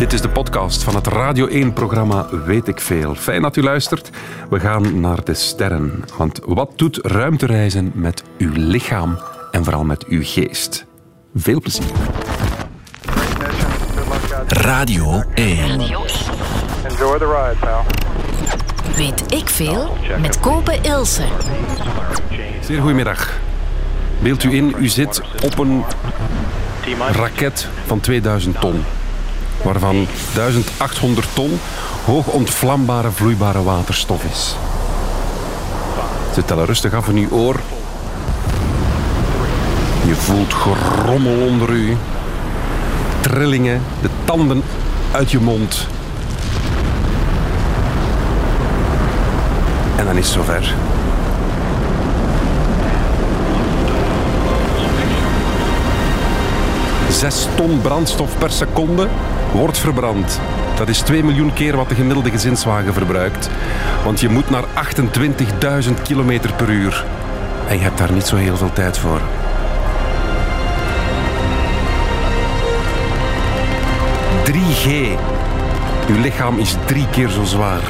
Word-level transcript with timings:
Dit 0.00 0.12
is 0.12 0.20
de 0.20 0.28
podcast 0.28 0.82
van 0.82 0.94
het 0.94 1.06
Radio 1.06 1.48
1-programma 1.48 2.26
Weet 2.44 2.68
ik 2.68 2.80
Veel. 2.80 3.14
Fijn 3.14 3.42
dat 3.42 3.56
u 3.56 3.62
luistert. 3.62 4.10
We 4.50 4.60
gaan 4.60 5.00
naar 5.00 5.24
de 5.24 5.34
sterren. 5.34 6.04
Want 6.16 6.40
wat 6.44 6.72
doet 6.76 6.98
ruimtereizen 7.02 7.92
met 7.94 8.22
uw 8.38 8.50
lichaam 8.54 9.18
en 9.50 9.64
vooral 9.64 9.84
met 9.84 10.06
uw 10.06 10.20
geest? 10.22 10.86
Veel 11.34 11.60
plezier. 11.60 11.90
Radio 14.48 15.22
1. 15.34 15.58
Enjoy 15.70 17.18
the 17.18 17.42
ride, 17.42 17.56
pal. 17.60 17.84
Weet 18.96 19.34
ik 19.34 19.48
veel 19.48 19.96
met 20.20 20.40
Kopen 20.40 20.82
Ilse. 20.82 21.24
Zeer 22.60 22.80
goedemiddag. 22.80 23.38
Beeld 24.22 24.44
u 24.44 24.54
in, 24.54 24.74
u 24.78 24.88
zit 24.88 25.22
op 25.44 25.58
een 25.58 25.84
raket 27.12 27.68
van 27.86 28.00
2000 28.00 28.60
ton. 28.60 28.84
Waarvan 29.62 30.06
1800 30.34 31.28
ton 31.32 31.60
hoog 32.04 32.26
ontvlambare 32.26 33.10
vloeibare 33.10 33.62
waterstof 33.62 34.24
is. 34.24 34.56
Ze 36.34 36.44
tellen 36.44 36.66
rustig 36.66 36.94
af 36.94 37.08
in 37.08 37.16
uw 37.16 37.28
oor. 37.30 37.60
Je 40.06 40.14
voelt 40.14 40.54
gerommel 40.54 41.46
onder 41.46 41.70
u. 41.70 41.96
Trillingen, 43.20 43.82
de 44.02 44.08
tanden 44.24 44.62
uit 45.12 45.30
je 45.30 45.40
mond. 45.40 45.86
En 49.96 50.04
dan 50.04 50.16
is 50.16 50.24
het 50.24 50.34
zover. 50.34 50.74
Zes 57.20 57.46
ton 57.54 57.80
brandstof 57.80 58.38
per 58.38 58.50
seconde 58.50 59.08
wordt 59.52 59.78
verbrand. 59.78 60.40
Dat 60.76 60.88
is 60.88 61.00
2 61.00 61.24
miljoen 61.24 61.52
keer 61.52 61.76
wat 61.76 61.88
de 61.88 61.94
gemiddelde 61.94 62.30
gezinswagen 62.30 62.92
verbruikt. 62.92 63.50
Want 64.04 64.20
je 64.20 64.28
moet 64.28 64.50
naar 64.50 64.64
28.000 64.64 66.02
km 66.02 66.40
per 66.56 66.70
uur. 66.70 67.04
En 67.68 67.76
je 67.76 67.82
hebt 67.82 67.98
daar 67.98 68.12
niet 68.12 68.26
zo 68.26 68.36
heel 68.36 68.56
veel 68.56 68.72
tijd 68.72 68.98
voor. 68.98 69.20
...3G. 74.44 74.88
Uw 76.08 76.20
lichaam 76.20 76.58
is 76.58 76.76
drie 76.86 77.08
keer 77.10 77.28
zo 77.28 77.44
zwaar. 77.44 77.82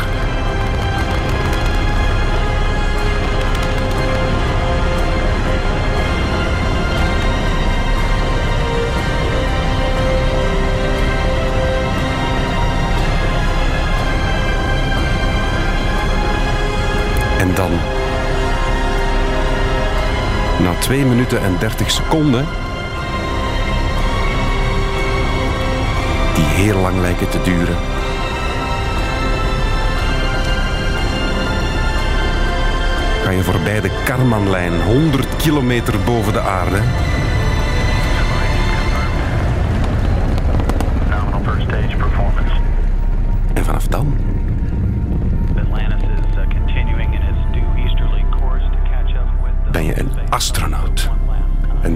En 17.50 17.56
dan, 17.56 17.70
na 20.62 20.78
2 20.78 21.04
minuten 21.04 21.42
en 21.42 21.56
30 21.58 21.90
seconden, 21.90 22.46
die 26.34 26.44
heel 26.44 26.76
lang 26.76 27.00
lijken 27.00 27.28
te 27.28 27.42
duren, 27.42 27.76
ga 33.24 33.30
je 33.30 33.42
voorbij 33.42 33.80
de 33.80 33.90
Karmanlijn, 34.04 34.82
100 34.82 35.36
kilometer 35.36 35.94
boven 36.04 36.32
de 36.32 36.40
aarde. 36.40 36.78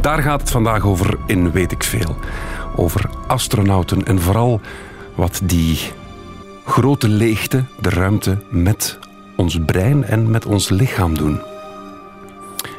Daar 0.04 0.22
gaat 0.22 0.40
het 0.40 0.50
vandaag 0.50 0.84
over 0.84 1.18
in 1.26 1.50
Weet 1.52 1.72
ik 1.72 1.82
Veel. 1.82 2.16
Over 2.76 3.10
astronauten 3.26 4.06
en 4.06 4.20
vooral 4.20 4.60
wat 5.14 5.40
die 5.44 5.78
grote 6.64 7.08
leegte, 7.08 7.64
de 7.80 7.88
ruimte, 7.90 8.38
met 8.50 8.98
ons 9.36 9.58
brein 9.66 10.04
en 10.04 10.30
met 10.30 10.46
ons 10.46 10.68
lichaam 10.68 11.16
doen. 11.18 11.40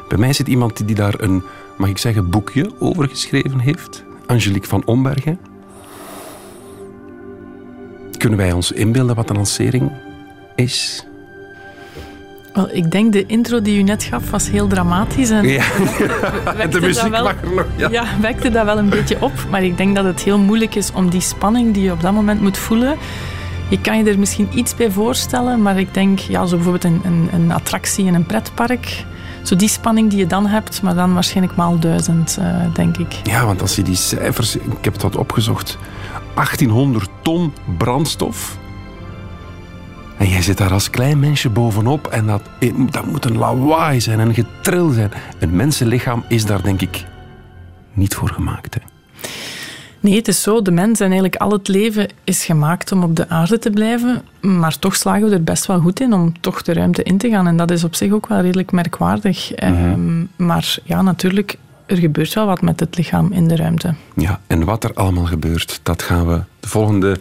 Bij 0.08 0.18
mij 0.18 0.32
zit 0.32 0.48
iemand 0.48 0.86
die 0.86 0.96
daar 0.96 1.14
een, 1.20 1.42
mag 1.76 1.88
ik 1.88 1.98
zeggen, 1.98 2.30
boekje 2.30 2.70
over 2.78 3.08
geschreven 3.08 3.58
heeft. 3.58 4.04
Angelique 4.26 4.68
van 4.68 4.84
Ombergen. 4.84 5.38
Kunnen 8.18 8.38
wij 8.38 8.52
ons 8.52 8.72
inbeelden 8.72 9.16
wat 9.16 9.28
de 9.28 9.34
lancering 9.34 9.92
is? 10.54 11.05
Wel, 12.56 12.68
ik 12.72 12.90
denk 12.90 13.12
de 13.12 13.26
intro 13.26 13.62
die 13.62 13.78
u 13.78 13.82
net 13.82 14.02
gaf 14.02 14.30
was 14.30 14.50
heel 14.50 14.66
dramatisch. 14.66 15.30
En 15.30 15.48
Ja, 15.48 15.62
wekte 16.44 16.68
de 16.68 16.68
dat 16.68 16.80
muziek 16.80 17.08
wel- 17.10 17.22
mag 17.24 17.42
er 17.42 17.54
nog. 17.54 17.64
Ja. 17.76 17.88
ja, 17.90 18.04
wekte 18.20 18.50
dat 18.50 18.64
wel 18.64 18.78
een 18.78 18.88
beetje 18.88 19.16
op. 19.22 19.32
Maar 19.50 19.62
ik 19.64 19.76
denk 19.76 19.96
dat 19.96 20.04
het 20.04 20.22
heel 20.22 20.38
moeilijk 20.38 20.74
is 20.74 20.92
om 20.92 21.10
die 21.10 21.20
spanning 21.20 21.74
die 21.74 21.82
je 21.82 21.92
op 21.92 22.00
dat 22.00 22.12
moment 22.12 22.40
moet 22.40 22.58
voelen. 22.58 22.96
Je 23.68 23.80
kan 23.80 23.98
je 23.98 24.04
er 24.10 24.18
misschien 24.18 24.48
iets 24.54 24.74
bij 24.74 24.90
voorstellen, 24.90 25.62
maar 25.62 25.78
ik 25.78 25.94
denk, 25.94 26.18
ja, 26.18 26.46
zo 26.46 26.54
bijvoorbeeld 26.56 26.84
een, 26.84 27.00
een, 27.04 27.28
een 27.32 27.52
attractie 27.52 28.06
in 28.06 28.14
een 28.14 28.26
pretpark. 28.26 29.04
Zo 29.42 29.56
die 29.56 29.68
spanning 29.68 30.10
die 30.10 30.18
je 30.18 30.26
dan 30.26 30.46
hebt, 30.46 30.82
maar 30.82 30.94
dan 30.94 31.14
waarschijnlijk 31.14 31.56
maal 31.56 31.78
duizend, 31.78 32.36
eh, 32.40 32.56
denk 32.74 32.96
ik. 32.96 33.12
Ja, 33.22 33.44
want 33.46 33.60
als 33.60 33.76
je 33.76 33.82
die 33.82 33.94
cijfers, 33.96 34.56
ik 34.56 34.62
heb 34.84 34.92
het 34.92 35.02
wat 35.02 35.16
opgezocht, 35.16 35.78
1800 36.34 37.08
ton 37.22 37.52
brandstof. 37.78 38.56
En 40.18 40.28
jij 40.28 40.42
zit 40.42 40.58
daar 40.58 40.72
als 40.72 40.90
klein 40.90 41.20
mensje 41.20 41.50
bovenop 41.50 42.06
en 42.06 42.26
dat, 42.26 42.42
dat 42.90 43.06
moet 43.06 43.24
een 43.24 43.38
lawaai 43.38 44.00
zijn, 44.00 44.18
een 44.18 44.34
getril 44.34 44.90
zijn. 44.90 45.10
Een 45.38 45.56
mensenlichaam 45.56 46.24
is 46.28 46.44
daar 46.44 46.62
denk 46.62 46.80
ik 46.80 47.04
niet 47.92 48.14
voor 48.14 48.28
gemaakt. 48.28 48.74
Hè? 48.74 48.80
Nee, 50.00 50.14
het 50.14 50.28
is 50.28 50.42
zo. 50.42 50.62
De 50.62 50.70
mens 50.70 51.00
en 51.00 51.06
eigenlijk 51.06 51.36
al 51.36 51.50
het 51.50 51.68
leven 51.68 52.08
is 52.24 52.44
gemaakt 52.44 52.92
om 52.92 53.02
op 53.02 53.16
de 53.16 53.28
aarde 53.28 53.58
te 53.58 53.70
blijven. 53.70 54.22
Maar 54.40 54.78
toch 54.78 54.96
slagen 54.96 55.28
we 55.28 55.34
er 55.34 55.44
best 55.44 55.66
wel 55.66 55.80
goed 55.80 56.00
in 56.00 56.12
om 56.12 56.40
toch 56.40 56.62
de 56.62 56.72
ruimte 56.72 57.02
in 57.02 57.18
te 57.18 57.28
gaan. 57.28 57.46
En 57.46 57.56
dat 57.56 57.70
is 57.70 57.84
op 57.84 57.94
zich 57.94 58.12
ook 58.12 58.26
wel 58.26 58.40
redelijk 58.40 58.72
merkwaardig. 58.72 59.52
Ehm, 59.52 60.24
maar 60.36 60.76
ja, 60.84 61.02
natuurlijk, 61.02 61.56
er 61.86 61.96
gebeurt 61.96 62.34
wel 62.34 62.46
wat 62.46 62.60
met 62.60 62.80
het 62.80 62.96
lichaam 62.96 63.32
in 63.32 63.48
de 63.48 63.56
ruimte. 63.56 63.94
Ja, 64.14 64.40
en 64.46 64.64
wat 64.64 64.84
er 64.84 64.94
allemaal 64.94 65.26
gebeurt, 65.26 65.80
dat 65.82 66.02
gaan 66.02 66.26
we 66.26 66.40
de 66.60 66.68
volgende 66.68 67.18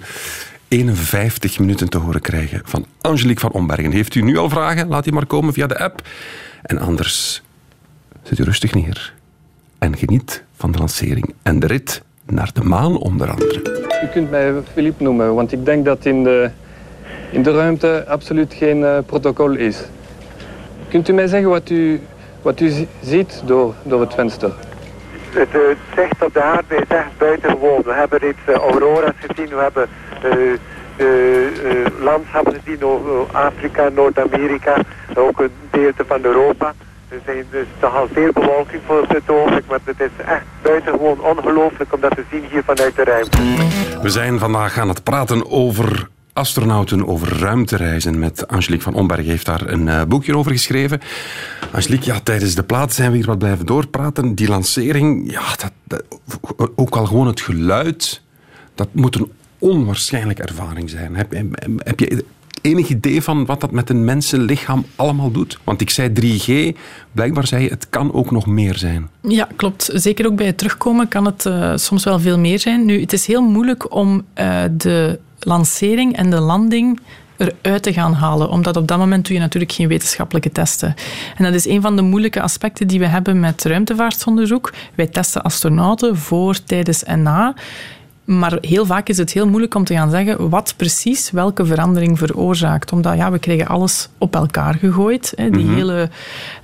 51 0.79 1.59
minuten 1.59 1.89
te 1.89 1.97
horen 1.97 2.21
krijgen 2.21 2.61
van 2.63 2.85
Angelique 3.01 3.39
van 3.39 3.51
Ombergen. 3.51 3.91
Heeft 3.91 4.15
u 4.15 4.21
nu 4.21 4.37
al 4.37 4.49
vragen? 4.49 4.87
Laat 4.87 5.03
die 5.03 5.13
maar 5.13 5.25
komen 5.25 5.53
via 5.53 5.67
de 5.67 5.77
app. 5.79 6.01
En 6.61 6.77
anders 6.79 7.41
zit 8.23 8.39
u 8.39 8.43
rustig 8.43 8.73
neer 8.73 9.13
en 9.79 9.97
geniet 9.97 10.43
van 10.55 10.71
de 10.71 10.77
lancering 10.77 11.33
en 11.43 11.59
de 11.59 11.67
rit 11.67 12.01
naar 12.25 12.49
de 12.53 12.63
maan 12.63 12.97
onder 12.97 13.29
andere. 13.29 13.59
U 14.03 14.07
kunt 14.11 14.29
mij 14.29 14.53
Philippe 14.73 15.03
noemen, 15.03 15.35
want 15.35 15.51
ik 15.51 15.65
denk 15.65 15.85
dat 15.85 16.05
in 16.05 16.23
de, 16.23 16.49
in 17.31 17.43
de 17.43 17.51
ruimte 17.51 18.05
absoluut 18.07 18.53
geen 18.53 18.83
eh, 18.83 18.97
protocol 19.05 19.51
is. 19.55 19.77
Kunt 20.89 21.09
u 21.09 21.13
mij 21.13 21.27
zeggen 21.27 21.49
wat 21.49 21.69
u, 21.69 21.99
wat 22.41 22.59
u 22.59 22.69
zi- 22.69 22.87
ziet 23.01 23.41
door, 23.45 23.73
door 23.83 24.01
het 24.01 24.13
venster? 24.13 24.53
Het, 25.35 25.49
eh, 25.49 25.67
het 25.67 25.77
zicht 25.95 26.23
op 26.23 26.33
de 26.33 26.41
aarde 26.41 26.75
is 26.75 26.87
echt 26.87 27.17
buitengewoon. 27.17 27.81
We 27.85 27.93
hebben 27.93 28.19
reeds 28.19 28.37
eh, 28.45 28.55
aurora's 28.55 29.13
gezien, 29.27 29.49
we 29.49 29.61
hebben 29.61 29.87
eh, 30.21 30.53
eh, 30.97 31.85
landschappen 31.99 32.53
gezien 32.53 32.83
over 32.83 33.11
Afrika, 33.31 33.89
Noord-Amerika, 33.89 34.75
ook 35.15 35.39
een 35.39 35.51
gedeelte 35.71 36.05
van 36.07 36.23
Europa. 36.23 36.73
Er 37.09 37.19
zijn 37.25 37.45
dus 37.51 37.65
toch 37.79 37.95
al 37.95 38.07
veel 38.13 38.31
bewolking 38.31 38.81
voor 38.85 39.05
het 39.07 39.29
ogenblik, 39.29 39.63
maar 39.67 39.79
het 39.83 39.99
is 39.99 40.25
echt 40.25 40.45
buitengewoon 40.61 41.19
ongelooflijk 41.19 41.93
om 41.93 41.99
dat 41.99 42.15
te 42.15 42.23
zien 42.31 42.43
hier 42.51 42.63
vanuit 42.63 42.95
de 42.95 43.03
ruimte. 43.03 43.37
We 44.01 44.09
zijn 44.09 44.39
vandaag 44.39 44.77
aan 44.77 44.89
het 44.89 45.03
praten 45.03 45.51
over 45.51 46.07
astronauten, 46.35 47.07
over 47.07 47.39
ruimtereizen. 47.39 48.19
Met 48.19 48.47
Angelique 48.47 48.83
van 48.83 48.93
Omberg 48.93 49.25
heeft 49.25 49.45
daar 49.45 49.67
een 49.67 49.87
eh, 49.87 50.03
boekje 50.03 50.37
over 50.37 50.51
geschreven. 50.51 51.01
Angelique, 51.71 52.05
ja, 52.05 52.19
tijdens 52.19 52.55
de 52.55 52.63
plaat 52.63 52.93
zijn 52.93 53.11
we 53.11 53.17
hier 53.17 53.25
wat 53.25 53.37
blijven 53.37 53.65
doorpraten. 53.65 54.35
Die 54.35 54.47
lancering, 54.47 55.31
ja, 55.31 55.43
dat, 55.57 56.03
ook 56.75 56.95
al 56.95 57.05
gewoon 57.05 57.27
het 57.27 57.41
geluid, 57.41 58.21
dat 58.75 58.87
moet 58.91 59.15
een 59.15 59.31
onwaarschijnlijke 59.59 60.43
ervaring 60.43 60.89
zijn. 60.89 61.15
Heb, 61.15 61.33
heb 61.77 61.99
je 61.99 62.25
enig 62.65 62.89
idee 62.89 63.21
van 63.21 63.45
wat 63.45 63.61
dat 63.61 63.71
met 63.71 63.89
een 63.89 64.03
mensenlichaam 64.03 64.85
allemaal 64.95 65.31
doet? 65.31 65.59
Want 65.63 65.81
ik 65.81 65.89
zei 65.89 66.09
3G, 66.09 66.77
blijkbaar 67.11 67.47
zei 67.47 67.63
je, 67.63 67.69
het 67.69 67.89
kan 67.89 68.13
ook 68.13 68.31
nog 68.31 68.45
meer 68.45 68.77
zijn. 68.77 69.09
Ja, 69.21 69.47
klopt. 69.55 69.89
Zeker 69.93 70.25
ook 70.25 70.35
bij 70.35 70.45
het 70.45 70.57
terugkomen 70.57 71.07
kan 71.07 71.25
het 71.25 71.45
eh, 71.45 71.71
soms 71.75 72.03
wel 72.03 72.19
veel 72.19 72.39
meer 72.39 72.59
zijn. 72.59 72.85
Nu, 72.85 73.01
het 73.01 73.13
is 73.13 73.25
heel 73.25 73.41
moeilijk 73.41 73.93
om 73.93 74.23
eh, 74.33 74.63
de 74.71 75.19
lancering 75.39 76.15
en 76.15 76.29
de 76.29 76.39
landing 76.39 76.99
eruit 77.37 77.83
te 77.83 77.93
gaan 77.93 78.13
halen. 78.13 78.49
Omdat 78.49 78.77
op 78.77 78.87
dat 78.87 78.97
moment 78.97 79.25
doe 79.25 79.35
je 79.35 79.41
natuurlijk 79.41 79.71
geen 79.71 79.87
wetenschappelijke 79.87 80.51
testen. 80.51 80.95
En 81.37 81.43
dat 81.43 81.53
is 81.53 81.67
een 81.67 81.81
van 81.81 81.95
de 81.95 82.01
moeilijke 82.01 82.41
aspecten 82.41 82.87
die 82.87 82.99
we 82.99 83.05
hebben 83.05 83.39
met 83.39 83.63
ruimtevaartsonderzoek. 83.63 84.73
Wij 84.95 85.07
testen 85.07 85.43
astronauten 85.43 86.17
voor, 86.17 86.63
tijdens 86.63 87.03
en 87.03 87.21
na. 87.21 87.53
Maar 88.25 88.57
heel 88.61 88.85
vaak 88.85 89.09
is 89.09 89.17
het 89.17 89.33
heel 89.33 89.47
moeilijk 89.47 89.75
om 89.75 89.83
te 89.83 89.93
gaan 89.93 90.09
zeggen 90.09 90.49
wat 90.49 90.73
precies 90.77 91.31
welke 91.31 91.65
verandering 91.65 92.17
veroorzaakt. 92.17 92.91
Omdat 92.91 93.15
ja, 93.15 93.31
we 93.31 93.39
krijgen 93.39 93.67
alles 93.67 94.09
op 94.17 94.35
elkaar 94.35 94.75
gegooid. 94.75 95.33
Hè. 95.35 95.49
Die 95.49 95.67
hele 95.67 96.09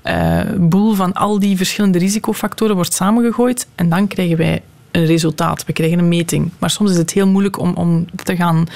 eh, 0.01 0.39
boel 0.57 0.93
van 0.93 1.13
al 1.13 1.39
die 1.39 1.57
verschillende 1.57 1.97
risicofactoren 1.97 2.75
wordt 2.75 2.93
samengegooid. 2.93 3.67
En 3.75 3.89
dan 3.89 4.07
krijgen 4.07 4.37
wij 4.37 4.61
een 4.91 5.05
resultaat. 5.05 5.65
We 5.65 5.73
krijgen 5.73 5.99
een 5.99 6.07
meting. 6.07 6.51
Maar 6.57 6.69
soms 6.69 6.91
is 6.91 6.97
het 6.97 7.11
heel 7.11 7.27
moeilijk 7.27 7.59
om, 7.59 7.73
om 7.73 8.05
te 8.23 8.35
gaan 8.35 8.67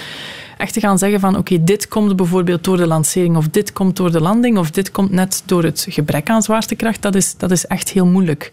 echt 0.58 0.74
te 0.74 0.80
gaan 0.80 0.98
zeggen 0.98 1.20
van 1.20 1.38
oké, 1.38 1.64
dit 1.64 1.88
komt 1.88 2.16
bijvoorbeeld 2.16 2.64
door 2.64 2.78
de 2.78 2.88
lancering 2.88 3.38
of 3.38 3.48
dit 3.50 3.74
komt 3.74 3.96
door 3.96 4.12
de 4.12 4.22
landing 4.22 4.58
of 4.58 4.72
dit 4.72 4.92
komt 4.92 5.12
net 5.12 5.44
door 5.46 5.64
het 5.64 5.86
gebrek 5.90 6.30
aan 6.30 6.42
zwaartekracht, 6.42 7.02
dat 7.02 7.16
is, 7.16 7.38
dat 7.38 7.52
is 7.52 7.66
echt 7.66 7.90
heel 7.90 8.06
moeilijk. 8.06 8.52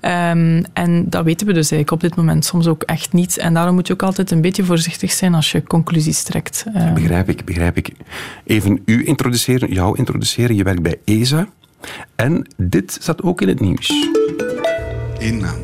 Ehm, 0.00 0.62
en 0.72 1.04
dat 1.10 1.24
weten 1.24 1.46
we 1.46 1.52
dus 1.52 1.70
eigenlijk 1.70 1.90
op 1.90 2.00
dit 2.00 2.16
moment 2.16 2.44
soms 2.44 2.66
ook 2.66 2.82
echt 2.82 3.12
niet. 3.12 3.38
En 3.38 3.54
daarom 3.54 3.74
moet 3.74 3.86
je 3.86 3.92
ook 3.92 4.02
altijd 4.02 4.30
een 4.30 4.40
beetje 4.40 4.64
voorzichtig 4.64 5.12
zijn 5.12 5.34
als 5.34 5.52
je 5.52 5.62
conclusies 5.62 6.22
trekt. 6.22 6.64
Ehm, 6.74 6.94
Begrijp 6.94 7.28
ik, 7.28 7.44
begrijp 7.44 7.76
ik. 7.76 7.90
Even 8.44 8.82
u 8.84 9.06
introduceren, 9.06 9.72
jou 9.72 9.98
introduceren. 9.98 10.56
Je 10.56 10.62
werkt 10.62 10.82
bij 10.82 10.96
ESA. 11.04 11.48
En 12.16 12.46
dit 12.56 12.98
zat 13.00 13.22
ook 13.22 13.40
in 13.40 13.48
het 13.48 13.60
nieuws. 13.60 13.92
Eén 15.18 15.38
naam. 15.38 15.58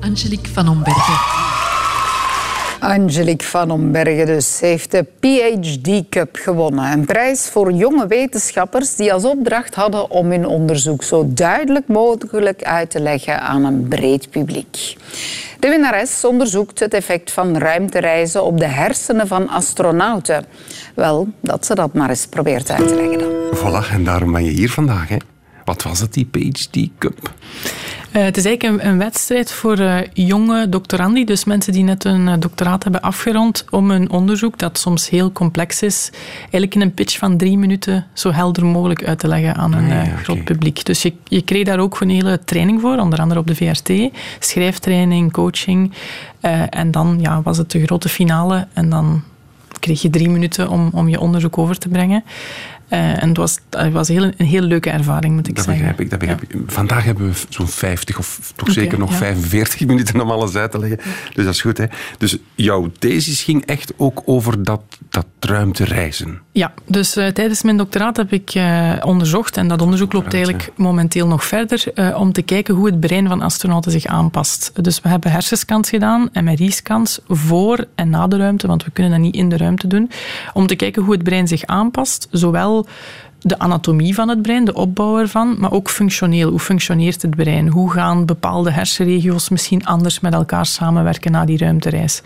Angelique 0.00 0.52
van 0.52 0.68
Ombergen. 0.68 1.49
Angelique 2.80 3.46
van 3.46 3.70
Ombergen 3.70 4.26
dus 4.26 4.60
heeft 4.60 4.90
de 4.90 5.06
PhD 5.20 6.08
Cup 6.08 6.36
gewonnen. 6.36 6.92
Een 6.92 7.04
prijs 7.04 7.48
voor 7.48 7.72
jonge 7.72 8.06
wetenschappers 8.06 8.96
die 8.96 9.12
als 9.12 9.24
opdracht 9.24 9.74
hadden 9.74 10.10
om 10.10 10.30
hun 10.30 10.46
onderzoek 10.46 11.02
zo 11.02 11.24
duidelijk 11.28 11.86
mogelijk 11.86 12.62
uit 12.62 12.90
te 12.90 13.00
leggen 13.00 13.40
aan 13.40 13.64
een 13.64 13.88
breed 13.88 14.30
publiek. 14.30 14.96
De 15.58 15.68
winnares 15.68 16.24
onderzoekt 16.24 16.80
het 16.80 16.94
effect 16.94 17.32
van 17.32 17.56
ruimtereizen 17.56 18.44
op 18.44 18.58
de 18.58 18.66
hersenen 18.66 19.26
van 19.26 19.48
astronauten. 19.48 20.44
Wel, 20.94 21.28
dat 21.40 21.66
ze 21.66 21.74
dat 21.74 21.94
maar 21.94 22.08
eens 22.08 22.26
probeert 22.26 22.70
uit 22.70 22.88
te 22.88 22.94
leggen 22.94 23.18
dan. 23.18 23.32
Voilà, 23.56 23.92
en 23.92 24.04
daarom 24.04 24.32
ben 24.32 24.44
je 24.44 24.50
hier 24.50 24.70
vandaag. 24.70 25.08
Hè? 25.08 25.16
Wat 25.64 25.82
was 25.82 26.00
het, 26.00 26.12
die 26.12 26.28
PhD 26.30 26.88
Cup? 26.98 27.32
Eh, 28.12 28.22
het 28.22 28.36
is 28.36 28.44
eigenlijk 28.44 28.82
een, 28.82 28.88
een 28.88 28.98
wedstrijd 28.98 29.52
voor 29.52 29.78
eh, 29.78 29.98
jonge 30.12 30.68
doctorandi, 30.68 31.24
dus 31.24 31.44
mensen 31.44 31.72
die 31.72 31.82
net 31.82 32.04
een 32.04 32.28
eh, 32.28 32.34
doctoraat 32.38 32.82
hebben 32.82 33.00
afgerond, 33.00 33.64
om 33.70 33.90
een 33.90 34.10
onderzoek 34.10 34.58
dat 34.58 34.78
soms 34.78 35.08
heel 35.08 35.32
complex 35.32 35.82
is, 35.82 36.10
eigenlijk 36.40 36.74
in 36.74 36.80
een 36.80 36.94
pitch 36.94 37.18
van 37.18 37.36
drie 37.36 37.58
minuten 37.58 38.06
zo 38.12 38.32
helder 38.32 38.66
mogelijk 38.66 39.04
uit 39.04 39.18
te 39.18 39.28
leggen 39.28 39.54
aan 39.54 39.72
een 39.72 39.90
Ah, 39.90 40.06
ja, 40.06 40.16
groot 40.16 40.44
publiek. 40.44 40.84
Dus 40.84 41.02
je, 41.02 41.12
je 41.24 41.42
kreeg 41.42 41.64
daar 41.64 41.78
ook 41.78 42.00
een 42.00 42.10
hele 42.10 42.40
training 42.44 42.80
voor, 42.80 42.98
onder 42.98 43.20
andere 43.20 43.40
op 43.40 43.46
de 43.46 43.54
VRT, 43.54 43.92
schrijftraining, 44.38 45.32
coaching. 45.32 45.92
En 46.70 46.90
dan 46.90 47.18
ja, 47.20 47.42
was 47.42 47.58
het 47.58 47.70
de 47.70 47.82
grote 47.82 48.08
finale 48.08 48.66
en 48.72 48.90
dan 48.90 49.22
kreeg 49.80 50.02
je 50.02 50.10
drie 50.10 50.30
minuten 50.30 50.68
om, 50.68 50.88
om 50.92 51.08
je 51.08 51.20
onderzoek 51.20 51.58
over 51.58 51.78
te 51.78 51.88
brengen. 51.88 52.24
Eh, 52.90 53.22
en 53.22 53.28
het 53.28 53.36
was, 53.36 53.58
het 53.70 53.92
was 53.92 54.08
heel, 54.08 54.22
een 54.22 54.46
heel 54.46 54.62
leuke 54.62 54.90
ervaring, 54.90 55.34
moet 55.34 55.48
ik 55.48 55.54
Dat 55.54 55.64
zeggen. 55.64 55.82
begrijp 55.82 56.00
ik, 56.00 56.10
dat 56.10 56.18
begrijp 56.18 56.42
ik. 56.42 56.56
Vandaag 56.66 57.04
hebben 57.04 57.28
we 57.28 57.34
zo'n 57.48 57.68
50 57.68 58.18
of 58.18 58.52
toch 58.56 58.70
zeker 58.70 58.98
nog 58.98 59.10
ja. 59.10 59.16
45 59.16 59.86
minuten 59.86 60.20
om 60.20 60.30
alles 60.30 60.54
uit 60.54 60.70
te 60.70 60.78
leggen. 60.78 60.98
Dus 61.34 61.44
dat 61.44 61.54
is 61.54 61.60
goed. 61.60 61.78
Hè? 61.78 61.84
Dus 62.18 62.36
jouw 62.54 62.90
thesis 62.98 63.42
ging 63.42 63.66
echt 63.66 63.92
ook 63.96 64.22
over 64.24 64.64
dat, 64.64 64.82
dat 65.08 65.26
ruimtereizen. 65.40 66.40
Ja, 66.52 66.72
dus 66.86 67.16
eh, 67.16 67.26
tijdens 67.26 67.62
mijn 67.62 67.76
doctoraat 67.76 68.16
heb 68.16 68.32
ik 68.32 68.50
eh, 68.50 68.92
onderzocht, 69.00 69.56
en 69.56 69.68
dat 69.68 69.82
onderzoek 69.82 70.12
loopt 70.12 70.34
eigenlijk 70.34 70.70
momenteel 70.76 71.26
nog 71.26 71.44
verder, 71.44 71.84
om 72.16 72.32
te 72.32 72.42
kijken 72.42 72.74
hoe 72.74 72.86
het 72.86 73.00
brein 73.00 73.28
van 73.28 73.42
astronauten 73.42 73.90
zich 73.92 74.06
aanpast. 74.06 74.72
Dus 74.74 75.00
we 75.00 75.08
hebben 75.08 75.30
hersenscans 75.30 75.88
gedaan, 75.88 76.28
MRI-scans, 76.32 77.20
voor 77.28 77.84
en 77.94 78.10
na 78.10 78.26
de 78.26 78.36
ruimte, 78.36 78.66
want 78.66 78.84
we 78.84 78.90
kunnen 78.90 79.12
dat 79.12 79.20
niet 79.20 79.34
in 79.34 79.48
de 79.48 79.56
ruimte 79.56 79.86
doen, 79.86 80.10
om 80.52 80.66
te 80.66 80.74
kijken 80.74 81.02
hoe 81.02 81.12
het 81.12 81.22
brein 81.22 81.48
zich 81.48 81.64
aanpast, 81.64 82.28
zowel 82.30 82.79
de 83.42 83.58
anatomie 83.58 84.14
van 84.14 84.28
het 84.28 84.42
brein, 84.42 84.64
de 84.64 84.74
opbouw 84.74 85.18
ervan, 85.18 85.56
maar 85.58 85.72
ook 85.72 85.90
functioneel. 85.90 86.50
Hoe 86.50 86.58
functioneert 86.58 87.22
het 87.22 87.36
brein? 87.36 87.68
Hoe 87.68 87.90
gaan 87.90 88.26
bepaalde 88.26 88.70
hersenregio's 88.70 89.48
misschien 89.48 89.86
anders 89.86 90.20
met 90.20 90.32
elkaar 90.32 90.66
samenwerken 90.66 91.32
na 91.32 91.44
die 91.44 91.58
ruimtereis? 91.58 92.22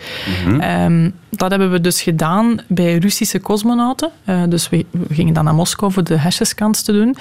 Ehm, 0.59 1.09
dat 1.29 1.49
hebben 1.49 1.71
we 1.71 1.81
dus 1.81 2.01
gedaan 2.01 2.59
bij 2.67 2.97
Russische 2.97 3.41
cosmonauten. 3.41 4.09
Eh, 4.23 4.43
dus 4.49 4.69
we, 4.69 4.85
we 4.91 5.13
gingen 5.13 5.33
dan 5.33 5.43
naar 5.43 5.55
Moskou 5.55 5.91
voor 5.91 6.03
de 6.03 6.17
hersenscans 6.17 6.81
te 6.81 6.91
doen. 6.91 7.15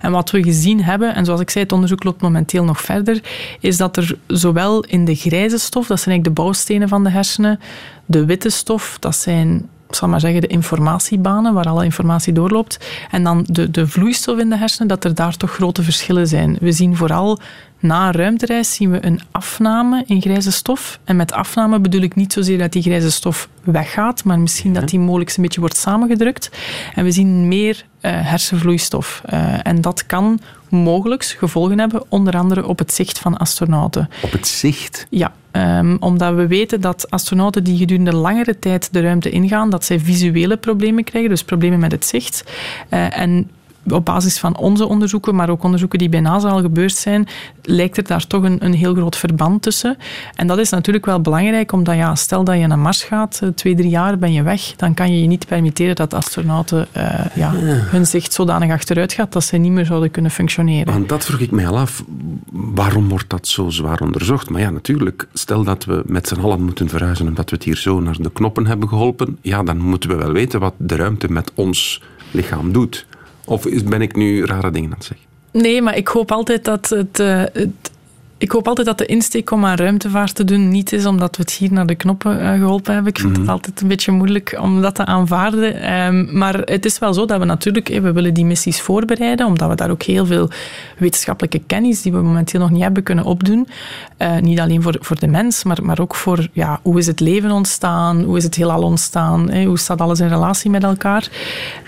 En 0.00 0.10
wat 0.10 0.30
we 0.30 0.42
gezien 0.42 0.82
hebben, 0.82 1.14
en 1.14 1.24
zoals 1.24 1.40
ik 1.40 1.50
zei, 1.50 1.64
het 1.64 1.72
onderzoek 1.72 2.04
loopt 2.04 2.22
momenteel 2.22 2.64
nog 2.64 2.80
verder, 2.80 3.20
is 3.60 3.76
dat 3.76 3.96
er 3.96 4.18
zowel 4.26 4.84
in 4.84 5.04
de 5.04 5.14
grijze 5.14 5.58
stof, 5.58 5.86
dat 5.86 6.00
zijn 6.00 6.14
eigenlijk 6.14 6.36
de 6.36 6.42
bouwstenen 6.42 6.88
van 6.88 7.04
de 7.04 7.10
hersenen, 7.10 7.60
de 8.06 8.24
witte 8.24 8.50
stof, 8.50 8.96
dat 9.00 9.16
zijn 9.16 9.68
zal 9.90 10.08
maar 10.08 10.20
zeggen, 10.20 10.40
de 10.40 10.46
informatiebanen 10.46 11.54
waar 11.54 11.68
alle 11.68 11.84
informatie 11.84 12.32
doorloopt. 12.32 12.78
En 13.10 13.24
dan 13.24 13.44
de, 13.48 13.70
de 13.70 13.86
vloeistof 13.86 14.38
in 14.38 14.50
de 14.50 14.56
hersenen, 14.56 14.88
dat 14.88 15.04
er 15.04 15.14
daar 15.14 15.36
toch 15.36 15.50
grote 15.50 15.82
verschillen 15.82 16.26
zijn. 16.26 16.56
We 16.60 16.72
zien 16.72 16.96
vooral 16.96 17.38
na 17.78 18.06
een 18.06 18.12
ruimtereis 18.12 18.74
zien 18.74 18.90
we 18.90 19.04
een 19.06 19.20
afname 19.30 20.02
in 20.06 20.20
grijze 20.20 20.52
stof. 20.52 20.98
En 21.04 21.16
met 21.16 21.32
afname 21.32 21.80
bedoel 21.80 22.00
ik 22.00 22.14
niet 22.14 22.32
zozeer 22.32 22.58
dat 22.58 22.72
die 22.72 22.82
grijze 22.82 23.10
stof 23.10 23.48
weggaat, 23.64 24.24
maar 24.24 24.38
misschien 24.38 24.72
dat 24.72 24.88
die 24.88 24.98
mogelijk 24.98 25.36
een 25.36 25.42
beetje 25.42 25.60
wordt 25.60 25.76
samengedrukt. 25.76 26.50
En 26.94 27.04
we 27.04 27.10
zien 27.10 27.48
meer 27.48 27.84
eh, 28.00 28.12
hersenvloeistof. 28.12 29.22
Eh, 29.24 29.66
en 29.66 29.80
dat 29.80 30.06
kan 30.06 30.40
mogelijk 30.68 31.24
gevolgen 31.24 31.78
hebben, 31.78 32.02
onder 32.08 32.36
andere 32.36 32.66
op 32.66 32.78
het 32.78 32.92
zicht 32.92 33.18
van 33.18 33.36
astronauten. 33.36 34.10
Op 34.22 34.32
het 34.32 34.46
zicht. 34.46 35.06
Ja, 35.10 35.32
ehm, 35.50 35.96
omdat 36.00 36.34
we 36.34 36.46
weten 36.46 36.80
dat 36.80 37.10
astronauten 37.10 37.64
die 37.64 37.78
gedurende 37.78 38.14
langere 38.14 38.58
tijd 38.58 38.92
de 38.92 39.00
ruimte 39.00 39.30
ingaan, 39.30 39.70
dat 39.70 39.84
zij 39.84 40.00
visuele 40.00 40.56
problemen 40.56 41.04
krijgen, 41.04 41.30
dus 41.30 41.44
problemen 41.44 41.78
met 41.78 41.92
het 41.92 42.06
zicht. 42.06 42.44
Eh, 42.88 43.18
en 43.18 43.50
op 43.90 44.04
basis 44.04 44.38
van 44.38 44.56
onze 44.56 44.86
onderzoeken, 44.86 45.34
maar 45.34 45.50
ook 45.50 45.62
onderzoeken 45.62 45.98
die 45.98 46.08
bij 46.08 46.20
NASA 46.20 46.48
al 46.48 46.60
gebeurd 46.60 46.94
zijn, 46.94 47.28
lijkt 47.62 47.96
er 47.96 48.06
daar 48.06 48.26
toch 48.26 48.42
een, 48.42 48.64
een 48.64 48.74
heel 48.74 48.94
groot 48.94 49.16
verband 49.16 49.62
tussen. 49.62 49.96
En 50.34 50.46
dat 50.46 50.58
is 50.58 50.70
natuurlijk 50.70 51.06
wel 51.06 51.20
belangrijk, 51.20 51.72
omdat 51.72 51.94
ja, 51.96 52.14
stel 52.14 52.44
dat 52.44 52.58
je 52.58 52.66
naar 52.66 52.78
Mars 52.78 53.02
gaat, 53.02 53.38
eh, 53.42 53.48
twee, 53.48 53.74
drie 53.74 53.90
jaar 53.90 54.18
ben 54.18 54.32
je 54.32 54.42
weg, 54.42 54.74
dan 54.76 54.94
kan 54.94 55.12
je 55.12 55.20
je 55.20 55.26
niet 55.26 55.46
permitteren 55.46 55.96
dat 55.96 56.14
astronauten 56.14 56.86
eh, 56.92 57.24
ja, 57.34 57.52
hun 57.54 58.06
zicht 58.06 58.32
zodanig 58.32 58.70
achteruit 58.70 59.12
gaat 59.12 59.32
dat 59.32 59.44
ze 59.44 59.56
niet 59.56 59.72
meer 59.72 59.84
zouden 59.86 60.10
kunnen 60.10 60.30
functioneren. 60.30 60.92
Want 60.92 61.08
dat 61.08 61.24
vroeg 61.24 61.40
ik 61.40 61.50
mij 61.50 61.68
al 61.68 61.78
af. 61.78 62.04
Waarom 62.52 63.08
wordt 63.08 63.30
dat 63.30 63.48
zo 63.48 63.68
zwaar 63.68 64.00
onderzocht? 64.00 64.50
Maar 64.50 64.60
ja, 64.60 64.70
natuurlijk. 64.70 65.26
Stel 65.32 65.64
dat 65.64 65.84
we 65.84 66.02
met 66.06 66.28
z'n 66.28 66.40
allen 66.40 66.62
moeten 66.62 66.88
verhuizen 66.88 67.26
omdat 67.26 67.50
we 67.50 67.56
het 67.56 67.64
hier 67.64 67.76
zo 67.76 68.00
naar 68.00 68.16
de 68.18 68.30
knoppen 68.32 68.66
hebben 68.66 68.88
geholpen. 68.88 69.38
Ja, 69.40 69.62
dan 69.62 69.78
moeten 69.78 70.10
we 70.10 70.16
wel 70.16 70.32
weten 70.32 70.60
wat 70.60 70.74
de 70.76 70.96
ruimte 70.96 71.32
met 71.32 71.52
ons 71.54 72.02
lichaam 72.30 72.72
doet. 72.72 73.06
Of 73.46 73.66
ben 73.84 74.02
ik 74.02 74.16
nu 74.16 74.44
rare 74.44 74.70
dingen 74.70 74.90
aan 74.90 74.96
het 74.96 75.04
zeggen? 75.04 75.26
Nee, 75.52 75.82
maar 75.82 75.96
ik 75.96 76.08
hoop 76.08 76.32
altijd 76.32 76.64
dat 76.64 76.88
het, 76.88 77.20
eh, 77.20 77.42
het- 77.52 77.90
ik 78.38 78.50
hoop 78.50 78.68
altijd 78.68 78.86
dat 78.86 78.98
de 78.98 79.06
insteek 79.06 79.50
om 79.50 79.64
aan 79.64 79.76
ruimtevaart 79.76 80.34
te 80.34 80.44
doen 80.44 80.68
niet 80.68 80.92
is 80.92 81.06
omdat 81.06 81.36
we 81.36 81.42
het 81.42 81.52
hier 81.52 81.72
naar 81.72 81.86
de 81.86 81.94
knoppen 81.94 82.40
eh, 82.40 82.52
geholpen 82.52 82.94
hebben. 82.94 83.12
Ik 83.12 83.18
vind 83.18 83.36
het 83.36 83.48
altijd 83.48 83.80
een 83.80 83.88
beetje 83.88 84.12
moeilijk 84.12 84.58
om 84.60 84.82
dat 84.82 84.94
te 84.94 85.04
aanvaarden. 85.04 85.80
Ehm, 85.80 86.38
maar 86.38 86.58
het 86.58 86.84
is 86.84 86.98
wel 86.98 87.14
zo 87.14 87.24
dat 87.24 87.38
we 87.38 87.44
natuurlijk, 87.44 87.88
eh, 87.88 88.00
we 88.00 88.12
willen 88.12 88.34
die 88.34 88.44
missies 88.44 88.80
voorbereiden, 88.80 89.46
omdat 89.46 89.68
we 89.68 89.74
daar 89.74 89.90
ook 89.90 90.02
heel 90.02 90.26
veel 90.26 90.50
wetenschappelijke 90.98 91.62
kennis 91.66 92.02
die 92.02 92.12
we 92.12 92.22
momenteel 92.22 92.60
nog 92.60 92.70
niet 92.70 92.82
hebben 92.82 93.02
kunnen 93.02 93.24
opdoen. 93.24 93.68
Eh, 94.16 94.36
niet 94.38 94.60
alleen 94.60 94.82
voor, 94.82 94.96
voor 95.00 95.18
de 95.18 95.28
mens, 95.28 95.64
maar, 95.64 95.78
maar 95.82 96.00
ook 96.00 96.14
voor 96.14 96.48
ja, 96.52 96.80
hoe 96.82 96.98
is 96.98 97.06
het 97.06 97.20
leven 97.20 97.50
ontstaan, 97.50 98.22
hoe 98.22 98.36
is 98.36 98.44
het 98.44 98.54
heelal 98.54 98.82
ontstaan, 98.82 99.54
hoe 99.64 99.78
staat 99.78 100.00
alles 100.00 100.20
in 100.20 100.28
relatie 100.28 100.70
met 100.70 100.84
elkaar. 100.84 101.28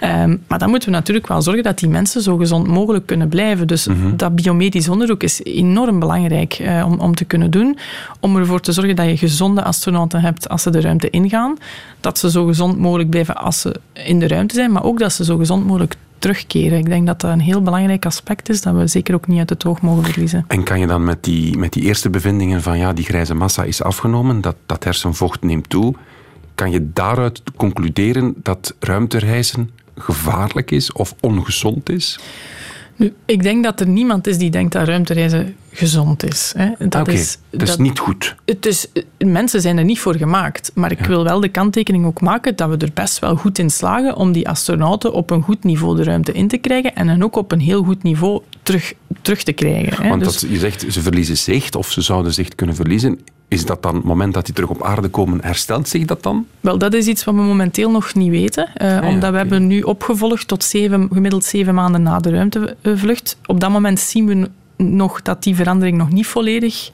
Ehm, 0.01 0.37
maar 0.47 0.59
dan 0.59 0.71
moeten 0.71 0.89
we 0.89 0.95
natuurlijk 0.95 1.27
wel 1.27 1.43
zorgen 1.43 1.63
dat 1.63 1.79
die 1.79 1.89
mensen 1.89 2.23
zo 2.23 2.37
gezond 2.37 2.67
mogelijk 2.67 3.07
kunnen 3.07 3.29
blijven. 3.29 3.67
Dus 3.67 3.89
dat 4.17 4.35
biomedisch 4.35 4.89
onderzoek 4.89 5.23
is 5.23 5.41
enorm 5.45 5.99
belangrijk 5.99 6.37
eh, 6.47 6.85
om, 6.87 7.01
om 7.01 7.15
te 7.15 7.25
kunnen 7.25 7.51
doen. 7.51 7.79
Om 8.21 8.37
ervoor 8.37 8.61
te 8.61 8.73
zorgen 8.73 8.97
dat 8.97 9.07
je 9.07 9.17
gezonde 9.17 9.63
astronauten 9.63 10.21
hebt 10.21 10.49
als 10.49 10.63
ze 10.63 10.71
de 10.71 10.81
ruimte 10.81 11.11
ingaan. 11.11 11.57
Dat 12.01 12.19
ze 12.19 12.31
zo 12.31 12.47
gezond 12.47 12.79
mogelijk 12.79 13.11
blijven 13.11 13.37
als 13.37 13.61
ze 13.61 13.81
in 13.93 14.19
de 14.19 14.29
ruimte 14.29 14.55
zijn, 14.55 14.73
maar 14.73 14.85
ook 14.85 14.99
dat 14.99 15.13
ze 15.13 15.25
zo 15.25 15.37
gezond 15.37 15.67
mogelijk 15.67 15.95
terugkeren. 16.19 16.79
Ik 16.79 16.89
denk 16.89 17.07
dat 17.07 17.21
dat 17.21 17.31
een 17.31 17.41
heel 17.41 17.63
belangrijk 17.63 18.07
aspect 18.07 18.49
is 18.49 18.61
dat 18.61 18.75
we 18.75 18.87
zeker 18.87 19.15
ook 19.15 19.27
niet 19.27 19.39
uit 19.39 19.51
het 19.51 19.65
oog 19.65 19.81
mogen 19.81 20.05
verliezen. 20.05 20.45
En 20.49 20.63
kan 20.63 20.81
je 20.81 20.87
dan 20.87 21.05
met 21.05 21.25
die, 21.25 21.59
met 21.59 21.73
die 21.73 21.83
eerste 21.83 22.11
bevindingen 22.11 22.63
van 22.63 22.79
ja, 22.79 22.93
die 22.93 23.05
grijze 23.05 23.35
massa 23.35 23.63
is 23.63 23.83
afgenomen, 23.83 24.41
dat, 24.41 24.57
dat 24.67 24.85
hersenvocht 24.85 25.43
neemt 25.43 25.69
toe, 25.69 25.95
kan 26.55 26.71
je 26.71 26.93
daaruit 26.93 27.43
concluderen 27.57 28.35
dat 28.43 28.75
ruimtereizen 28.81 29.71
gevaarlijk 29.97 30.71
is 30.71 30.93
of 30.93 31.15
ongezond 31.21 31.91
is? 31.91 32.19
Nu, 32.99 33.15
ik 33.25 33.43
denk 33.43 33.65
dat 33.65 33.81
er 33.81 33.89
niemand 33.89 34.27
is 34.27 34.39
die 34.39 34.51
denkt 34.51 34.73
dat 34.73 34.87
ruimtereizen 34.87 35.57
gezond 35.71 36.25
is. 36.25 36.53
Hè. 36.57 36.69
Dat 36.79 37.01
Oké, 37.01 37.13
is, 37.13 37.39
dat 37.51 37.69
is 37.69 37.77
niet 37.77 37.99
goed. 37.99 38.35
Het 38.45 38.67
is, 38.67 38.87
mensen 39.19 39.61
zijn 39.61 39.79
er 39.79 39.85
niet 39.85 39.99
voor 39.99 40.15
gemaakt. 40.15 40.71
Maar 40.75 40.91
ik 40.91 40.99
wil 41.01 41.25
wel 41.25 41.41
de 41.41 41.49
kanttekening 41.49 42.07
ook 42.07 42.21
maken 42.21 42.57
dat 42.57 42.69
we 42.69 42.77
er 42.77 42.91
best 42.95 43.19
wel 43.19 43.37
goed 43.37 43.59
in 43.59 43.71
slagen 43.71 44.17
om 44.17 44.33
die 44.33 44.49
astronauten 44.49 45.13
op 45.13 45.31
een 45.31 45.43
goed 45.43 45.65
niveau 45.65 45.97
de 45.97 46.05
ruimte 46.05 46.33
in 46.33 46.49
te 46.49 46.57
krijgen 46.57 46.95
en 46.95 47.09
hen 47.09 47.23
ook 47.23 47.37
op 47.37 47.53
een 47.53 47.61
heel 47.61 47.83
goed 47.83 48.03
niveau 48.03 48.43
terug, 48.63 48.93
terug 49.23 49.43
te 49.43 49.53
krijgen. 49.53 50.03
Hè. 50.03 50.09
Want 50.09 50.25
Dus- 50.25 50.41
dat, 50.41 50.51
je 50.51 50.59
zegt 50.59 50.85
ze 50.89 51.03
verliezen 51.03 51.37
zicht 51.37 51.75
of 51.77 51.91
ze 51.91 52.01
zouden 52.01 52.35
zicht 52.35 52.55
kunnen 52.55 52.77
verliezen. 52.77 53.21
Is 53.49 53.67
dat 53.67 53.83
dan, 53.83 53.95
het 53.95 54.05
moment 54.05 54.35
dat 54.35 54.45
die 54.45 54.55
terug 54.55 54.71
op 54.71 54.83
aarde 54.83 55.09
komen, 55.09 55.39
herstelt 55.43 55.89
zich 55.89 56.05
dat 56.05 56.23
dan? 56.23 56.47
Wel, 56.61 56.79
dat 56.79 56.95
is 56.95 57.07
iets 57.07 57.25
wat 57.25 57.35
we 57.35 57.41
momenteel 57.41 57.91
nog 57.91 58.15
niet 58.15 58.31
weten. 58.31 58.69
eh, 58.75 58.91
ja, 58.91 59.09
omdat 59.09 59.31
we 59.31 59.37
hebben 59.37 59.67
nu 59.67 59.81
opgevolgd 59.81 60.49
tot 60.49 60.65
zeven, 60.65 61.09
gemiddeld 61.13 61.45
zeven 61.45 61.75
maanden 61.75 62.03
na 62.03 62.19
de 62.19 62.31
ruimtevlucht. 62.31 63.37
Op 63.47 63.61
dat 63.61 63.71
moment 63.71 64.01
zien 64.01 64.27
we 64.27 64.51
nog 64.85 65.23
dat 65.23 65.43
die 65.43 65.55
verandering 65.55 65.97
nog 65.97 66.11
niet 66.11 66.27
volledig 66.27 66.91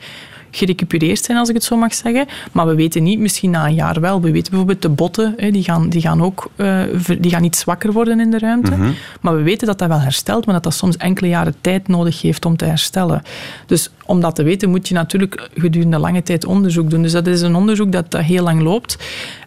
gerecupereerd 0.56 1.24
zijn, 1.24 1.38
als 1.38 1.48
ik 1.48 1.54
het 1.54 1.64
zo 1.64 1.76
mag 1.76 1.94
zeggen. 1.94 2.26
Maar 2.52 2.66
we 2.66 2.74
weten 2.74 3.02
niet, 3.02 3.18
misschien 3.18 3.50
na 3.50 3.66
een 3.66 3.74
jaar 3.74 4.00
wel. 4.00 4.20
We 4.20 4.30
weten 4.30 4.50
bijvoorbeeld 4.50 4.82
de 4.82 4.88
botten, 4.88 5.34
hè, 5.36 5.50
die, 5.50 5.62
gaan, 5.62 5.88
die 5.88 6.00
gaan 6.00 6.22
ook 6.22 6.50
eh, 6.56 6.82
die 7.18 7.30
gaan 7.30 7.44
iets 7.44 7.58
zwakker 7.58 7.92
worden 7.92 8.20
in 8.20 8.30
de 8.30 8.38
ruimte. 8.38 8.72
Maar 9.20 9.36
we 9.36 9.42
weten 9.42 9.66
dat 9.66 9.78
dat 9.78 9.88
wel 9.88 10.00
herstelt, 10.00 10.44
maar 10.44 10.54
dat 10.54 10.62
dat 10.62 10.74
soms 10.74 10.96
enkele 10.96 11.28
jaren 11.28 11.54
tijd 11.60 11.88
nodig 11.88 12.22
heeft 12.22 12.44
om 12.44 12.56
te 12.56 12.64
herstellen. 12.64 13.22
Dus 13.66 13.90
om 14.06 14.20
dat 14.20 14.34
te 14.34 14.42
weten 14.42 14.70
moet 14.70 14.88
je 14.88 14.94
natuurlijk 14.94 15.48
gedurende 15.54 15.98
lange 15.98 16.22
tijd 16.22 16.44
onderzoek 16.44 16.90
doen. 16.90 17.02
Dus 17.02 17.12
dat 17.12 17.26
is 17.26 17.40
een 17.40 17.54
onderzoek 17.54 17.92
dat, 17.92 18.10
dat 18.10 18.22
heel 18.22 18.42
lang 18.42 18.62
loopt. 18.62 18.98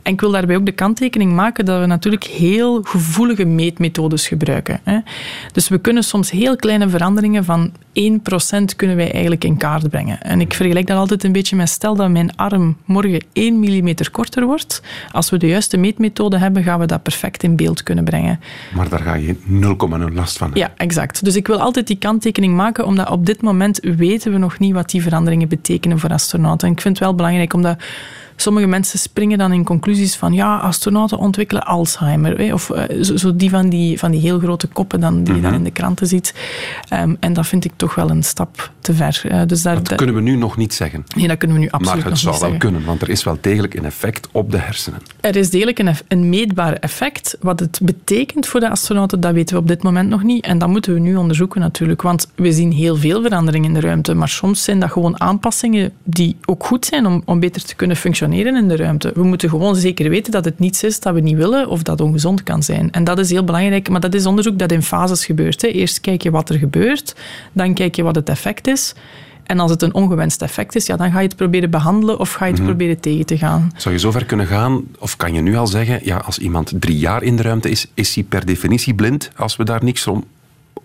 En 0.08 0.14
ik 0.14 0.22
wil 0.22 0.32
daarbij 0.32 0.56
ook 0.56 0.66
de 0.66 0.72
kanttekening 0.72 1.34
maken 1.34 1.66
dat 1.66 1.80
we 1.80 1.86
natuurlijk 1.86 2.24
heel 2.24 2.82
gevoelige 2.84 3.46
meetmethodes 3.46 4.28
gebruiken. 4.28 4.80
Hè. 4.84 5.00
Dus 5.52 5.70
we 5.70 5.78
kunnen 5.78 6.04
soms 6.04 6.32
heel 6.32 6.56
kleine 6.56 6.90
veranderingen 6.90 7.46
van 7.46 7.72
1% 7.72 7.72
kunnen 8.76 8.96
wij 8.96 9.12
eigenlijk 9.12 9.44
in 9.44 9.58
kaart 9.58 9.90
brengen. 9.90 10.22
En 10.22 10.42
ik 10.42 10.54
vergelijk 10.54 10.88
dat 10.88 10.98
altijd 10.98 11.24
een 11.24 11.32
beetje 11.32 11.56
met 11.56 11.70
stel 11.70 11.96
dat 11.96 12.10
mijn 12.10 12.36
arm 12.36 12.78
morgen 12.86 13.24
1 13.34 13.60
mm 13.60 13.94
korter 14.12 14.46
wordt. 14.46 14.82
Als 15.12 15.30
we 15.30 15.38
de 15.38 15.48
juiste 15.48 15.78
meetmethode 15.78 16.38
hebben, 16.38 16.64
gaan 16.64 16.80
we 16.80 16.86
dat 16.86 17.04
perfect 17.04 17.44
in 17.44 17.56
beeld 17.56 17.84
kunnen 17.84 18.04
brengen. 18.04 18.40
Maar 18.76 18.90
daar 18.90 19.02
ga 19.02 19.14
je 19.14 19.36
0,0 19.36 19.44
last 20.14 20.38
van 20.38 20.48
hebben. 20.48 20.60
Ja, 20.62 20.74
exact. 20.78 21.24
Dus 21.24 21.36
ik 21.36 21.48
wil 21.48 21.62
altijd 21.62 21.88
die 21.88 21.98
kanttekening 21.98 22.56
maken, 22.56 22.86
omdat 22.86 23.10
op 23.10 23.26
dit 23.26 23.42
moment 23.42 23.80
weten 23.82 24.32
we 24.32 24.38
nog 24.38 24.60
niet 24.60 24.74
wat 24.74 24.90
die 24.90 25.02
veranderingen 25.02 25.48
betekenen 25.48 26.00
voor 26.00 26.10
astronauten. 26.10 26.68
En 26.68 26.74
ik 26.74 26.82
vind 26.82 26.98
het 26.98 27.04
wel 27.04 27.16
belangrijk, 27.16 27.54
omdat 27.54 27.78
sommige 28.40 28.68
mensen 28.68 29.00
springen 29.00 29.38
dan 29.38 29.52
in 29.54 29.64
conclusies 29.64 30.16
van 30.16 30.34
ja, 30.34 30.58
astronauten 30.58 31.18
ontwikkelen 31.18 31.66
Alzheimer. 31.66 32.38
hè, 32.38 32.54
Of 32.54 32.70
eh, 32.70 33.04
zo, 33.04 33.18
zo 33.18 33.36
die, 33.36 33.50
van 33.50 33.70
die 33.70 34.00
van 34.00 34.12
die 34.12 34.22
heel 34.22 34.40
grote 34.40 34.68
koppen 34.68 35.00
dan, 35.00 35.24
die 35.24 35.36
je 35.36 35.42
dan 35.42 35.54
in 35.54 35.64
de 35.64 35.72
kranten 35.72 36.08
ziet. 36.08 36.34
Ehm, 36.90 37.16
en 37.20 37.34
dat 37.34 37.48
vind 37.48 37.66
ik 37.66 37.72
toch 37.76 37.96
wel 37.96 38.10
een 38.10 38.24
stap 38.24 38.72
te 38.80 38.94
ver. 38.94 39.22
Eh, 39.24 39.42
dus 39.46 39.62
daar, 39.62 39.84
Dat 39.84 39.96
kunnen 39.96 40.16
we 40.16 40.22
nu 40.22 40.36
nog 40.36 40.58
niet 40.58 40.74
zeggen. 40.74 41.04
nee, 41.16 41.28
dat 41.28 41.38
kunnen 41.38 41.58
we 41.58 41.64
nu 41.64 41.70
absoluut 41.70 42.04
Maar 42.04 42.12
het 42.12 42.14
nog 42.14 42.20
zou 42.20 42.32
niet 42.34 42.42
wel 42.42 42.50
zeggen. 42.52 42.70
kunnen, 42.72 42.88
want 42.88 43.02
er 43.02 43.10
is 43.10 43.24
wel 43.24 43.38
degelijk 43.42 43.74
een 43.74 43.86
effect 43.86 44.28
op 44.32 44.52
de 44.52 44.58
hersenen. 44.58 45.00
Er 45.22 45.36
is 45.36 45.50
degelijk 45.50 45.80
een, 45.80 45.94
een 46.08 46.30
meetbaar 46.30 46.74
effect. 46.74 47.38
Wat 47.42 47.60
het 47.60 47.80
betekent 47.84 48.48
voor 48.48 48.60
de 48.60 48.70
astronauten, 48.70 49.20
dat 49.20 49.34
weten 49.34 49.56
we 49.56 49.62
op 49.62 49.68
dit 49.68 49.84
moment 49.84 50.10
nog 50.10 50.24
niet. 50.24 50.46
En 50.46 50.58
dat 50.58 50.70
moeten 50.70 50.94
we 50.94 51.00
nu 51.00 51.16
onderzoeken 51.16 51.62
natuurlijk. 51.62 52.02
Want 52.02 52.28
we 52.36 52.52
zien 52.52 52.72
heel 52.72 52.96
veel 52.96 53.22
veranderingen 53.22 53.68
in 53.68 53.74
de 53.74 53.88
ruimte. 53.88 54.14
Maar 54.14 54.30
soms 54.30 54.64
zijn 54.64 54.80
dat 54.80 54.92
gewoon 54.92 55.20
aanpassingen 55.22 55.92
die 56.04 56.36
ook 56.46 56.66
goed 56.66 56.86
zijn 56.86 57.06
om, 57.06 57.22
om 57.26 57.40
beter 57.40 57.64
te 57.64 57.76
kunnen 57.76 57.96
functioneren 57.98 58.26
in 58.34 58.68
de 58.68 58.76
ruimte. 58.76 59.12
We 59.14 59.24
moeten 59.24 59.50
gewoon 59.50 59.76
zeker 59.76 60.10
weten 60.10 60.32
dat 60.32 60.46
het 60.46 60.60
niets 60.60 60.84
is 60.84 61.00
dat 61.00 61.14
we 61.14 61.20
niet 61.20 61.38
willen 61.38 61.68
of 61.68 61.84
dat 61.84 62.02
ongezond 62.02 62.44
kan 62.44 62.64
zijn. 62.64 62.92
En 62.92 63.04
dat 63.04 63.20
is 63.20 63.30
heel 63.30 63.44
belangrijk. 63.44 63.90
Maar 63.90 64.00
dat 64.00 64.14
is 64.14 64.26
onderzoek 64.26 64.60
dat 64.60 64.72
in 64.72 64.84
fases 64.84 65.26
gebeurt. 65.26 65.62
Hè. 65.62 65.68
Eerst 65.68 66.02
kijk 66.02 66.22
je 66.22 66.32
wat 66.32 66.50
er 66.50 66.58
gebeurt. 66.58 67.16
Dan 67.52 67.74
kijk 67.74 67.96
je 67.96 68.04
wat 68.04 68.16
het 68.16 68.30
effect 68.30 68.68
is. 68.68 68.94
En 69.44 69.60
als 69.60 69.72
het 69.72 69.82
een 69.82 69.94
ongewenst 69.94 70.42
effect 70.42 70.76
is, 70.76 70.86
ja, 70.86 70.96
dan 70.96 71.12
ga 71.12 71.20
je 71.20 71.28
het 71.28 71.36
proberen 71.36 71.70
behandelen 71.70 72.20
of 72.20 72.34
ga 72.34 72.46
je 72.46 72.54
het 72.54 72.64
proberen 72.64 73.00
tegen 73.00 73.26
te 73.26 73.38
gaan. 73.38 73.72
Zou 73.76 73.94
je 73.96 74.00
zover 74.00 74.26
kunnen 74.26 74.46
gaan, 74.46 74.84
of 75.00 75.16
kan 75.16 75.34
je 75.34 75.42
nu 75.42 75.56
al 75.56 75.68
zeggen, 75.68 76.00
ja, 76.04 76.18
als 76.18 76.38
iemand 76.38 76.74
drie 76.80 76.98
jaar 76.98 77.24
in 77.24 77.36
de 77.36 77.42
ruimte 77.42 77.70
is, 77.70 77.88
is 77.94 78.16
hij 78.16 78.24
per 78.24 78.46
definitie 78.46 78.94
blind 78.94 79.32
als 79.36 79.56
we 79.56 79.64
daar 79.64 79.84
niks 79.84 80.08
om 80.08 80.24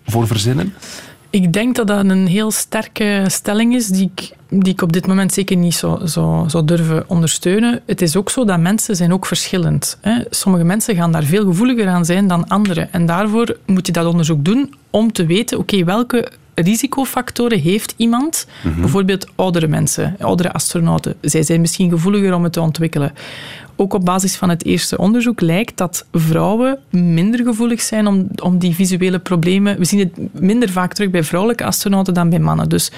voor 0.05 0.27
verzinnen? 0.27 0.73
Ik 1.33 1.53
denk 1.53 1.75
dat 1.75 1.87
dat 1.87 2.09
een 2.09 2.27
heel 2.27 2.51
sterke 2.51 3.25
stelling 3.27 3.75
is, 3.75 3.87
die 3.87 4.11
ik, 4.15 4.31
die 4.49 4.73
ik 4.73 4.81
op 4.81 4.93
dit 4.93 5.07
moment 5.07 5.33
zeker 5.33 5.57
niet 5.57 5.73
zo, 5.75 5.99
zo, 6.05 6.43
zou 6.47 6.65
durven 6.65 7.09
ondersteunen. 7.09 7.81
Het 7.85 8.01
is 8.01 8.15
ook 8.15 8.29
zo 8.29 8.45
dat 8.45 8.59
mensen 8.59 8.95
zijn 8.95 9.13
ook 9.13 9.25
verschillend. 9.25 9.97
Hè. 10.01 10.23
Sommige 10.29 10.63
mensen 10.63 10.95
gaan 10.95 11.11
daar 11.11 11.23
veel 11.23 11.45
gevoeliger 11.45 11.87
aan 11.87 12.05
zijn 12.05 12.27
dan 12.27 12.47
anderen. 12.47 12.93
En 12.93 13.05
daarvoor 13.05 13.57
moet 13.65 13.85
je 13.85 13.91
dat 13.91 14.05
onderzoek 14.05 14.45
doen 14.45 14.73
om 14.89 15.11
te 15.11 15.25
weten, 15.25 15.57
oké, 15.57 15.83
welke 15.83 16.31
risicofactoren 16.55 17.59
heeft 17.59 17.93
iemand? 17.97 18.47
Bijvoorbeeld 18.79 19.27
oudere 19.35 19.67
mensen, 19.67 20.15
oudere 20.19 20.53
astronauten. 20.53 21.15
Zij 21.21 21.43
zijn 21.43 21.61
misschien 21.61 21.89
gevoeliger 21.89 22.33
om 22.33 22.43
het 22.43 22.53
te 22.53 22.61
ontwikkelen. 22.61 23.13
Ook 23.75 23.93
op 23.93 24.05
basis 24.05 24.35
van 24.35 24.49
het 24.49 24.65
eerste 24.65 24.97
onderzoek 24.97 25.41
lijkt 25.41 25.77
dat 25.77 26.05
vrouwen 26.11 26.79
minder 26.89 27.45
gevoelig 27.45 27.81
zijn 27.81 28.07
om, 28.07 28.27
om 28.43 28.57
die 28.57 28.75
visuele 28.75 29.19
problemen. 29.19 29.77
We 29.77 29.85
zien 29.85 29.99
het 29.99 30.41
minder 30.41 30.69
vaak 30.69 30.93
terug 30.93 31.09
bij 31.09 31.23
vrouwelijke 31.23 31.65
astronauten 31.65 32.13
dan 32.13 32.29
bij 32.29 32.39
mannen. 32.39 32.69
Dus 32.69 32.91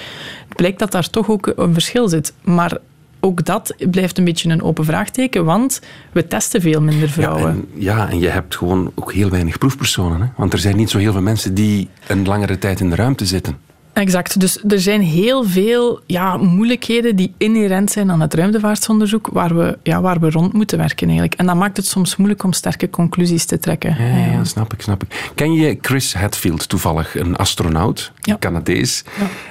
het 0.48 0.58
blijkt 0.58 0.79
dat 0.79 0.91
daar 0.91 1.10
toch 1.10 1.29
ook 1.29 1.53
een 1.55 1.74
verschil 1.74 2.08
zit. 2.08 2.34
Maar 2.44 2.77
ook 3.20 3.46
dat 3.46 3.75
blijft 3.89 4.17
een 4.17 4.24
beetje 4.24 4.50
een 4.50 4.62
open 4.62 4.86
vraagteken, 4.86 5.46
want 5.46 5.82
we 6.12 6.27
testen 6.27 6.62
veel 6.62 6.82
minder 6.82 7.08
Ja 7.08 7.13
vrouwen. 7.13 7.50
en, 7.50 7.67
ja, 7.74 8.10
en 8.10 8.20
je 8.20 8.29
hebt 8.29 8.55
gewoon 8.55 8.91
ook 8.96 9.13
heel 9.13 9.29
weinig 9.29 9.58
proefpersonen. 9.58 10.22
Hè? 10.22 10.27
Want 10.38 10.53
er 10.53 10.60
zijn 10.60 10.75
niet 10.75 10.89
zo 10.89 10.98
heel 10.98 11.12
veel 11.12 11.22
mensen 11.22 11.53
die 11.53 11.89
een 12.08 12.25
langere 12.25 12.58
tijd 12.58 12.79
in 12.79 12.89
de 12.89 12.96
ruimte 12.96 13.25
zitten. 13.25 13.58
Exact. 13.96 14.40
Dus 14.40 14.64
er 14.68 14.80
zijn 14.80 15.02
heel 15.02 15.44
veel 15.44 16.00
ja, 16.06 16.38
moeilijkheden 16.38 17.16
die 17.16 17.34
inherent 17.38 17.92
zijn 17.92 18.12
aan 18.12 18.22
het 18.22 18.34
ruimtevaartsonderzoek, 18.34 19.28
waar 19.28 19.56
we, 19.56 19.78
ja, 19.84 20.02
waar 20.02 20.20
we 20.20 20.30
rond 20.30 20.54
moeten 20.54 20.78
werken 20.78 21.06
eigenlijk. 21.08 21.40
En 21.40 21.46
dat 21.46 21.56
maakt 21.56 21.78
het 21.78 21.86
soms 21.86 22.16
moeilijk 22.16 22.44
om 22.44 22.54
sterke 22.54 22.90
conclusies 22.90 23.46
te 23.46 23.60
trekken. 23.60 23.96
Ja, 24.00 24.25
ja, 24.32 24.44
snap 24.44 24.74
ik, 24.74 24.82
snap 24.82 25.04
ik. 25.04 25.32
Ken 25.36 25.54
je 25.54 25.78
Chris 25.82 26.14
Hadfield 26.14 26.70
toevallig, 26.70 27.16
een 27.16 27.36
astronaut, 27.36 28.12
Ja. 28.22 28.38
Canadees? 28.40 29.04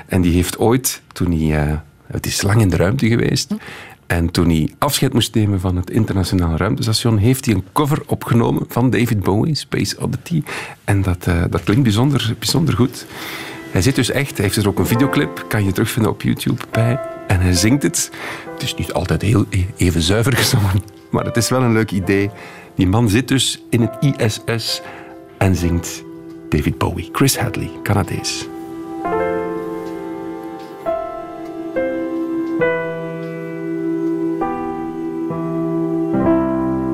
En 0.06 0.20
die 0.20 0.32
heeft 0.34 0.58
ooit, 0.58 1.02
toen 1.12 1.32
hij... 1.32 1.66
eh, 1.68 1.76
het 2.06 2.26
is 2.26 2.42
lang 2.42 2.60
in 2.60 2.68
de 2.68 2.76
ruimte 2.76 3.08
geweest. 3.08 3.54
En 4.06 4.30
toen 4.30 4.48
hij 4.48 4.74
afscheid 4.78 5.12
moest 5.12 5.34
nemen 5.34 5.60
van 5.60 5.76
het 5.76 5.90
internationale 5.90 6.56
ruimtestation, 6.56 7.16
heeft 7.16 7.44
hij 7.44 7.54
een 7.54 7.64
cover 7.72 8.02
opgenomen 8.06 8.64
van 8.68 8.90
David 8.90 9.20
Bowie, 9.20 9.54
Space 9.54 9.96
Oddity. 10.00 10.42
En 10.84 11.02
dat, 11.02 11.26
eh, 11.26 11.42
dat 11.50 11.62
klinkt 11.64 11.82
bijzonder, 11.82 12.34
bijzonder 12.38 12.74
goed. 12.74 13.06
Hij 13.74 13.82
zit 13.82 13.94
dus 13.94 14.10
echt, 14.10 14.36
hij 14.36 14.44
heeft 14.44 14.56
er 14.56 14.68
ook 14.68 14.78
een 14.78 14.86
videoclip, 14.86 15.44
kan 15.48 15.64
je 15.64 15.72
terugvinden 15.72 16.12
op 16.12 16.22
YouTube 16.22 16.62
bij. 16.70 17.00
En 17.26 17.40
hij 17.40 17.52
zingt 17.52 17.82
het. 17.82 18.10
Het 18.52 18.62
is 18.62 18.74
niet 18.74 18.92
altijd 18.92 19.22
heel 19.22 19.44
e- 19.50 19.64
even 19.76 20.02
zuiver 20.02 20.36
gezongen, 20.42 20.82
maar 21.10 21.24
het 21.24 21.36
is 21.36 21.48
wel 21.48 21.62
een 21.62 21.72
leuk 21.72 21.90
idee. 21.90 22.30
Die 22.74 22.86
man 22.86 23.08
zit 23.08 23.28
dus 23.28 23.62
in 23.70 23.80
het 23.80 24.16
ISS 24.18 24.82
en 25.38 25.56
zingt 25.56 26.04
David 26.48 26.78
Bowie. 26.78 27.08
Chris 27.12 27.38
Hadley, 27.38 27.70
Canadees. 27.82 28.48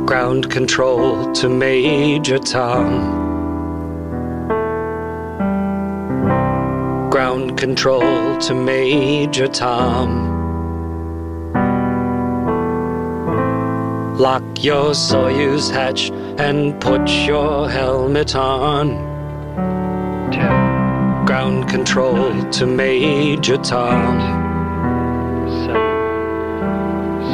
Ground 0.05 0.53
control 0.53 1.31
to 1.31 1.49
Major 1.49 2.39
Tom. 2.39 3.30
Ground 7.21 7.59
control 7.59 8.39
to 8.39 8.55
Major 8.55 9.47
Tom. 9.47 10.09
Lock 14.17 14.65
your 14.65 14.93
Soyuz 14.93 15.71
hatch 15.71 16.11
and 16.39 16.81
put 16.81 17.07
your 17.27 17.69
helmet 17.69 18.35
on. 18.35 18.89
Ten, 20.33 21.27
Ground 21.27 21.69
control 21.69 22.51
to 22.53 22.65
Major 22.65 23.59
Tom. 23.59 24.19
seven, 25.67 25.93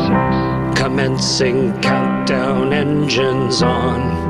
six, 0.02 0.80
Commencing 0.80 1.80
countdown 1.80 2.72
engines 2.72 3.62
on. 3.62 4.25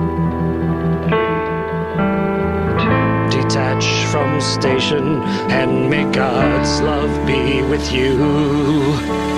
Station 4.54 5.22
and 5.50 5.90
may 5.90 6.04
God's 6.12 6.80
love 6.80 7.26
be 7.26 7.62
with 7.62 7.92
you. 7.92 9.35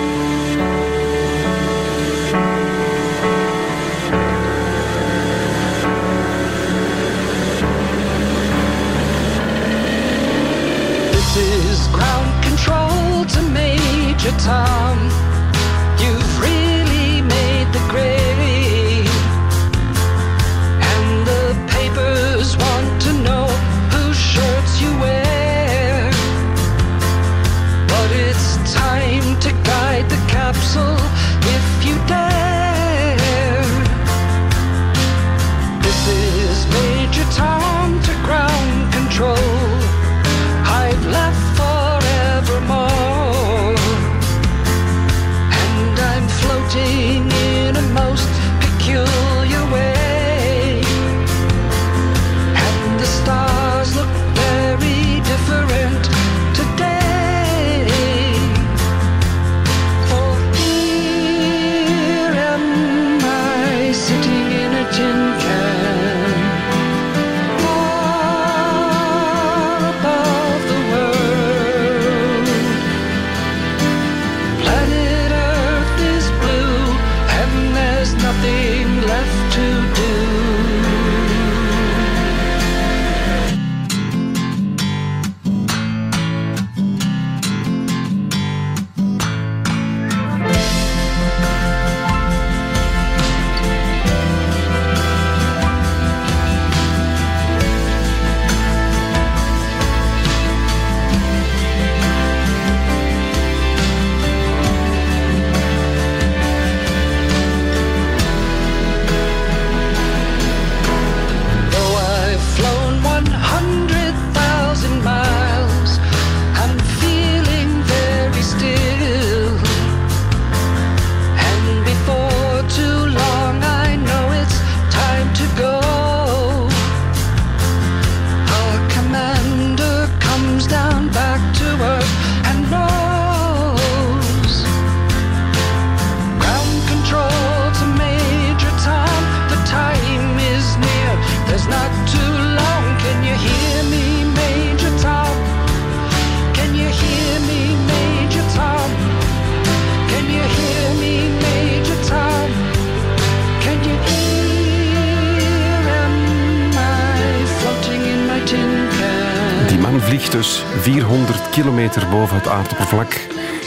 Dus 160.39 160.63
400 160.81 161.51
kilometer 161.51 162.09
boven 162.11 162.37
het 162.37 162.49
aardoppervlak 162.49 163.13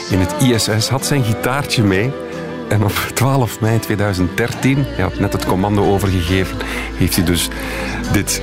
in 0.09 0.19
het 0.19 0.35
ISS, 0.41 0.89
had 0.89 1.05
zijn 1.05 1.23
gitaartje 1.23 1.83
mee. 1.83 2.11
En 2.69 2.83
op 2.83 2.91
12 3.13 3.59
mei 3.59 3.79
2013, 3.79 4.83
hij 4.85 5.03
had 5.03 5.19
net 5.19 5.33
het 5.33 5.45
commando 5.45 5.83
overgegeven, 5.83 6.57
heeft 6.95 7.15
hij 7.15 7.25
dus 7.25 7.49
dit 8.11 8.41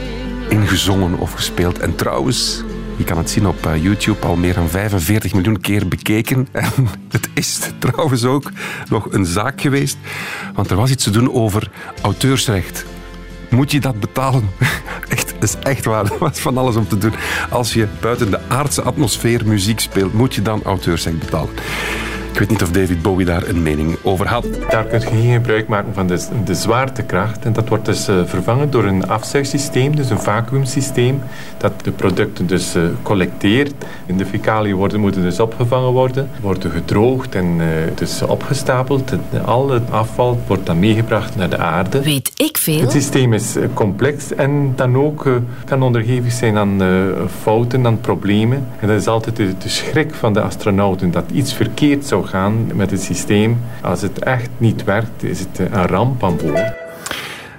ingezongen 0.48 1.18
of 1.18 1.32
gespeeld. 1.32 1.78
En 1.78 1.96
trouwens, 1.96 2.62
je 2.96 3.04
kan 3.04 3.18
het 3.18 3.30
zien 3.30 3.46
op 3.46 3.66
eh, 3.66 3.82
YouTube, 3.82 4.26
al 4.26 4.36
meer 4.36 4.54
dan 4.54 4.68
45 4.68 5.34
miljoen 5.34 5.60
keer 5.60 5.88
bekeken. 5.88 6.48
En 6.52 6.88
het 7.10 7.28
is 7.34 7.60
trouwens 7.78 8.24
ook 8.24 8.50
nog 8.88 9.12
een 9.12 9.26
zaak 9.26 9.60
geweest, 9.60 9.96
want 10.54 10.70
er 10.70 10.76
was 10.76 10.90
iets 10.90 11.04
te 11.04 11.10
doen 11.10 11.32
over 11.32 11.70
auteursrecht. 12.02 12.84
Moet 13.50 13.70
je 13.70 13.80
dat 13.80 14.00
betalen? 14.00 14.50
Echt, 15.08 15.32
dat 15.32 15.42
is 15.42 15.56
echt 15.62 15.84
waar. 15.84 16.12
Was 16.18 16.38
van 16.38 16.58
alles 16.58 16.76
om 16.76 16.88
te 16.88 16.98
doen. 16.98 17.12
Als 17.50 17.72
je 17.72 17.88
buiten 18.00 18.30
de 18.30 18.40
aardse 18.48 18.82
atmosfeer 18.82 19.46
muziek 19.46 19.80
speelt, 19.80 20.12
moet 20.12 20.34
je 20.34 20.42
dan 20.42 20.62
auteursrecht 20.62 21.18
betalen. 21.18 21.54
Ik 22.38 22.48
weet 22.48 22.58
niet 22.58 22.68
of 22.68 22.74
David 22.74 23.02
Bowie 23.02 23.26
daar 23.26 23.48
een 23.48 23.62
mening 23.62 23.98
over 24.02 24.28
had. 24.28 24.46
Daar 24.70 24.84
kun 24.84 25.00
je 25.00 25.06
geen 25.06 25.32
gebruik 25.32 25.68
maken 25.68 25.94
van 25.94 26.06
de, 26.06 26.26
de 26.44 26.54
zwaartekracht. 26.54 27.44
En 27.44 27.52
dat 27.52 27.68
wordt 27.68 27.84
dus 27.84 28.08
eh, 28.08 28.16
vervangen 28.24 28.70
door 28.70 28.84
een 28.84 29.08
afzuigsysteem, 29.08 29.96
dus 29.96 30.10
een 30.10 30.18
vacuümsysteem, 30.18 31.20
dat 31.56 31.72
de 31.84 31.90
producten 31.90 32.46
dus 32.46 32.74
eh, 32.74 32.82
collecteert. 33.02 33.72
In 34.06 34.16
de 34.16 34.26
fecaliën 34.26 34.74
worden, 34.74 35.00
moeten 35.00 35.22
dus 35.22 35.40
opgevangen 35.40 35.92
worden, 35.92 36.28
worden 36.40 36.70
gedroogd 36.70 37.34
en 37.34 37.56
eh, 37.58 37.66
dus 37.94 38.22
opgestapeld. 38.22 39.10
En 39.10 39.44
al 39.44 39.70
het 39.70 39.90
afval 39.90 40.40
wordt 40.46 40.66
dan 40.66 40.78
meegebracht 40.78 41.36
naar 41.36 41.50
de 41.50 41.58
aarde. 41.58 42.02
Weet 42.02 42.30
ik 42.34 42.58
veel? 42.58 42.80
Het 42.80 42.92
systeem 42.92 43.32
is 43.32 43.56
complex 43.74 44.34
en 44.34 44.72
dan 44.76 44.96
ook 44.96 45.26
kan 45.64 45.82
onderhevig 45.82 46.32
zijn 46.32 46.56
aan 46.56 46.82
eh, 46.82 46.88
fouten, 47.40 47.86
aan 47.86 48.00
problemen. 48.00 48.66
En 48.80 48.88
dat 48.88 49.00
is 49.00 49.06
altijd 49.06 49.36
de, 49.36 49.58
de 49.58 49.68
schrik 49.68 50.14
van 50.14 50.32
de 50.32 50.40
astronauten, 50.40 51.10
dat 51.10 51.24
iets 51.32 51.52
verkeerd 51.54 52.06
zou 52.06 52.26
met 52.74 52.90
het 52.90 53.02
systeem. 53.02 53.60
Als 53.82 54.02
het 54.02 54.18
echt 54.18 54.50
niet 54.56 54.84
werkt, 54.84 55.22
is 55.22 55.38
het 55.38 55.58
eh, 55.58 55.66
een 55.70 55.86
ramp 55.86 56.24
aan 56.24 56.36
boord. 56.36 56.72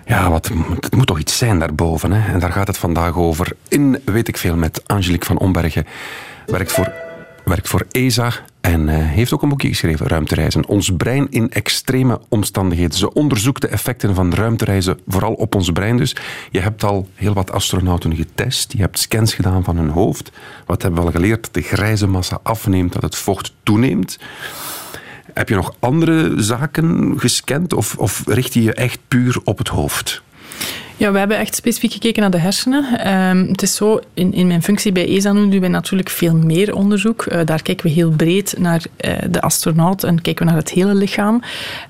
Ja, 0.05 0.29
wat, 0.29 0.51
het 0.79 0.95
moet 0.95 1.07
toch 1.07 1.19
iets 1.19 1.37
zijn 1.37 1.59
daarboven. 1.59 2.11
Hè? 2.11 2.33
En 2.33 2.39
daar 2.39 2.51
gaat 2.51 2.67
het 2.67 2.77
vandaag 2.77 3.17
over. 3.17 3.51
In 3.67 4.01
Weet 4.05 4.27
ik 4.27 4.37
veel 4.37 4.55
met 4.55 4.81
Angelique 4.85 5.25
van 5.25 5.37
Ombergen. 5.37 5.85
Werkt 6.45 6.71
voor, 6.71 6.91
werkt 7.49 7.67
voor 7.67 7.85
ESA 7.91 8.33
en 8.61 8.89
eh, 8.89 8.95
heeft 8.97 9.33
ook 9.33 9.41
een 9.41 9.49
boekje 9.49 9.67
geschreven, 9.67 10.07
Ruimtereizen. 10.07 10.67
Ons 10.67 10.91
brein 10.97 11.27
in 11.29 11.51
extreme 11.51 12.21
omstandigheden. 12.29 12.97
Ze 12.97 13.13
onderzoekt 13.13 13.61
de 13.61 13.67
effecten 13.67 14.15
van 14.15 14.33
ruimtereizen, 14.33 14.99
vooral 15.07 15.33
op 15.33 15.55
ons 15.55 15.71
brein 15.71 15.97
dus. 15.97 16.15
Je 16.51 16.59
hebt 16.59 16.83
al 16.83 17.09
heel 17.13 17.33
wat 17.33 17.51
astronauten 17.51 18.15
getest. 18.15 18.73
Je 18.73 18.79
hebt 18.79 18.99
scans 18.99 19.33
gedaan 19.33 19.63
van 19.63 19.77
hun 19.77 19.89
hoofd. 19.89 20.31
Wat 20.65 20.81
hebben 20.81 20.99
we 20.99 21.05
al 21.05 21.13
geleerd? 21.13 21.43
Dat 21.43 21.53
de 21.53 21.61
grijze 21.61 22.07
massa 22.07 22.39
afneemt, 22.43 22.93
dat 22.93 23.01
het 23.01 23.15
vocht 23.15 23.53
toeneemt. 23.63 24.19
Heb 25.33 25.49
je 25.49 25.55
nog 25.55 25.75
andere 25.79 26.41
zaken 26.41 27.13
gescand 27.17 27.73
of, 27.73 27.95
of 27.97 28.23
richt 28.25 28.53
je 28.53 28.63
je 28.63 28.73
echt 28.73 28.99
puur 29.07 29.39
op 29.43 29.57
het 29.57 29.67
hoofd? 29.67 30.21
Ja, 30.99 31.11
we 31.11 31.19
hebben 31.19 31.37
echt 31.37 31.55
specifiek 31.55 31.91
gekeken 31.91 32.21
naar 32.21 32.31
de 32.31 32.37
hersenen. 32.37 32.99
Ehm, 32.99 33.47
het 33.47 33.61
is 33.61 33.75
zo, 33.75 33.99
in, 34.13 34.33
in 34.33 34.47
mijn 34.47 34.63
functie 34.63 34.91
bij 34.91 35.07
ESA 35.07 35.33
doen 35.33 35.59
we 35.59 35.67
natuurlijk 35.67 36.09
veel 36.09 36.35
meer 36.35 36.75
onderzoek. 36.75 37.25
Eh, 37.25 37.45
daar 37.45 37.61
kijken 37.61 37.85
we 37.85 37.91
heel 37.91 38.09
breed 38.09 38.55
naar 38.57 38.83
eh, 38.97 39.13
de 39.29 39.41
astronaut 39.41 40.03
en 40.03 40.21
kijken 40.21 40.45
we 40.45 40.51
naar 40.51 40.59
het 40.59 40.71
hele 40.71 40.95
lichaam. 40.95 41.41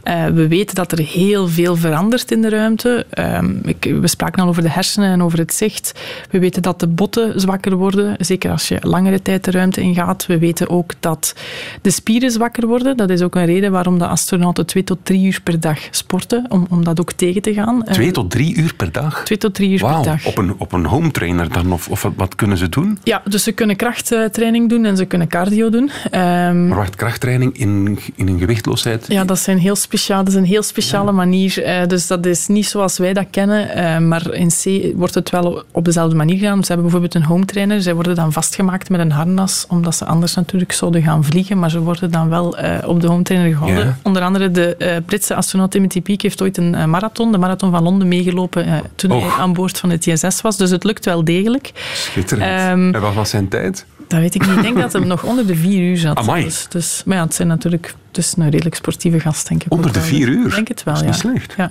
Eh, 0.04 0.26
we 0.26 0.48
weten 0.48 0.76
dat 0.76 0.92
er 0.92 1.00
heel 1.00 1.48
veel 1.48 1.76
verandert 1.76 2.32
in 2.32 2.42
de 2.42 2.50
ruimte. 2.50 3.06
Ehm, 3.10 3.56
ik, 3.64 3.84
we 4.02 4.08
spraken 4.08 4.44
al 4.44 4.50
over 4.50 4.62
de 4.62 4.70
hersenen 4.70 5.12
en 5.12 5.24
over 5.24 5.40
het 5.40 5.54
zicht. 5.54 6.00
We 6.32 6.40
weten 6.40 6.62
dat 6.62 6.80
de 6.80 6.88
botten 6.88 7.42
zwakker 7.42 7.76
worden, 7.76 8.16
zeker 8.20 8.52
als 8.52 8.68
je 8.68 8.78
langere 8.82 9.22
tijd 9.22 9.44
de 9.44 9.52
ruimte 9.52 9.82
ingaat. 9.82 10.26
We 10.26 10.38
weten 10.38 10.70
ook 10.70 10.94
dat 11.00 11.36
de 11.82 11.92
spieren 11.92 12.32
zwakker 12.32 12.68
worden. 12.68 12.98
Dat 12.98 13.10
is 13.10 13.22
ook 13.22 13.36
een 13.36 13.46
reden 13.46 13.72
waarom 13.72 14.00
de 14.00 14.08
astronauten 14.08 14.66
twee 14.66 14.84
tot 14.84 15.00
drie 15.04 15.26
uur 15.26 15.40
per 15.44 15.60
dag 15.60 15.80
sporten, 15.92 16.46
om, 16.50 16.68
om 16.70 16.84
dat 16.84 17.00
ook 17.00 17.12
tegen 17.12 17.42
te 17.42 17.54
gaan. 17.54 17.84
Twee 17.84 18.12
tot 18.12 18.32
drie 18.32 18.56
uur 18.56 18.74
per 18.76 18.92
dag? 18.92 18.99
Twee 19.24 19.38
tot 19.38 19.54
drie 19.54 19.70
uur 19.72 19.80
per 19.80 20.04
dag. 20.04 20.26
op 20.26 20.38
een, 20.38 20.54
op 20.58 20.72
een 20.72 20.86
home 20.86 21.12
trainer 21.12 21.50
dan? 21.54 21.72
Of, 21.72 21.88
of 21.90 22.10
wat, 22.16 22.36
kunnen 22.36 22.58
ze 22.58 22.70
doen? 22.70 22.98
Ja, 23.04 23.22
dus 23.26 23.44
ze 23.44 23.52
kunnen 23.52 23.76
krachttraining 23.76 24.70
doen 24.70 24.86
en 24.86 24.98
ze 24.98 25.06
kunnen 25.06 25.28
cardio 25.28 25.70
doen. 25.70 25.92
Ehm, 26.12 26.68
Maar 26.68 26.78
wacht, 26.78 26.96
krachttraining 26.96 27.58
in, 27.58 28.00
in 28.16 28.28
een 28.28 28.40
gewichtloosheid? 28.40 29.06
ja, 29.08 29.24
dat, 29.24 29.40
zijn 29.40 29.58
heel 29.58 29.76
speciaal, 29.76 30.24
dat 30.24 30.28
is 30.34 30.40
een 30.40 30.46
heel 30.46 30.64
speciale 30.64 31.12
manier. 31.12 31.64
Eh, 31.64 31.88
dus 31.88 32.08
dat 32.08 32.26
is 32.26 32.48
niet 32.48 32.66
zoals 32.66 32.98
wij 32.98 33.14
dat 33.14 33.26
kennen. 33.32 33.70
eh, 33.70 33.98
maar 33.98 34.34
in 34.34 34.48
C 34.50 34.64
wordt 34.96 35.14
het 35.16 35.30
wel 35.30 35.64
op 35.72 35.86
dezelfde 35.86 36.16
manier 36.16 36.38
gedaan. 36.38 36.62
Ze 36.62 36.68
hebben 36.74 36.84
bijvoorbeeld 36.92 37.16
een 37.16 37.24
home 37.30 37.46
trainer. 37.46 37.82
Zij 37.82 37.94
worden 37.94 38.16
dan 38.16 38.34
vastgemaakt 38.34 38.90
met 38.90 39.00
een 39.00 39.12
harnas, 39.12 39.66
omdat 39.68 39.96
ze 39.96 40.06
anders 40.06 40.36
natuurlijk 40.36 40.72
zouden 40.72 41.02
gaan 41.02 41.24
vliegen. 41.24 41.60
Maar 41.60 41.70
ze 41.70 41.80
worden 41.80 42.12
dan 42.12 42.30
wel 42.30 42.58
eh, 42.58 42.88
op 42.90 43.02
de 43.02 43.08
home 43.08 43.24
trainer 43.24 43.52
gehouden. 43.52 43.86
Ja. 43.86 43.98
Onder 44.04 44.22
andere 44.22 44.52
de 44.52 44.76
eh, 44.76 44.96
Britse 45.06 45.36
astronaut 45.36 45.72
Timothy 45.72 46.02
Peake 46.02 46.26
heeft 46.28 46.42
ooit 46.42 46.58
een 46.58 46.90
marathon, 46.90 47.32
de 47.32 47.38
marathon 47.38 47.72
van 47.72 47.84
Londen, 47.84 48.08
meegelopen 48.08 48.66
eh, 48.66 48.74
toen 48.96 49.12
Och. 49.12 49.22
hij 49.22 49.32
aan 49.32 49.54
boord 49.54 49.78
van 49.78 49.90
het 49.90 50.08
ISS 50.08 50.42
was. 50.42 50.58
Dus 50.58 50.70
het 50.70 50.84
lukt 50.84 51.06
wel 51.06 51.24
degelijk. 51.24 51.72
Schitterend. 51.94 52.50
Ehm, 52.50 52.96
en 52.96 53.02
wat 53.02 53.14
was 53.14 53.30
zijn 53.30 53.48
tijd? 53.48 53.86
Dat 54.10 54.20
weet 54.20 54.36
ik 54.36 54.48
niet. 54.48 54.56
Ik 54.56 54.62
denk 54.62 54.78
dat 54.78 54.94
hij 54.94 55.04
nog 55.04 55.24
onder 55.24 55.48
de 55.48 55.56
vier 55.56 55.82
uur 55.82 55.98
zat. 55.98 56.18
Amai. 56.18 56.44
Dus, 56.44 56.66
dus, 56.70 57.02
maar 57.06 57.18
ja, 57.18 57.24
het 57.24 57.34
zijn 57.34 57.48
natuurlijk 57.48 57.96
is 58.20 58.34
een 58.38 58.50
redelijk 58.50 58.76
sportieve 58.76 59.20
gast, 59.20 59.48
denk 59.48 59.64
ik. 59.64 59.72
Onder 59.72 59.94
de 59.94 60.02
vier 60.02 60.28
uur? 60.28 60.48
Ik 60.48 60.56
denk 60.56 60.68
het 60.68 60.84
wel, 60.84 60.94
Dat 60.94 61.04
is 61.04 61.22
ja. 61.22 61.30
niet 61.30 61.42
slecht. 61.42 61.54
Ja. 61.58 61.70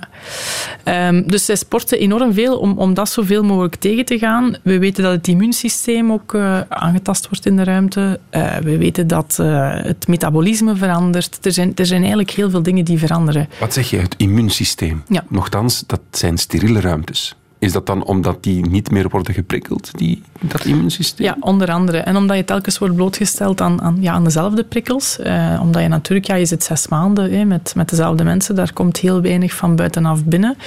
Ehm, 0.83 1.23
dus 1.27 1.45
zij 1.45 1.55
sporten 1.55 1.99
enorm 1.99 2.33
veel 2.33 2.57
om, 2.57 2.77
om 2.77 2.93
dat 2.93 3.09
zoveel 3.09 3.43
mogelijk 3.43 3.75
tegen 3.75 4.05
te 4.05 4.17
gaan. 4.17 4.57
We 4.63 4.79
weten 4.79 5.03
dat 5.03 5.11
het 5.11 5.27
immuunsysteem 5.27 6.11
ook 6.11 6.33
eh, 6.33 6.59
aangetast 6.69 7.29
wordt 7.29 7.45
in 7.45 7.55
de 7.55 7.63
ruimte. 7.63 8.19
Eh, 8.29 8.55
we 8.57 8.77
weten 8.77 9.07
dat 9.07 9.37
eh, 9.39 9.69
het 9.73 10.07
metabolisme 10.07 10.75
verandert. 10.75 11.45
Er 11.45 11.51
zijn, 11.51 11.71
er 11.75 11.85
zijn 11.85 11.99
eigenlijk 11.99 12.31
heel 12.31 12.49
veel 12.49 12.63
dingen 12.63 12.85
die 12.85 12.97
veranderen. 12.97 13.49
Wat 13.59 13.73
zeg 13.73 13.89
je, 13.89 13.97
het 13.97 14.15
immuunsysteem? 14.17 15.03
Ja. 15.07 15.23
Nochtans, 15.27 15.83
dat 15.87 16.01
zijn 16.11 16.37
steriele 16.37 16.79
ruimtes. 16.79 17.35
Is 17.59 17.71
dat 17.71 17.85
dan 17.85 18.03
omdat 18.03 18.43
die 18.43 18.65
niet 18.69 18.91
meer 18.91 19.09
worden 19.09 19.33
geprikkeld, 19.33 19.91
die, 19.97 20.21
dat 20.39 20.65
immuunsysteem? 20.65 21.25
Ja, 21.25 21.37
onder 21.39 21.71
andere. 21.71 21.97
En 21.97 22.15
omdat 22.15 22.37
je 22.37 22.45
telkens 22.45 22.77
wordt 22.77 22.95
blootgesteld 22.95 23.61
aan, 23.61 23.81
aan, 23.81 23.97
ja, 23.99 24.13
aan 24.13 24.23
dezelfde 24.23 24.63
prikkels. 24.63 25.19
Eh, 25.19 25.59
omdat 25.61 25.81
je 25.81 25.87
natuurlijk, 25.87 26.27
ja, 26.27 26.35
je 26.35 26.45
zit 26.45 26.63
zes 26.63 26.87
maanden 26.87 27.31
hè, 27.31 27.45
met, 27.45 27.73
met 27.75 27.89
dezelfde 27.89 28.23
mensen. 28.23 28.55
Daar 28.55 28.73
komt 28.73 28.97
heel 28.97 29.21
weinig 29.21 29.53
van 29.53 29.75
buitenaf 29.75 30.23
binnen. 30.25 30.57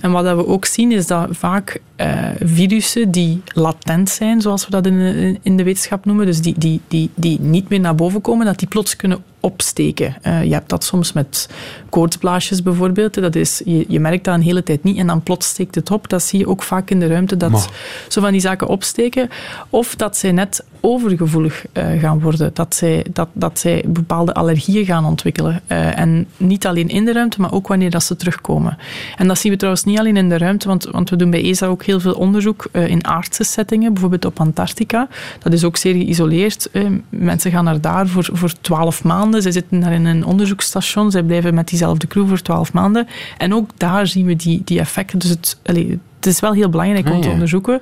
En 0.00 0.10
wat 0.10 0.24
dat 0.24 0.36
we 0.36 0.46
ook 0.46 0.64
zien, 0.64 0.92
is 0.92 1.06
dat 1.06 1.28
vaak 1.30 1.80
eh, 1.96 2.18
virussen 2.40 3.10
die 3.10 3.42
latent 3.54 4.08
zijn, 4.08 4.40
zoals 4.40 4.64
we 4.64 4.70
dat 4.70 4.86
in, 4.86 4.98
de- 4.98 5.38
in 5.42 5.56
de 5.56 5.62
wetenschap 5.64 6.04
noemen, 6.04 6.26
dus 6.26 6.40
die, 6.40 6.54
die, 6.58 6.80
die, 6.88 7.10
die 7.14 7.40
niet 7.40 7.68
meer 7.68 7.80
naar 7.80 7.94
boven 7.94 8.20
komen, 8.20 8.46
dat 8.46 8.58
die 8.58 8.68
plots 8.68 8.96
kunnen 8.96 9.22
opsteken. 9.40 10.16
Eh, 10.22 10.44
je 10.44 10.52
hebt 10.52 10.68
dat 10.68 10.84
soms 10.84 11.12
met 11.12 11.48
koortsblaasjes 11.88 12.62
bijvoorbeeld. 12.62 13.14
Dat 13.14 13.34
is, 13.34 13.62
je, 13.64 13.84
je 13.88 14.00
merkt 14.00 14.24
dat 14.24 14.34
een 14.34 14.42
hele 14.42 14.62
tijd 14.62 14.82
niet 14.84 14.96
en 14.98 15.06
dan 15.06 15.22
plots 15.22 15.46
steekt 15.48 15.74
het 15.74 15.90
op. 15.90 16.08
Dat 16.08 16.22
zie 16.22 16.38
je 16.40 16.48
ook 16.48 16.62
vaak 16.62 16.90
in 16.90 17.00
de 17.00 17.06
ruimte, 17.06 17.36
dat 17.36 17.50
Maar- 17.50 17.70
zo 18.08 18.20
van 18.20 18.32
die 18.32 18.40
zaken 18.40 18.66
opsteken. 18.66 19.28
Of 19.70 19.96
dat 19.96 20.16
zij 20.16 20.32
net 20.32 20.64
overgevoelig 20.80 21.64
eh, 21.72 22.00
gaan 22.00 22.20
worden. 22.20 22.50
Dat 22.54 22.74
zij, 22.74 23.04
dat, 23.12 23.28
dat 23.32 23.58
zij 23.58 23.84
bepaalde 23.88 24.34
allergieën 24.34 24.84
gaan 24.84 25.04
ontwikkelen. 25.04 25.60
Eh, 25.66 25.98
en 25.98 26.26
niet 26.36 26.66
alleen 26.66 26.88
in 26.88 27.04
de 27.04 27.12
ruimte, 27.12 27.40
maar 27.40 27.52
ook 27.52 27.68
wanneer 27.68 27.90
dat 27.90 28.02
ze 28.02 28.16
terugkomen. 28.16 28.78
En 29.16 29.28
dat 29.28 29.38
zien 29.38 29.52
we 29.52 29.58
trouwens 29.58 29.84
niet 29.84 29.98
alleen 29.98 30.16
in 30.16 30.28
de 30.28 30.38
ruimte, 30.38 30.68
want, 30.68 30.84
want 30.84 31.10
we 31.10 31.16
doen 31.16 31.30
bij 31.30 31.42
ESA 31.42 31.66
ook 31.66 31.84
heel 31.84 32.00
veel 32.00 32.14
onderzoek 32.14 32.66
eh, 32.72 32.88
in 32.88 33.06
aardse 33.06 33.44
settingen, 33.44 33.92
bijvoorbeeld 33.92 34.24
op 34.24 34.40
Antarctica. 34.40 35.08
Dat 35.38 35.52
is 35.52 35.64
ook 35.64 35.76
zeer 35.76 35.94
geïsoleerd. 35.94 36.70
mensen 37.08 37.50
gaan 37.50 37.64
naar 37.64 37.80
daar 37.80 38.08
voor, 38.08 38.28
voor 38.32 38.52
12 38.60 39.04
maanden. 39.04 39.42
Zij 39.42 39.52
zitten 39.52 39.80
daar 39.80 39.92
in 39.92 40.04
een 40.04 40.24
onderzoeksstation. 40.24 41.10
Zij 41.10 41.22
blijven 41.22 41.54
met 41.54 41.68
diezelfde 41.68 42.06
crew 42.06 42.28
voor 42.28 42.42
12 42.42 42.72
maanden. 42.72 43.08
En 43.38 43.54
ook 43.54 43.70
daar 43.76 44.06
zien 44.06 44.26
we 44.26 44.36
die, 44.36 44.62
die 44.64 44.78
effecten. 44.78 45.18
Dus 45.18 45.30
het, 45.30 45.58
allee, 45.64 45.98
het 46.20 46.26
is 46.26 46.40
wel 46.40 46.52
heel 46.52 46.68
belangrijk 46.68 47.06
om 47.08 47.12
Ah, 47.14 47.20
te 47.20 47.28
onderzoeken. 47.28 47.80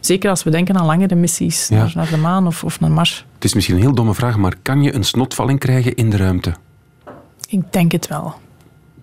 Zeker 0.00 0.30
als 0.30 0.42
we 0.42 0.50
denken 0.50 0.76
aan 0.78 0.86
langere 0.86 1.14
missies 1.14 1.68
Ja. 1.68 1.76
naar, 1.76 1.92
naar 1.94 2.08
de 2.10 2.16
maan 2.16 2.46
of, 2.46 2.64
of 2.64 2.80
naar 2.80 2.90
Mars. 2.90 3.24
Het 3.34 3.44
is 3.44 3.54
misschien 3.54 3.76
een 3.76 3.80
heel 3.82 3.94
domme 3.94 4.14
vraag, 4.14 4.36
maar 4.36 4.54
kan 4.62 4.82
je 4.82 4.94
een 4.94 5.04
snotvalling 5.04 5.58
krijgen 5.58 5.94
in 5.94 6.10
de 6.10 6.16
ruimte? 6.16 6.54
Ik 7.48 7.72
denk 7.72 7.92
het 7.92 8.06
wel. 8.08 8.34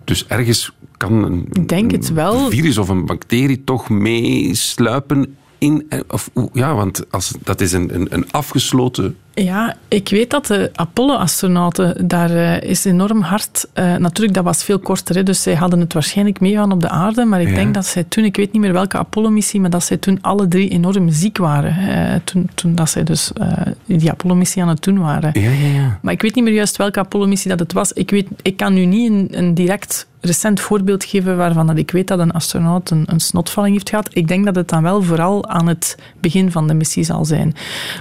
Dus 0.04 0.26
ergens 0.26 0.72
kan 0.96 1.22
een, 1.24 1.48
Ik 1.52 1.68
denk 1.68 1.90
het 1.90 2.12
wel. 2.12 2.44
een 2.44 2.50
virus 2.50 2.78
of 2.78 2.88
een 2.88 3.06
bacterie 3.06 3.64
toch 3.64 3.88
meesluipen 3.88 5.36
in... 5.58 5.86
eh, 5.88 6.00
Of, 6.08 6.30
ja, 6.52 6.74
want 6.74 7.10
als, 7.12 7.34
dat 7.42 7.60
is 7.60 7.72
een, 7.72 7.94
een, 7.94 8.06
een 8.10 8.30
afgesloten... 8.32 9.16
Ja, 9.44 9.76
ik 9.88 10.08
weet 10.08 10.30
dat 10.30 10.46
de 10.46 10.70
Apollo-astronauten, 10.74 12.08
daar 12.08 12.30
eh, 12.30 12.70
is 12.70 12.84
enorm 12.84 13.20
hard... 13.20 13.66
eh, 13.72 13.96
natuurlijk, 13.96 14.34
dat 14.34 14.44
was 14.44 14.64
veel 14.64 14.78
korter, 14.78 15.14
hè, 15.16 15.22
dus 15.22 15.42
zij 15.42 15.54
hadden 15.54 15.80
het 15.80 15.92
waarschijnlijk 15.92 16.40
meegaan 16.40 16.72
op 16.72 16.80
de 16.80 16.88
aarde, 16.88 17.24
maar 17.24 17.40
ik 17.40 17.48
Ja. 17.48 17.54
denk 17.54 17.74
dat 17.74 17.86
zij 17.86 18.04
toen, 18.08 18.24
ik 18.24 18.36
weet 18.36 18.52
niet 18.52 18.62
meer 18.62 18.72
welke 18.72 18.98
Apollo-missie, 18.98 19.60
maar 19.60 19.70
dat 19.70 19.84
zij 19.84 19.96
toen 19.96 20.18
alle 20.20 20.48
drie 20.48 20.68
enorm 20.68 21.10
ziek 21.10 21.38
waren. 21.38 21.76
toen, 22.24 22.50
toen 22.54 22.74
dat 22.74 22.90
zij 22.90 23.04
dus 23.04 23.32
eh, 23.32 23.52
die 23.86 24.10
Apollo-missie 24.10 24.62
aan 24.62 24.68
het 24.68 24.82
doen 24.82 24.98
waren. 24.98 25.30
Ja, 25.40 25.50
ja, 25.50 25.66
ja. 25.80 25.98
Maar 26.02 26.12
ik 26.12 26.22
weet 26.22 26.34
niet 26.34 26.44
meer 26.44 26.54
juist 26.54 26.76
welke 26.76 26.98
Apollo-missie 26.98 27.50
dat 27.50 27.58
het 27.58 27.72
was. 27.72 27.92
Ik, 27.92 28.10
weet, 28.10 28.26
ik 28.42 28.56
kan 28.56 28.74
nu 28.74 28.84
niet 28.84 29.10
een, 29.10 29.28
een 29.30 29.54
direct 29.54 30.06
recent 30.20 30.60
voorbeeld 30.60 31.04
geven 31.04 31.36
waarvan 31.36 31.66
dat 31.66 31.76
ik 31.76 31.90
weet 31.90 32.08
dat 32.08 32.18
een 32.18 32.30
astronaut 32.30 32.90
een, 32.90 33.04
een 33.06 33.20
snotvalling 33.20 33.74
heeft 33.74 33.88
gehad. 33.88 34.08
Ik 34.12 34.28
denk 34.28 34.44
dat 34.44 34.54
het 34.54 34.68
dan 34.68 34.82
wel 34.82 35.02
vooral 35.02 35.48
aan 35.48 35.66
het 35.66 35.96
begin 36.20 36.52
van 36.52 36.66
de 36.66 36.74
missie 36.74 37.04
zal 37.04 37.24
zijn. 37.24 37.54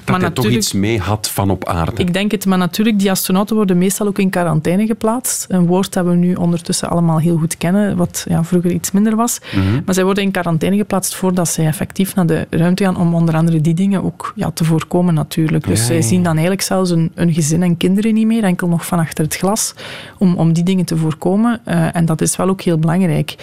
Dat 0.05 0.21
hij 0.21 0.29
toch 0.29 0.47
iets 0.47 0.73
mee 0.73 0.99
had 0.99 1.29
van 1.29 1.49
op 1.49 1.65
aarde. 1.65 2.01
Ik 2.01 2.13
denk 2.13 2.31
het, 2.31 2.45
maar 2.45 2.57
natuurlijk, 2.57 2.99
die 2.99 3.11
astronauten 3.11 3.55
worden 3.55 3.77
meestal 3.77 4.07
ook 4.07 4.19
in 4.19 4.29
quarantaine 4.29 4.85
geplaatst. 4.85 5.45
Een 5.49 5.65
woord 5.65 5.93
dat 5.93 6.05
we 6.05 6.13
nu 6.13 6.35
ondertussen 6.35 6.89
allemaal 6.89 7.19
heel 7.19 7.37
goed 7.37 7.57
kennen, 7.57 7.97
wat 7.97 8.25
ja, 8.29 8.43
vroeger 8.43 8.71
iets 8.71 8.91
minder 8.91 9.15
was. 9.15 9.39
Mhm. 9.55 9.81
Maar 9.85 9.93
zij 9.93 10.03
worden 10.03 10.23
in 10.23 10.31
quarantaine 10.31 10.77
geplaatst 10.77 11.15
voordat 11.15 11.47
zij 11.47 11.65
effectief 11.65 12.15
naar 12.15 12.25
de 12.25 12.47
ruimte 12.49 12.83
gaan, 12.83 12.97
om 12.97 13.15
onder 13.15 13.35
andere 13.35 13.61
die 13.61 13.73
dingen 13.73 14.03
ook 14.03 14.33
ja, 14.35 14.51
te 14.51 14.63
voorkomen 14.63 15.13
natuurlijk. 15.13 15.67
Dus 15.67 15.79
Ja, 15.79 15.85
zij 15.85 16.01
zien 16.01 16.23
dan 16.23 16.31
eigenlijk 16.31 16.61
zelfs 16.61 16.89
een, 16.89 17.11
een 17.15 17.33
gezin 17.33 17.63
en 17.63 17.77
kinderen 17.77 18.13
niet 18.13 18.25
meer, 18.25 18.43
enkel 18.43 18.67
nog 18.67 18.85
van 18.85 18.99
achter 18.99 19.23
het 19.23 19.35
glas, 19.35 19.73
om, 20.17 20.35
om 20.35 20.53
die 20.53 20.63
dingen 20.63 20.85
te 20.85 20.97
voorkomen. 20.97 21.59
Eh, 21.63 21.95
en 21.95 22.05
dat 22.07 22.21
is 22.21 22.35
wel 22.35 22.49
ook 22.49 22.61
heel 22.61 22.77
belangrijk 22.77 23.35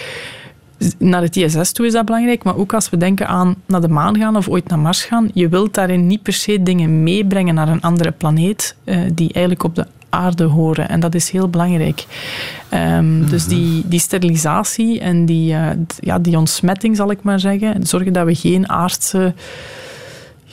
naar 0.99 1.23
het 1.23 1.37
ISS 1.37 1.73
toe 1.73 1.87
is 1.87 1.93
dat 1.93 2.05
belangrijk, 2.05 2.45
maar 2.45 2.57
ook 2.57 2.75
als 2.75 2.91
we 2.91 2.97
denken 2.97 3.29
aan 3.29 3.55
naar 3.67 3.81
de 3.81 3.89
maan 3.89 4.19
gaan 4.19 4.37
of 4.37 4.49
ooit 4.49 4.69
naar 4.69 4.79
Mars 4.79 5.05
gaan, 5.05 5.31
je 5.35 5.49
wilt 5.49 5.75
daarin 5.75 6.07
niet 6.07 6.23
per 6.23 6.33
se 6.33 6.63
dingen 6.63 7.03
meebrengen 7.03 7.55
naar 7.55 7.69
een 7.69 7.81
andere 7.81 8.11
planeet 8.11 8.77
eh, 8.85 8.99
die 9.13 9.33
eigenlijk 9.33 9.65
op 9.65 9.75
de 9.75 9.87
aarde 10.09 10.45
horen. 10.45 10.89
En 10.89 11.01
dat 11.01 11.15
is 11.15 11.31
heel 11.31 11.49
belangrijk. 11.49 12.05
Ehm, 12.69 13.29
Dus 13.29 13.47
die, 13.47 13.83
die 13.87 14.01
sterilisatie 14.01 15.01
en 15.01 15.27
die, 15.27 15.55
eh, 15.55 15.71
ja, 16.01 16.19
die 16.19 16.39
ontsmetting, 16.39 16.97
zal 16.97 17.11
ik 17.11 17.23
maar 17.23 17.41
zeggen, 17.41 17.87
zorgen 17.87 18.13
dat 18.13 18.27
we 18.27 18.35
geen 18.35 18.69
aardse 18.69 19.35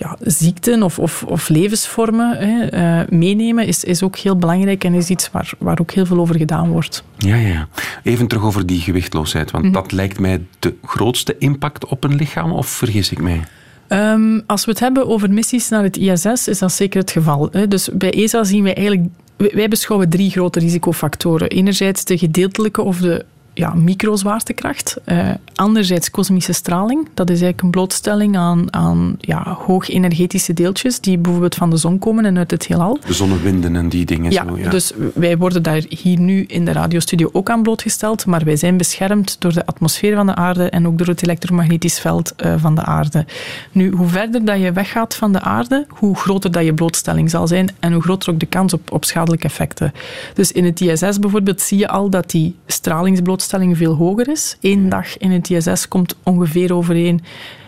ja, 0.01 0.17
ziekten 0.21 0.83
of, 0.83 0.99
of, 0.99 1.23
of 1.23 1.49
levensvormen 1.49 2.37
hè, 2.37 2.65
eh, 2.65 3.07
meenemen, 3.09 3.65
is, 3.67 3.83
is 3.83 4.03
ook 4.03 4.17
heel 4.17 4.35
belangrijk 4.35 4.83
en 4.83 4.93
is 4.93 5.09
iets 5.09 5.31
waar, 5.31 5.51
waar 5.57 5.79
ook 5.79 5.91
heel 5.91 6.05
veel 6.05 6.19
over 6.19 6.35
gedaan 6.37 6.69
wordt. 6.69 7.03
Ja, 7.17 7.35
ja. 7.35 7.67
Even 8.03 8.27
terug 8.27 8.43
over 8.43 8.65
die 8.65 8.79
gewichtloosheid, 8.81 9.51
want 9.51 9.63
Mhm. 9.63 9.73
dat 9.73 9.91
lijkt 9.91 10.19
mij 10.19 10.41
de 10.59 10.73
grootste 10.83 11.35
impact 11.39 11.85
op 11.85 12.03
een 12.03 12.15
lichaam, 12.15 12.51
of 12.51 12.67
vergis 12.67 13.11
ik 13.11 13.21
mij? 13.21 13.41
Ehm, 13.87 14.39
als 14.45 14.65
we 14.65 14.71
het 14.71 14.79
hebben 14.79 15.07
over 15.07 15.29
missies 15.31 15.69
naar 15.69 15.83
het 15.83 15.97
ISS, 15.97 16.47
is 16.47 16.59
dat 16.59 16.71
zeker 16.71 16.99
het 16.99 17.11
geval. 17.11 17.49
Hè. 17.51 17.67
Dus 17.67 17.89
bij 17.93 18.11
ESA 18.13 18.43
zien 18.43 18.63
wij 18.63 18.75
eigenlijk... 18.75 19.07
wij- 19.37 19.51
Wij 19.53 19.67
beschouwen 19.67 20.09
drie 20.09 20.29
grote 20.29 20.59
risicofactoren. 20.59 21.49
Enerzijds 21.49 22.05
de 22.05 22.17
gedeeltelijke 22.17 22.81
of 22.81 22.97
de 22.97 23.25
ja, 23.53 23.73
microzwaartekracht. 23.73 24.97
Eh, 25.03 25.29
anderzijds 25.55 26.09
kosmische 26.09 26.53
straling. 26.53 27.07
Dat 27.13 27.29
is 27.29 27.41
eigenlijk 27.41 27.61
een 27.61 27.71
blootstelling 27.71 28.37
aan, 28.37 28.73
aan 28.73 29.15
ja, 29.19 29.57
hoogenergetische 29.65 30.53
deeltjes 30.53 30.99
die 30.99 31.17
bijvoorbeeld 31.17 31.55
van 31.55 31.69
de 31.69 31.77
zon 31.77 31.99
komen 31.99 32.25
en 32.25 32.37
uit 32.37 32.51
het 32.51 32.67
heelal. 32.67 32.99
De 33.05 33.13
zonnewinden 33.13 33.75
en 33.75 33.89
die 33.89 34.05
dingen 34.05 34.31
Ja, 34.31 34.45
zo. 34.47 34.57
Ja. 34.57 34.69
dus 34.69 34.93
wij 35.13 35.37
worden 35.37 35.63
daar 35.63 35.83
hier 35.89 36.19
nu 36.19 36.43
in 36.43 36.65
de 36.65 36.71
radiostudio 36.71 37.29
ook 37.31 37.49
aan 37.49 37.63
blootgesteld, 37.63 38.25
maar 38.25 38.43
wij 38.43 38.55
zijn 38.55 38.77
beschermd 38.77 39.35
door 39.39 39.53
de 39.53 39.65
atmosfeer 39.65 40.15
van 40.15 40.25
de 40.25 40.35
aarde 40.35 40.69
en 40.69 40.87
ook 40.87 40.97
door 40.97 41.07
het 41.07 41.23
elektromagnetisch 41.23 41.99
veld 41.99 42.35
eh, 42.35 42.53
van 42.57 42.75
de 42.75 42.83
aarde. 42.83 43.25
Nu, 43.71 43.91
hoe 43.91 44.07
verder 44.07 44.45
dat 44.45 44.59
je 44.59 44.71
weggaat 44.71 45.15
van 45.15 45.31
de 45.31 45.41
aarde, 45.41 45.85
hoe 45.89 46.15
groter 46.15 46.51
dat 46.51 46.65
je 46.65 46.73
blootstelling 46.73 47.29
zal 47.29 47.47
zijn 47.47 47.69
en 47.79 47.93
hoe 47.93 48.01
groter 48.01 48.33
ook 48.33 48.39
de 48.39 48.45
kans 48.45 48.73
op, 48.73 48.91
op 48.91 49.05
schadelijke 49.05 49.47
effecten. 49.47 49.93
Dus 50.33 50.51
in 50.51 50.65
het 50.65 50.81
ISS 50.81 51.19
bijvoorbeeld 51.19 51.61
zie 51.61 51.77
je 51.77 51.87
al 51.87 52.09
dat 52.09 52.29
die 52.29 52.55
stralingsblootstelling 52.65 53.39
veel 53.49 53.95
hoger 53.95 54.29
is. 54.29 54.57
Eén 54.61 54.89
dag 54.89 55.17
in 55.17 55.31
het 55.31 55.49
ISS 55.49 55.87
komt 55.87 56.15
ongeveer 56.23 56.73
overeen 56.73 57.21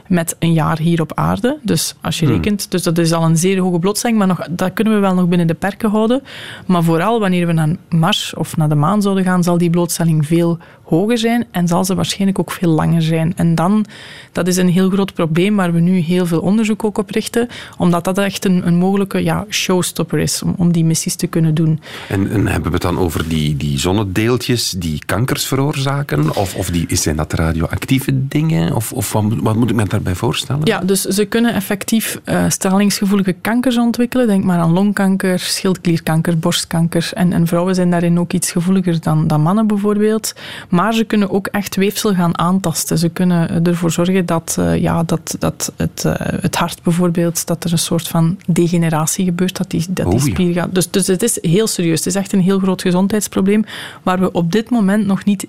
met 0.07 0.35
een 0.39 0.53
jaar 0.53 0.79
hier 0.79 1.01
op 1.01 1.11
aarde. 1.15 1.57
Dus 1.61 1.95
als 2.01 2.19
je 2.19 2.25
Hmm. 2.25 2.35
rekent, 2.35 2.71
dus 2.71 2.83
dat 2.83 2.97
is 2.97 3.11
al 3.11 3.23
een 3.23 3.37
zeer 3.37 3.59
hoge 3.59 3.79
blootstelling, 3.79 4.19
maar 4.19 4.27
nog, 4.27 4.47
dat 4.49 4.73
kunnen 4.73 4.93
we 4.93 4.99
wel 4.99 5.13
nog 5.13 5.27
binnen 5.27 5.47
de 5.47 5.53
perken 5.53 5.89
houden. 5.89 6.23
Maar 6.65 6.83
vooral 6.83 7.19
wanneer 7.19 7.47
we 7.47 7.53
naar 7.53 7.75
Mars 7.89 8.33
of 8.33 8.57
naar 8.57 8.69
de 8.69 8.75
maan 8.75 9.01
zouden 9.01 9.23
gaan, 9.23 9.43
zal 9.43 9.57
die 9.57 9.69
blootstelling 9.69 10.27
veel 10.27 10.57
hoger 10.95 11.17
zijn 11.17 11.45
en 11.51 11.67
zal 11.67 11.85
ze 11.85 11.95
waarschijnlijk 11.95 12.39
ook 12.39 12.51
veel 12.51 12.69
langer 12.69 13.01
zijn. 13.01 13.33
En 13.35 13.55
dan, 13.55 13.85
dat 14.31 14.47
is 14.47 14.57
een 14.57 14.69
heel 14.69 14.89
groot 14.89 15.13
probleem 15.13 15.55
waar 15.55 15.73
we 15.73 15.79
nu 15.79 15.97
heel 15.97 16.25
veel 16.25 16.39
onderzoek 16.39 16.83
ook 16.83 16.97
op 16.97 17.09
richten, 17.09 17.47
omdat 17.77 18.03
dat 18.03 18.17
echt 18.17 18.45
een, 18.45 18.67
een 18.67 18.75
mogelijke 18.75 19.23
ja, 19.23 19.45
showstopper 19.49 20.19
is 20.19 20.43
om, 20.43 20.53
om 20.57 20.71
die 20.71 20.85
missies 20.85 21.15
te 21.15 21.27
kunnen 21.27 21.53
doen. 21.53 21.79
En, 22.09 22.31
en 22.31 22.47
hebben 22.47 22.67
we 22.71 22.73
het 22.73 22.81
dan 22.81 22.97
over 22.99 23.27
die, 23.29 23.57
die 23.57 23.79
zonnedeeltjes 23.79 24.69
die 24.77 25.01
kankers 25.05 25.45
veroorzaken? 25.45 26.35
Of, 26.35 26.55
of 26.55 26.69
die, 26.69 26.85
zijn 26.95 27.15
dat 27.15 27.33
radioactieve 27.33 28.27
dingen? 28.27 28.75
Of, 28.75 28.93
of 28.93 29.11
wat, 29.13 29.23
moet- 29.23 29.41
wat 29.41 29.55
moet 29.55 29.69
ik 29.69 29.75
me 29.75 29.85
daarbij 29.87 30.15
voorstellen? 30.15 30.61
Ja, 30.63 30.79
dus 30.79 31.01
ze 31.01 31.25
kunnen 31.25 31.53
effectief 31.53 32.19
eh, 32.23 32.45
stralingsgevoelige 32.47 33.35
kankers 33.41 33.77
ontwikkelen. 33.77 34.27
Denk 34.27 34.43
maar 34.43 34.59
aan 34.59 34.71
longkanker, 34.73 35.39
schildklierkanker, 35.39 36.37
borstkanker. 36.39 37.09
En, 37.13 37.33
en 37.33 37.47
vrouwen 37.47 37.75
zijn 37.75 37.91
daarin 37.91 38.19
ook 38.19 38.33
iets 38.33 38.51
gevoeliger 38.51 39.01
dan, 39.01 39.27
dan 39.27 39.41
mannen 39.41 39.67
bijvoorbeeld. 39.67 40.33
Maar 40.69 40.82
ze 40.91 41.03
kunnen 41.03 41.29
ook 41.29 41.47
echt 41.47 41.75
weefsel 41.75 42.13
gaan 42.13 42.37
aantasten. 42.37 42.97
Ze 42.97 43.09
kunnen 43.09 43.65
ervoor 43.65 43.91
zorgen 43.91 44.25
dat, 44.25 44.55
eh, 44.59 44.81
ja, 44.81 45.03
dat, 45.03 45.35
dat 45.39 45.73
het, 45.75 46.05
eh, 46.05 46.13
het 46.17 46.55
hart 46.55 46.83
bijvoorbeeld, 46.83 47.47
dat 47.47 47.63
er 47.63 47.71
een 47.71 47.77
soort 47.77 48.07
van 48.07 48.37
degeneratie 48.47 49.25
gebeurt, 49.25 49.57
dat 49.57 49.69
die, 49.69 49.85
dat 49.89 50.11
die 50.11 50.19
spier 50.19 50.53
gaat. 50.53 50.75
Dus, 50.75 50.89
dus 50.89 51.07
het 51.07 51.23
is 51.23 51.37
heel 51.41 51.67
serieus. 51.67 51.97
Het 51.97 52.07
is 52.07 52.15
echt 52.15 52.33
een 52.33 52.41
heel 52.41 52.59
groot 52.59 52.81
gezondheidsprobleem 52.81 53.65
waar 54.03 54.19
we 54.19 54.31
op 54.31 54.51
dit 54.51 54.69
moment 54.69 55.05
nog 55.05 55.25
niet 55.25 55.47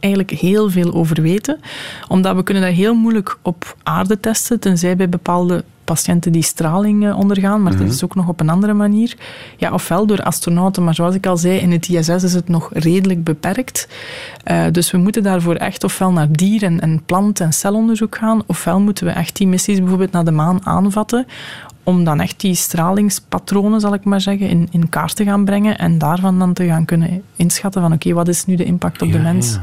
eigenlijk 0.00 0.32
heel 0.32 0.70
veel 0.70 0.92
over 0.92 1.22
weten. 1.22 1.60
Omdat 2.08 2.36
we 2.36 2.42
kunnen 2.42 2.62
dat 2.62 2.72
heel 2.72 2.94
moeilijk 2.94 3.38
op 3.42 3.76
aarde 3.82 4.20
testen, 4.20 4.60
tenzij 4.60 4.96
bij 4.96 5.08
bepaalde 5.08 5.64
patiënten 5.94 6.32
die 6.32 6.42
straling 6.42 7.06
eh, 7.06 7.18
ondergaan, 7.18 7.62
maar 7.62 7.72
Mhm. 7.72 7.82
dat 7.82 7.92
is 7.92 8.04
ook 8.04 8.14
nog 8.14 8.28
op 8.28 8.40
een 8.40 8.48
andere 8.48 8.72
manier. 8.74 9.16
Ja, 9.56 9.72
ofwel 9.72 10.06
door 10.06 10.22
astronauten, 10.22 10.84
maar 10.84 10.94
zoals 10.94 11.14
ik 11.14 11.26
al 11.26 11.36
zei, 11.36 11.58
in 11.58 11.70
het 11.72 11.88
ISS 11.88 12.08
is 12.22 12.32
het 12.34 12.48
nog 12.48 12.70
redelijk 12.72 13.24
beperkt. 13.24 13.88
Eh, 14.44 14.64
dus 14.72 14.90
we 14.90 14.98
moeten 14.98 15.22
daarvoor 15.22 15.54
echt 15.54 15.84
ofwel 15.84 16.12
naar 16.12 16.32
dier- 16.32 16.62
en, 16.62 16.80
en 16.80 17.02
plant- 17.06 17.40
en 17.40 17.52
celonderzoek 17.52 18.16
gaan, 18.16 18.42
ofwel 18.46 18.80
moeten 18.80 19.06
we 19.06 19.12
echt 19.12 19.36
die 19.36 19.46
missies 19.46 19.78
bijvoorbeeld 19.78 20.12
naar 20.12 20.24
de 20.24 20.30
maan 20.30 20.66
aanvatten 20.66 21.26
om 21.82 22.04
dan 22.04 22.20
echt 22.20 22.40
die 22.40 22.54
stralingspatronen, 22.54 23.80
zal 23.80 23.94
ik 23.94 24.04
maar 24.04 24.20
zeggen, 24.20 24.48
in, 24.48 24.68
in 24.70 24.88
kaart 24.88 25.16
te 25.16 25.24
gaan 25.24 25.44
brengen 25.44 25.78
en 25.78 25.98
daarvan 25.98 26.38
dan 26.38 26.52
te 26.52 26.66
gaan 26.66 26.84
kunnen 26.84 27.22
inschatten 27.36 27.82
van 27.82 27.92
oké, 27.92 28.12
wat 28.12 28.28
is 28.28 28.44
nu 28.44 28.56
de 28.56 28.64
impact 28.64 29.02
op 29.02 29.12
de 29.12 29.18
mens? 29.18 29.52
Ja. 29.52 29.60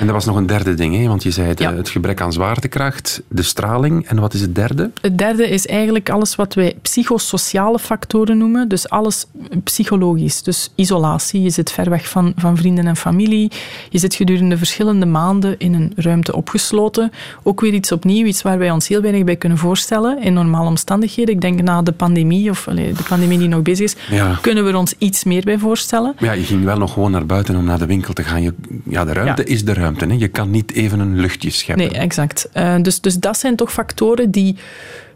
En 0.00 0.06
er 0.06 0.12
was 0.12 0.24
nog 0.24 0.36
een 0.36 0.46
derde 0.46 0.74
ding, 0.74 0.96
hè? 0.96 1.06
want 1.06 1.22
je 1.22 1.30
zei 1.30 1.48
het, 1.48 1.60
eh, 1.60 1.70
het 1.70 1.88
gebrek 1.88 2.20
aan 2.20 2.32
zwaartekracht, 2.32 3.22
de 3.28 3.42
straling. 3.42 4.06
En 4.06 4.20
wat 4.20 4.34
is 4.34 4.40
het 4.40 4.54
derde? 4.54 4.90
Het 5.00 5.18
derde 5.18 5.48
is 5.48 5.66
eigenlijk 5.66 6.10
alles 6.10 6.34
wat 6.34 6.54
wij 6.54 6.76
psychosociale 6.82 7.78
factoren 7.78 8.38
noemen. 8.38 8.68
Dus 8.68 8.88
alles 8.88 9.26
psychologisch. 9.64 10.42
Dus 10.42 10.72
isolatie, 10.74 11.42
je 11.42 11.50
zit 11.50 11.72
ver 11.72 11.90
weg 11.90 12.08
van, 12.08 12.32
van 12.36 12.56
vrienden 12.56 12.86
en 12.86 12.96
familie. 12.96 13.52
Je 13.90 13.98
zit 13.98 14.14
gedurende 14.14 14.58
verschillende 14.58 15.06
maanden 15.06 15.58
in 15.58 15.74
een 15.74 15.92
ruimte 15.96 16.36
opgesloten. 16.36 17.12
Ook 17.42 17.60
weer 17.60 17.74
iets 17.74 17.92
opnieuw, 17.92 18.26
iets 18.26 18.42
waar 18.42 18.58
wij 18.58 18.70
ons 18.70 18.88
heel 18.88 19.00
weinig 19.00 19.24
bij 19.24 19.36
kunnen 19.36 19.58
voorstellen 19.58 20.22
in 20.22 20.32
normale 20.32 20.68
omstandigheden. 20.68 21.34
Ik 21.34 21.40
denk 21.40 21.57
na 21.62 21.82
de 21.82 21.92
pandemie, 21.92 22.50
of 22.50 22.68
allee, 22.68 22.92
de 22.92 23.02
pandemie 23.08 23.38
die 23.38 23.48
nog 23.48 23.62
bezig 23.62 23.84
is, 23.84 23.96
Ja. 24.10 24.38
kunnen 24.40 24.64
we 24.64 24.70
er 24.70 24.76
ons 24.76 24.94
iets 24.98 25.24
meer 25.24 25.42
bij 25.44 25.58
voorstellen. 25.58 26.14
Maar 26.20 26.24
ja, 26.28 26.32
je 26.40 26.44
ging 26.44 26.64
wel 26.64 26.78
nog 26.78 26.92
gewoon 26.92 27.10
naar 27.10 27.26
buiten 27.26 27.56
om 27.56 27.64
naar 27.64 27.78
de 27.78 27.86
winkel 27.86 28.12
te 28.12 28.22
gaan. 28.22 28.42
Je, 28.42 28.54
ja, 28.84 29.04
de 29.04 29.12
ruimte 29.12 29.42
Ja. 29.46 29.48
is 29.48 29.64
de 29.64 29.72
ruimte. 29.74 30.06
Hè? 30.06 30.14
Je 30.14 30.28
kan 30.28 30.50
niet 30.50 30.72
even 30.72 31.00
een 31.00 31.16
luchtje 31.20 31.50
scheppen. 31.50 31.86
Nee, 31.90 31.98
exact. 31.98 32.48
Eh, 32.52 32.74
dus, 32.82 33.00
dus 33.00 33.14
dat 33.14 33.38
zijn 33.38 33.56
toch 33.56 33.72
factoren 33.72 34.30
die, 34.30 34.56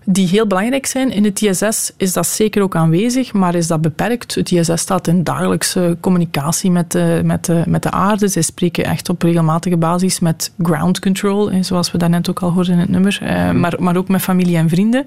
die 0.04 0.28
heel 0.28 0.46
belangrijk 0.46 0.86
zijn. 0.86 1.10
In 1.10 1.24
het 1.24 1.42
ISS 1.42 1.92
is 1.96 2.12
dat 2.12 2.26
zeker 2.26 2.62
ook 2.62 2.76
aanwezig, 2.76 3.32
maar 3.32 3.54
is 3.54 3.66
dat 3.66 3.80
beperkt. 3.80 4.34
Het 4.34 4.50
ISS 4.50 4.80
staat 4.80 5.06
in 5.06 5.24
dagelijkse 5.24 5.96
communicatie 6.00 6.70
met 6.70 6.90
de, 6.92 7.20
met 7.24 7.44
de, 7.44 7.62
met 7.66 7.82
de 7.82 7.90
aarde. 7.90 8.28
Zij 8.28 8.42
spreken 8.42 8.84
echt 8.84 9.08
op 9.08 9.22
regelmatige 9.22 9.76
basis 9.76 10.20
met 10.20 10.52
ground 10.62 10.98
control, 11.00 11.50
zoals 11.60 11.90
we 11.92 11.98
daarnet 11.98 12.30
ook 12.30 12.38
al 12.40 12.50
hoorden 12.50 12.72
in 12.72 12.78
het 12.80 12.88
nummer. 12.88 13.18
Eh, 13.22 13.50
maar, 13.50 13.74
maar 13.78 13.96
ook 13.96 14.08
met 14.08 14.20
familie 14.22 14.56
en 14.56 14.68
vrienden. 14.68 15.04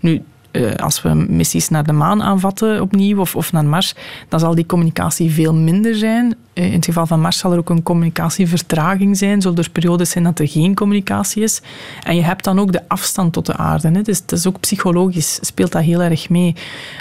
Nu, 0.00 0.22
eh, 0.54 0.74
als 0.74 1.02
we 1.02 1.14
missies 1.14 1.68
naar 1.68 1.84
de 1.84 1.92
maan 1.92 2.22
aanvatten 2.22 2.80
opnieuw 2.80 3.20
of, 3.20 3.36
of 3.36 3.52
naar 3.52 3.64
Mars, 3.64 3.94
dan 4.28 4.40
zal 4.40 4.54
die 4.54 4.66
communicatie 4.66 5.30
veel 5.30 5.54
minder 5.54 5.94
zijn. 5.94 6.34
Eh, 6.52 6.64
In 6.66 6.72
het 6.72 6.84
geval 6.84 7.06
van 7.06 7.20
Mars 7.20 7.38
zal 7.38 7.52
er 7.52 7.58
ook 7.58 7.70
een 7.70 7.82
communicatievertraging 7.82 9.16
zijn. 9.16 9.42
Zullen 9.42 9.58
er 9.58 9.70
periodes 9.70 10.10
zijn 10.10 10.24
dat 10.24 10.38
er 10.38 10.48
geen 10.48 10.74
communicatie 10.74 11.42
is. 11.42 11.60
En 12.02 12.16
je 12.16 12.22
hebt 12.22 12.44
dan 12.44 12.58
ook 12.58 12.72
de 12.72 12.80
afstand 12.88 13.32
tot 13.32 13.46
de 13.46 13.56
aarde. 13.56 13.88
Hè. 13.90 14.02
Dus 14.02 14.18
het 14.18 14.32
is 14.32 14.46
ook 14.46 14.60
psychologisch, 14.60 15.38
speelt 15.40 15.72
dat 15.72 15.82
heel 15.82 16.02
erg 16.02 16.28
mee. 16.28 16.54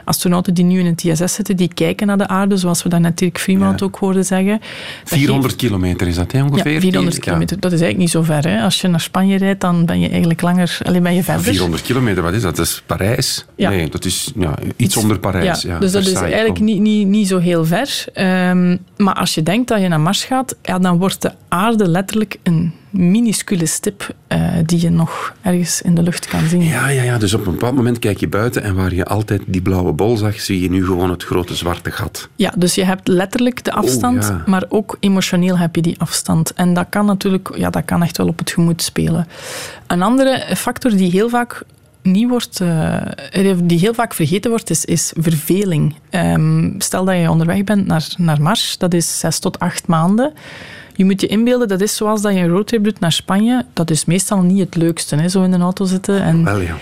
Astronauten 0.06 0.54
die 0.54 0.66
nu 0.66 0.80
in 0.80 0.86
het 0.86 1.04
ISS 1.04 1.34
zitten, 1.34 1.56
die 1.58 1.74
kijken 1.74 2.08
naar 2.08 2.18
de 2.18 2.28
aarde, 2.28 2.58
zoals 2.58 2.84
we 2.84 2.90
daarnet 2.90 3.18
Dirk 3.18 3.40
Freeman 3.40 3.82
ook 3.82 3.96
hoorden 3.96 4.26
zeggen. 4.26 4.60
Dat 4.60 5.18
400 5.18 5.56
kilometer 5.56 6.08
is 6.08 6.16
dat 6.16 6.32
hè, 6.32 6.44
ongeveer? 6.44 6.72
ja, 6.74 6.80
400 6.80 7.20
kilometer. 7.20 7.60
Dat 7.60 7.72
is 7.72 7.82
eigenlijk 7.82 8.14
niet 8.14 8.26
zo 8.26 8.34
ver. 8.34 8.48
Hè. 8.50 8.62
Als 8.64 8.82
je 8.82 8.88
naar 8.88 9.02
Spanje 9.02 9.38
rijdt, 9.38 9.62
dan 9.62 9.86
ben 9.86 10.00
je 10.00 10.10
eigenlijk 10.10 10.42
langer... 10.42 10.78
Alleen 10.84 11.04
ben 11.04 11.14
je 11.16 11.24
verder. 11.24 11.44
400 11.44 11.82
kilometer, 11.82 12.24
wat 12.24 12.34
is 12.34 12.42
dat? 12.42 12.56
Dat 12.56 12.66
is 12.66 12.84
Parijs? 12.86 13.43
Ja. 13.56 13.70
Nee, 13.70 13.90
dat 13.90 14.06
is 14.06 14.32
ja, 14.36 14.56
iets 14.76 14.98
onder 14.98 15.20
Parijs. 15.20 15.62
Ja, 15.62 15.80
dus 15.80 15.92
dat 15.92 16.06
is 16.06 16.14
eigenlijk 16.14 16.60
niet, 16.60 16.80
niet, 16.82 17.08
niet 17.08 17.28
zo 17.28 17.38
heel 17.38 17.66
ver. 17.66 18.06
Ehm, 18.14 18.78
maar 18.98 19.16
als 19.16 19.36
je 19.36 19.44
denkt 19.44 19.68
dat 19.68 19.82
je 19.82 19.88
naar 19.88 20.00
Mars 20.00 20.24
gaat, 20.24 20.56
ja, 20.62 20.80
dan 20.80 20.98
wordt 20.98 21.22
de 21.22 21.32
aarde 21.48 21.88
letterlijk 21.88 22.38
een 22.44 22.74
minuscule 22.90 23.66
stip 23.66 24.16
eh, 24.28 24.52
die 24.66 24.82
je 24.82 24.90
nog 24.90 25.34
ergens 25.42 25.82
in 25.82 25.96
de 25.96 26.04
lucht 26.04 26.28
kan 26.28 26.48
zien. 26.48 26.64
Ja, 26.64 26.88
ja, 26.88 27.04
ja, 27.04 27.18
dus 27.18 27.34
op 27.34 27.46
een 27.46 27.52
bepaald 27.52 27.76
moment 27.76 28.00
kijk 28.00 28.18
je 28.20 28.28
buiten 28.28 28.64
en 28.64 28.76
waar 28.76 28.94
je 28.94 29.06
altijd 29.06 29.42
die 29.46 29.62
blauwe 29.62 29.92
bol 29.92 30.18
zag, 30.18 30.40
zie 30.40 30.62
je 30.62 30.70
nu 30.70 30.86
gewoon 30.86 31.10
het 31.10 31.24
grote 31.24 31.56
zwarte 31.56 31.92
gat. 31.92 32.30
Ja, 32.36 32.54
dus 32.58 32.76
je 32.76 32.84
hebt 32.84 33.08
letterlijk 33.08 33.64
de 33.64 33.72
afstand, 33.74 34.24
Oh, 34.24 34.30
ja. 34.30 34.44
maar 34.46 34.64
ook 34.70 34.98
emotioneel 35.00 35.58
heb 35.58 35.76
je 35.76 35.82
die 35.82 36.00
afstand. 36.00 36.54
En 36.54 36.74
dat 36.74 36.86
kan 36.90 37.06
natuurlijk, 37.06 37.50
ja, 37.56 37.70
dat 37.70 37.86
kan 37.86 38.04
echt 38.04 38.18
wel 38.18 38.28
op 38.28 38.40
het 38.40 38.52
gemoed 38.52 38.82
spelen. 38.82 39.28
Een 39.88 40.02
andere 40.02 40.56
factor 40.56 40.96
die 40.96 41.12
heel 41.12 41.30
vaak 41.30 41.64
niet 42.04 42.30
wordt, 42.30 42.62
eh, 42.62 43.58
die 43.64 43.80
heel 43.80 43.94
vaak 43.94 44.14
vergeten 44.14 44.50
wordt, 44.50 44.70
is, 44.70 44.86
is 44.86 45.14
verveling. 45.16 45.96
Ehm, 46.10 46.80
stel 46.80 47.06
dat 47.06 47.16
je 47.18 47.30
onderweg 47.30 47.64
bent 47.64 47.86
naar, 47.86 48.08
naar 48.18 48.42
Mars, 48.42 48.78
dat 48.78 48.94
is 48.94 49.20
zes 49.20 49.40
tot 49.40 49.60
acht 49.60 49.88
maanden. 49.88 50.34
Je 50.96 51.06
moet 51.06 51.22
je 51.22 51.28
inbeelden, 51.28 51.68
dat 51.68 51.82
is 51.82 51.96
zoals 51.96 52.22
dat 52.22 52.34
je 52.34 52.40
een 52.40 52.50
roadtrip 52.50 52.84
doet 52.84 53.00
naar 53.00 53.12
Spanje. 53.12 53.66
Dat 53.74 53.90
is 53.90 54.06
meestal 54.06 54.42
niet 54.42 54.60
het 54.60 54.76
leukste, 54.76 55.16
hè, 55.16 55.30
zo 55.30 55.44
in 55.44 55.54
een 55.54 55.62
auto 55.62 55.86
zitten. 55.86 56.22
En 56.22 56.44
Wel 56.44 56.60
ja. 56.60 56.78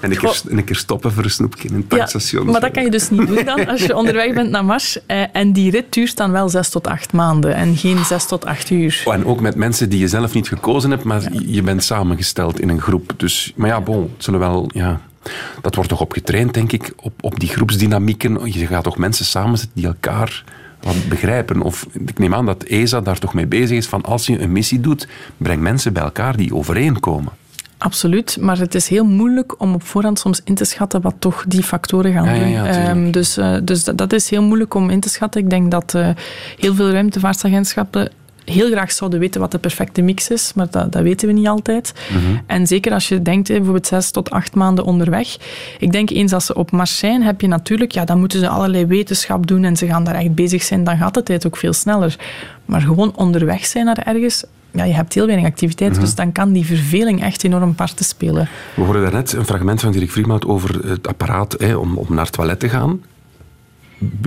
En 0.00 0.10
een 0.10 0.18
keer, 0.18 0.40
een 0.48 0.64
keer 0.64 0.76
stoppen 0.76 1.12
voor 1.12 1.24
een 1.24 1.30
snoepje 1.30 1.68
in 1.68 1.74
een 1.74 1.86
tankstation. 1.86 2.46
maar 2.46 2.60
dat 2.60 2.70
kan 2.70 2.82
je 2.82 2.90
dus 2.90 3.10
niet 3.10 3.26
doen 3.26 3.44
dan 3.44 3.66
als 3.66 3.82
je 3.82 3.96
onderweg 3.96 4.34
bent 4.34 4.50
naar 4.50 4.64
Mars. 4.64 5.06
Eh, 5.06 5.22
en 5.32 5.52
die 5.52 5.70
rit 5.70 5.92
duurt 5.92 6.16
dan 6.16 6.30
wel 6.32 6.48
zes 6.48 6.68
tot 6.68 6.86
acht 6.86 7.12
maanden 7.12 7.54
en 7.54 7.76
geen 7.76 8.04
zes 8.04 8.26
tot 8.26 8.44
acht 8.44 8.70
uur. 8.70 9.02
Oh, 9.04 9.14
en 9.14 9.24
ook 9.24 9.40
met 9.40 9.54
mensen 9.54 9.88
die 9.88 9.98
je 9.98 10.08
zelf 10.08 10.34
niet 10.34 10.48
gekozen 10.48 10.90
hebt, 10.90 11.04
maar 11.04 11.22
je 11.46 11.62
bent 11.62 11.84
samengesteld 11.84 12.60
in 12.60 12.68
een 12.68 12.80
groep. 12.80 13.12
Dus, 13.16 13.52
maar 13.56 13.68
ja, 13.68 13.80
bon, 13.80 14.02
het 14.14 14.24
zullen 14.24 14.40
wel... 14.40 14.70
Ja, 14.74 15.00
dat 15.60 15.74
wordt 15.74 15.90
toch 15.90 16.00
op 16.00 16.12
getraind, 16.12 16.54
denk 16.54 16.72
ik, 16.72 16.92
op, 16.96 17.12
op 17.20 17.40
die 17.40 17.48
groepsdynamieken. 17.48 18.52
Je 18.52 18.66
gaat 18.66 18.84
toch 18.84 18.96
mensen 18.96 19.24
samenzetten 19.24 19.76
die 19.76 19.86
elkaar 19.86 20.44
wat 20.82 21.08
begrijpen. 21.08 21.62
Of 21.62 21.86
ik 22.06 22.18
neem 22.18 22.34
aan 22.34 22.46
dat 22.46 22.62
ESA 22.62 23.00
daar 23.00 23.18
toch 23.18 23.34
mee 23.34 23.46
bezig 23.46 23.76
is 23.76 23.86
van 23.86 24.02
als 24.02 24.26
je 24.26 24.40
een 24.40 24.52
missie 24.52 24.80
doet, 24.80 25.08
breng 25.36 25.62
mensen 25.62 25.92
bij 25.92 26.02
elkaar 26.02 26.36
die 26.36 26.54
overeenkomen. 26.54 27.32
Absoluut, 27.78 28.36
maar 28.40 28.58
het 28.58 28.74
is 28.74 28.88
heel 28.88 29.04
moeilijk 29.04 29.60
om 29.60 29.74
op 29.74 29.82
voorhand 29.82 30.18
soms 30.18 30.40
in 30.44 30.54
te 30.54 30.64
schatten 30.64 31.00
wat 31.00 31.14
toch 31.18 31.44
die 31.48 31.62
factoren 31.62 32.12
gaan 32.12 32.24
Ja, 32.24 32.32
ja, 32.32 32.40
doen. 32.40 32.50
ja. 32.50 32.66
Ehm, 32.66 33.10
dus 33.10 33.38
uh, 33.38 33.56
dus 33.62 33.84
dat, 33.84 33.98
dat, 33.98 34.12
is 34.12 34.30
heel 34.30 34.42
moeilijk 34.42 34.74
om 34.74 34.90
in 34.90 35.00
te 35.00 35.08
schatten. 35.08 35.40
Ik 35.40 35.50
denk 35.50 35.70
dat 35.70 35.94
uh, 35.96 36.08
heel 36.58 36.74
veel 36.74 36.90
ruimtevaartagentschappen 36.90 38.10
heel 38.50 38.70
graag 38.70 38.92
zouden 38.92 39.20
weten 39.20 39.40
wat 39.40 39.50
de 39.50 39.58
perfecte 39.58 40.02
mix 40.02 40.30
is, 40.30 40.52
maar 40.54 40.70
dat, 40.70 40.92
dat 40.92 41.02
weten 41.02 41.28
we 41.28 41.34
niet 41.34 41.46
altijd. 41.46 41.92
Mhm. 42.10 42.20
En 42.46 42.66
zeker 42.66 42.92
als 42.92 43.08
je 43.08 43.22
denkt, 43.22 43.48
bijvoorbeeld 43.48 43.86
zes 43.86 44.10
tot 44.10 44.30
acht 44.30 44.54
maanden 44.54 44.84
onderweg. 44.84 45.36
Ik 45.78 45.92
denk 45.92 46.10
eens 46.10 46.32
als 46.32 46.46
ze 46.46 46.54
op 46.54 46.70
Mars 46.70 46.98
zijn, 46.98 47.22
heb 47.22 47.40
je 47.40 47.46
natuurlijk, 47.46 47.92
ja, 47.92 48.04
dan 48.04 48.18
moeten 48.18 48.40
ze 48.40 48.48
allerlei 48.48 48.86
wetenschap 48.86 49.46
doen 49.46 49.64
en 49.64 49.76
ze 49.76 49.86
gaan 49.86 50.04
daar 50.04 50.14
echt 50.14 50.34
bezig 50.34 50.62
zijn, 50.62 50.84
dan 50.84 50.96
gaat 50.96 51.14
de 51.14 51.22
tijd 51.22 51.46
ook 51.46 51.56
veel 51.56 51.72
sneller. 51.72 52.16
Maar 52.64 52.80
gewoon 52.80 53.16
onderweg 53.16 53.66
zijn 53.66 53.84
naar 53.84 53.98
ergens, 53.98 54.44
ja, 54.70 54.84
je 54.84 54.94
hebt 54.94 55.14
heel 55.14 55.26
weinig 55.26 55.46
activiteit, 55.46 55.90
mm-hmm. 55.90 56.04
dus 56.04 56.14
dan 56.14 56.32
kan 56.32 56.52
die 56.52 56.66
verveling 56.66 57.22
echt 57.22 57.44
enorm 57.44 57.74
parten 57.74 58.04
spelen. 58.04 58.48
We 58.74 58.82
hoorden 58.82 59.02
daarnet 59.02 59.32
een 59.32 59.46
fragment 59.46 59.80
van 59.80 59.92
Dirk 59.92 60.10
Vriemhout 60.10 60.46
over 60.46 60.88
het 60.88 61.08
apparaat 61.08 61.54
hè, 61.58 61.74
om, 61.74 61.96
om 61.96 62.06
naar 62.08 62.24
het 62.24 62.32
toilet 62.32 62.60
te 62.60 62.68
gaan. 62.68 63.00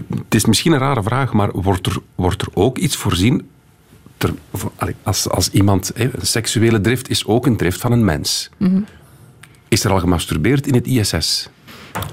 Het 0.10 0.36
is 0.36 0.46
misschien 0.46 0.72
een 0.72 0.80
rare 0.80 1.04
vraag, 1.04 1.34
maar 1.34 1.52
wordt 1.52 1.86
er, 1.86 1.98
wordt 2.16 2.42
er 2.42 2.48
ook 2.54 2.78
iets 2.78 2.96
voorzien 2.96 3.48
ter, 4.24 4.94
als, 5.04 5.30
als 5.30 5.50
iemand, 5.50 5.92
een 5.94 6.12
seksuele 6.22 6.82
drift 6.82 7.10
is 7.10 7.26
ook 7.26 7.46
een 7.46 7.58
drift 7.58 7.80
van 7.80 7.92
een 7.92 8.06
mens. 8.06 8.50
Mm-hmm. 8.58 8.86
Is 9.68 9.84
er 9.84 9.92
al 9.92 10.00
gemasturbeerd 10.00 10.68
in 10.68 10.74
het 10.74 10.88
ISS? 10.88 11.50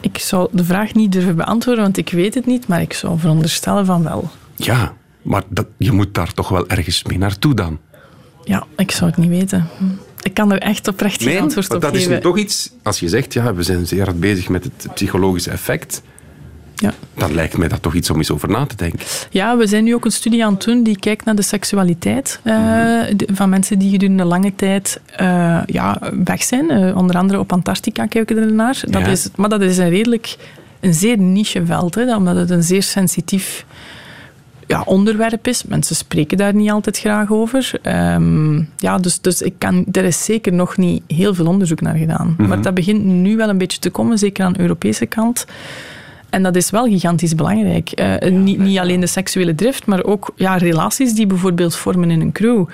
Ik 0.00 0.18
zou 0.18 0.48
de 0.52 0.64
vraag 0.64 0.94
niet 0.94 1.12
durven 1.12 1.36
beantwoorden, 1.36 1.82
want 1.82 1.96
ik 1.96 2.10
weet 2.10 2.34
het 2.34 2.46
niet, 2.46 2.66
maar 2.66 2.80
ik 2.80 2.92
zou 2.92 3.18
veronderstellen 3.18 3.86
van 3.86 4.02
wel. 4.02 4.30
Ja, 4.56 4.94
maar 5.22 5.42
dat, 5.48 5.66
je 5.76 5.92
moet 5.92 6.14
daar 6.14 6.32
toch 6.34 6.48
wel 6.48 6.68
ergens 6.68 7.04
mee 7.04 7.18
naartoe 7.18 7.54
dan? 7.54 7.78
Ja, 8.44 8.66
ik 8.76 8.90
zou 8.90 9.10
het 9.10 9.18
niet 9.18 9.28
weten. 9.28 9.68
Ik 10.22 10.34
kan 10.34 10.52
er 10.52 10.58
echt 10.58 10.88
oprecht 10.88 11.22
geen 11.22 11.28
nee, 11.32 11.40
antwoord 11.40 11.74
op 11.74 11.80
dat 11.80 11.90
geven. 11.90 12.10
is 12.10 12.16
nu 12.16 12.20
toch 12.20 12.38
iets, 12.38 12.72
als 12.82 13.00
je 13.00 13.08
zegt, 13.08 13.32
ja, 13.32 13.54
we 13.54 13.62
zijn 13.62 13.86
zeer 13.86 14.04
hard 14.04 14.20
bezig 14.20 14.48
met 14.48 14.64
het 14.64 14.94
psychologische 14.94 15.50
effect... 15.50 16.02
Ja. 16.80 16.92
Dan 17.14 17.34
lijkt 17.34 17.56
mij 17.56 17.68
dat 17.68 17.82
toch 17.82 17.94
iets 17.94 18.10
om 18.10 18.16
eens 18.16 18.30
over 18.30 18.48
na 18.50 18.66
te 18.66 18.76
denken. 18.76 18.98
Ja, 19.30 19.56
we 19.56 19.66
zijn 19.66 19.84
nu 19.84 19.94
ook 19.94 20.04
een 20.04 20.10
studie 20.12 20.44
aan 20.44 20.52
het 20.54 20.64
doen 20.64 20.82
die 20.82 20.98
kijkt 20.98 21.24
naar 21.24 21.34
de 21.34 21.42
seksualiteit 21.42 22.40
uh, 22.44 22.54
Mhm. 22.58 23.14
van 23.34 23.48
mensen 23.48 23.78
die 23.78 23.90
gedurende 23.90 24.24
lange 24.24 24.52
tijd 24.56 25.00
uh, 25.20 25.60
ja, 25.66 25.98
weg 26.24 26.42
zijn. 26.42 26.72
Uh, 26.72 26.96
onder 26.96 27.16
andere 27.16 27.38
op 27.38 27.52
Antarctica 27.52 28.06
kijken 28.06 28.36
we 28.36 28.42
ernaar. 28.42 28.80
Dat 28.88 29.00
Ja. 29.02 29.06
is, 29.08 29.28
maar 29.36 29.48
dat 29.48 29.60
is 29.60 29.78
een 29.78 29.88
redelijk, 29.88 30.36
een 30.80 30.94
zeer 30.94 31.18
niche 31.18 31.66
veld, 31.66 31.94
hè, 31.94 32.16
omdat 32.16 32.36
het 32.36 32.50
een 32.50 32.62
zeer 32.62 32.82
sensitief 32.82 33.64
ja, 34.66 34.82
onderwerp 34.84 35.46
is. 35.46 35.64
Mensen 35.64 35.96
spreken 35.96 36.36
daar 36.38 36.54
niet 36.54 36.70
altijd 36.70 36.98
graag 36.98 37.30
over. 37.30 37.70
Um, 38.14 38.68
ja, 38.76 38.98
dus, 38.98 39.20
dus 39.20 39.42
ik 39.42 39.54
kan, 39.58 39.84
er 39.92 40.04
is 40.04 40.24
zeker 40.24 40.52
nog 40.52 40.76
niet 40.76 41.02
heel 41.06 41.34
veel 41.34 41.46
onderzoek 41.46 41.80
naar 41.80 41.96
gedaan. 41.96 42.34
Mhm. 42.38 42.48
Maar 42.48 42.62
dat 42.62 42.74
begint 42.74 43.04
nu 43.04 43.36
wel 43.36 43.48
een 43.48 43.58
beetje 43.58 43.78
te 43.78 43.90
komen, 43.90 44.18
zeker 44.18 44.44
aan 44.44 44.52
de 44.52 44.60
Europese 44.60 45.06
kant. 45.06 45.46
En 46.30 46.42
dat 46.42 46.56
is 46.56 46.70
wel 46.70 46.84
gigantisch 46.84 47.34
belangrijk. 47.34 48.00
Uh, 48.00 48.18
ja, 48.18 48.28
niet, 48.28 48.58
niet 48.58 48.78
alleen 48.78 49.00
de 49.00 49.06
seksuele 49.06 49.54
drift, 49.54 49.86
maar 49.86 50.04
ook 50.04 50.32
ja, 50.36 50.56
relaties 50.56 51.12
die 51.12 51.26
bijvoorbeeld 51.26 51.76
vormen 51.76 52.10
in 52.10 52.20
een 52.20 52.32
crew. 52.32 52.64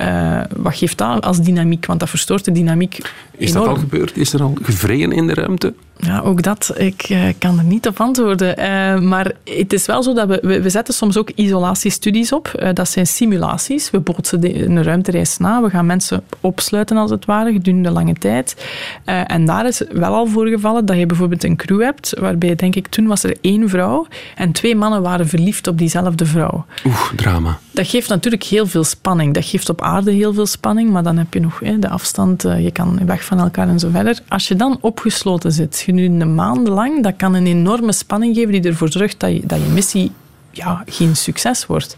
Uh, 0.00 0.40
wat 0.56 0.76
geeft 0.76 0.98
dat 0.98 1.24
als 1.24 1.40
dynamiek? 1.40 1.86
Want 1.86 2.00
dat 2.00 2.08
verstoort 2.08 2.44
de 2.44 2.52
dynamiek 2.52 2.98
Is 3.36 3.50
enorm. 3.50 3.64
dat 3.66 3.74
al 3.74 3.80
gebeurd? 3.80 4.16
Is 4.16 4.32
er 4.32 4.42
al 4.42 4.54
gevreden 4.62 5.12
in 5.12 5.26
de 5.26 5.34
ruimte? 5.34 5.74
Ja, 5.98 6.20
ook 6.20 6.42
dat. 6.42 6.72
Ik 6.76 7.02
eh, 7.02 7.22
kan 7.38 7.58
er 7.58 7.64
niet 7.64 7.86
op 7.86 8.00
antwoorden. 8.00 8.56
Eh, 8.56 8.98
maar 8.98 9.32
het 9.44 9.72
is 9.72 9.86
wel 9.86 10.02
zo 10.02 10.12
dat 10.12 10.28
we, 10.28 10.38
we, 10.42 10.62
we 10.62 10.70
zetten 10.70 10.94
soms 10.94 11.16
ook 11.16 11.30
isolatiestudies 11.30 12.32
op. 12.32 12.48
Eh, 12.48 12.68
dat 12.72 12.88
zijn 12.88 13.06
simulaties. 13.06 13.90
We 13.90 14.00
bootsen 14.00 14.40
de, 14.40 14.64
een 14.64 14.82
ruimtereis 14.82 15.38
na. 15.38 15.62
We 15.62 15.70
gaan 15.70 15.86
mensen 15.86 16.22
opsluiten, 16.40 16.96
als 16.96 17.10
het 17.10 17.24
ware, 17.24 17.52
gedurende 17.52 17.90
lange 17.90 18.14
tijd. 18.14 18.66
Eh, 19.04 19.20
en 19.26 19.44
daar 19.46 19.66
is 19.66 19.82
wel 19.92 20.14
al 20.14 20.26
voorgevallen 20.26 20.86
dat 20.86 20.96
je 20.96 21.06
bijvoorbeeld 21.06 21.44
een 21.44 21.56
crew 21.56 21.82
hebt, 21.82 22.14
waarbij, 22.18 22.54
denk 22.54 22.74
ik, 22.74 22.86
toen 22.86 23.06
was 23.06 23.22
er 23.22 23.36
één 23.40 23.68
vrouw 23.68 24.06
en 24.34 24.52
twee 24.52 24.76
mannen 24.76 25.02
waren 25.02 25.28
verliefd 25.28 25.66
op 25.66 25.78
diezelfde 25.78 26.26
vrouw. 26.26 26.64
Oeh, 26.86 27.12
drama. 27.16 27.58
Dat 27.70 27.88
geeft 27.88 28.08
natuurlijk 28.08 28.42
heel 28.42 28.66
veel 28.66 28.84
spanning. 28.84 29.34
Dat 29.34 29.44
geeft 29.44 29.68
op 29.68 29.82
aarde 29.86 30.10
heel 30.10 30.34
veel 30.34 30.46
spanning, 30.46 30.90
maar 30.90 31.02
dan 31.02 31.16
heb 31.16 31.34
je 31.34 31.40
nog 31.40 31.60
hè, 31.60 31.78
de 31.78 31.88
afstand, 31.88 32.44
eh, 32.44 32.64
je 32.64 32.70
kan 32.70 33.06
weg 33.06 33.24
van 33.24 33.38
elkaar 33.38 33.68
en 33.68 33.78
zo 33.78 33.88
verder. 33.90 34.20
Als 34.28 34.48
je 34.48 34.56
dan 34.56 34.78
opgesloten 34.80 35.52
zit, 35.52 35.82
gedurende 35.84 36.24
maandenlang, 36.24 37.02
dat 37.02 37.16
kan 37.16 37.34
een 37.34 37.46
enorme 37.46 37.92
spanning 37.92 38.34
geven 38.34 38.52
die 38.52 38.62
ervoor 38.62 38.92
zorgt 38.92 39.20
dat 39.20 39.30
je, 39.30 39.46
dat 39.46 39.58
je 39.58 39.72
missie 39.72 40.12
ja, 40.50 40.82
geen 40.86 41.16
succes 41.16 41.66
wordt. 41.66 41.96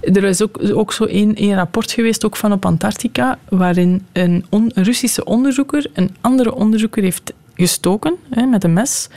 Er 0.00 0.24
is 0.24 0.42
ook, 0.42 0.58
ook 0.72 0.92
zo 0.92 1.04
één 1.04 1.54
rapport 1.54 1.90
geweest, 1.92 2.24
ook 2.24 2.36
van 2.36 2.52
op 2.52 2.64
Antarctica, 2.64 3.38
waarin 3.48 4.06
een, 4.12 4.46
een 4.50 4.70
Russische 4.74 5.24
onderzoeker 5.24 5.90
een 5.92 6.16
andere 6.20 6.54
onderzoeker 6.54 7.02
heeft 7.02 7.32
gestoken 7.54 8.14
hè, 8.30 8.46
met 8.46 8.64
een 8.64 8.72
mes, 8.72 9.08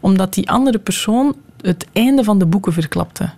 omdat 0.00 0.34
die 0.34 0.50
andere 0.50 0.78
persoon 0.78 1.34
het 1.60 1.86
einde 1.92 2.24
van 2.24 2.38
de 2.38 2.46
boeken 2.46 2.72
verklapte. 2.72 3.30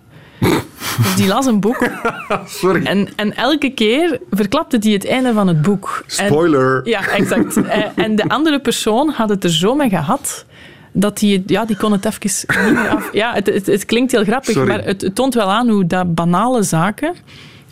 Dus 1.03 1.15
die 1.15 1.27
las 1.27 1.45
een 1.45 1.59
boek. 1.59 1.87
Sorry. 2.45 2.85
En, 2.85 3.07
en 3.15 3.35
elke 3.35 3.69
keer 3.69 4.19
verklapte 4.31 4.77
die 4.77 4.93
het 4.93 5.05
einde 5.07 5.33
van 5.33 5.47
het 5.47 5.61
boek. 5.61 6.03
En- 6.17 6.25
Spoiler. 6.27 6.87
ja, 6.87 7.07
exact. 7.07 7.57
Eh, 7.69 7.83
en 7.95 8.15
de 8.15 8.27
andere 8.29 8.59
persoon 8.59 9.09
had 9.09 9.29
het 9.29 9.43
er 9.43 9.49
zo 9.49 9.75
mee 9.75 9.89
gehad 9.89 10.45
dat 10.91 11.17
die, 11.17 11.43
ja, 11.45 11.65
die 11.65 11.77
kon 11.77 11.91
het 11.91 12.05
even 12.05 12.65
niet 12.65 12.73
meer 12.73 12.89
af. 12.89 13.09
Ja, 13.13 13.33
het, 13.33 13.47
het, 13.47 13.65
het 13.65 13.85
klinkt 13.85 14.11
heel 14.11 14.23
grappig, 14.23 14.51
Sorry. 14.53 14.67
maar 14.67 14.83
het, 14.83 15.01
het 15.01 15.15
toont 15.15 15.33
wel 15.33 15.51
aan 15.51 15.69
hoe 15.69 15.87
dat 15.87 16.15
banale 16.15 16.63
zaken 16.63 17.13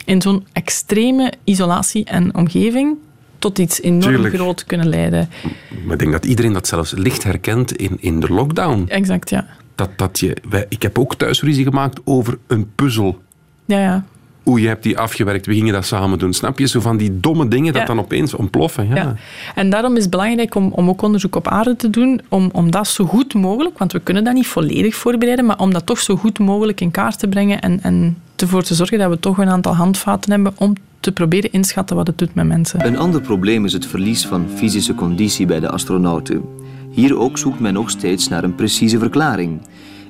in 0.05 0.21
zo'n 0.21 0.45
extreme 0.53 1.33
isolatie 1.43 2.05
en 2.05 2.35
omgeving 2.35 2.95
tot 3.39 3.59
iets 3.59 3.81
enorm 3.81 4.01
Tuurlijk. 4.01 4.35
groot 4.35 4.63
kunnen 4.63 4.87
leiden. 4.89 5.29
Maar 5.83 5.93
ik 5.93 5.99
denk 5.99 6.11
dat 6.11 6.25
iedereen 6.25 6.53
dat 6.53 6.67
zelfs 6.67 6.91
licht 6.91 7.23
herkent 7.23 7.75
in, 7.75 7.97
in 7.99 8.19
de 8.19 8.27
lockdown. 8.33 8.85
Exact, 8.87 9.29
ja. 9.29 9.45
Dat, 9.77 9.89
dat 9.95 10.19
je, 10.19 10.37
wij, 10.49 10.65
ik 10.69 10.81
heb 10.81 10.99
ook 10.99 11.15
thuis 11.15 11.41
ruzie 11.41 11.63
gemaakt 11.63 11.99
over 12.03 12.37
een 12.47 12.69
puzzel. 12.75 13.21
Ja, 13.65 13.79
ja. 13.79 14.03
Hoe 14.43 14.61
je 14.61 14.67
hebt 14.67 14.83
die 14.83 14.97
afgewerkt, 14.97 15.45
we 15.45 15.53
gingen 15.53 15.73
dat 15.73 15.85
samen 15.85 16.19
doen. 16.19 16.33
Snap 16.33 16.59
je? 16.59 16.67
Zo 16.67 16.79
van 16.79 16.97
die 16.97 17.19
domme 17.19 17.47
dingen 17.47 17.73
dat 17.73 17.81
Ja. 17.81 17.87
dan 17.87 17.99
opeens 17.99 18.33
ontploffen. 18.33 18.87
Ja. 18.87 18.95
Ja. 18.95 19.15
En 19.55 19.69
daarom 19.69 19.95
is 19.95 20.01
het 20.01 20.11
belangrijk 20.11 20.55
om, 20.55 20.71
om 20.71 20.89
ook 20.89 21.01
onderzoek 21.01 21.35
op 21.35 21.47
aarde 21.47 21.75
te 21.75 21.89
doen, 21.89 22.21
om, 22.29 22.49
om 22.53 22.71
dat 22.71 22.87
zo 22.87 23.05
goed 23.05 23.33
mogelijk, 23.33 23.77
want 23.77 23.91
we 23.91 23.99
kunnen 23.99 24.23
dat 24.23 24.33
niet 24.33 24.47
volledig 24.47 24.95
voorbereiden, 24.95 25.45
maar 25.45 25.59
om 25.59 25.73
dat 25.73 25.85
toch 25.85 25.99
zo 25.99 26.15
goed 26.15 26.39
mogelijk 26.39 26.81
in 26.81 26.91
kaart 26.91 27.19
te 27.19 27.27
brengen 27.27 27.61
en, 27.61 27.79
en 27.83 28.17
ervoor 28.35 28.63
te 28.63 28.75
zorgen 28.75 28.99
dat 28.99 29.09
we 29.09 29.19
toch 29.19 29.37
een 29.37 29.49
aantal 29.49 29.75
handvaten 29.75 30.31
hebben 30.31 30.53
om 30.57 30.73
te 30.99 31.11
proberen 31.11 31.51
inschatten 31.51 31.95
wat 31.95 32.07
het 32.07 32.17
doet 32.17 32.33
met 32.35 32.45
mensen. 32.47 32.85
Een 32.85 32.97
ander 32.97 33.21
probleem 33.21 33.65
is 33.65 33.73
het 33.73 33.85
verlies 33.85 34.25
van 34.25 34.45
fysische 34.55 34.95
conditie 34.95 35.45
bij 35.45 35.59
de 35.59 35.69
astronauten. 35.69 36.43
Hier 36.97 37.17
ook 37.17 37.37
zoekt 37.37 37.59
men 37.59 37.73
nog 37.73 37.89
steeds 37.89 38.27
naar 38.27 38.43
een 38.43 38.55
precieze 38.55 38.99
verklaring. 38.99 39.61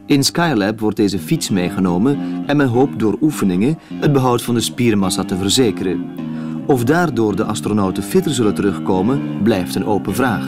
In 0.06 0.24
Skylab 0.24 0.80
wordt 0.80 0.98
deze 0.98 1.20
fiets 1.20 1.50
meegenomen 1.50 2.44
en 2.46 2.58
men 2.58 2.68
hoopt 2.68 3.00
door 3.00 3.18
oefeningen 3.22 3.78
het 3.94 4.14
behoud 4.14 4.42
van 4.42 4.54
de 4.54 4.62
spiermassa 4.62 5.24
te 5.24 5.38
verzekeren. 5.38 6.06
Of 6.68 6.84
daardoor 6.84 7.36
de 7.36 7.44
astronauten 7.44 8.04
fitter 8.04 8.34
zullen 8.34 8.54
terugkomen, 8.54 9.42
blijft 9.44 9.76
een 9.76 9.86
open 9.86 10.16
vraag. 10.16 10.46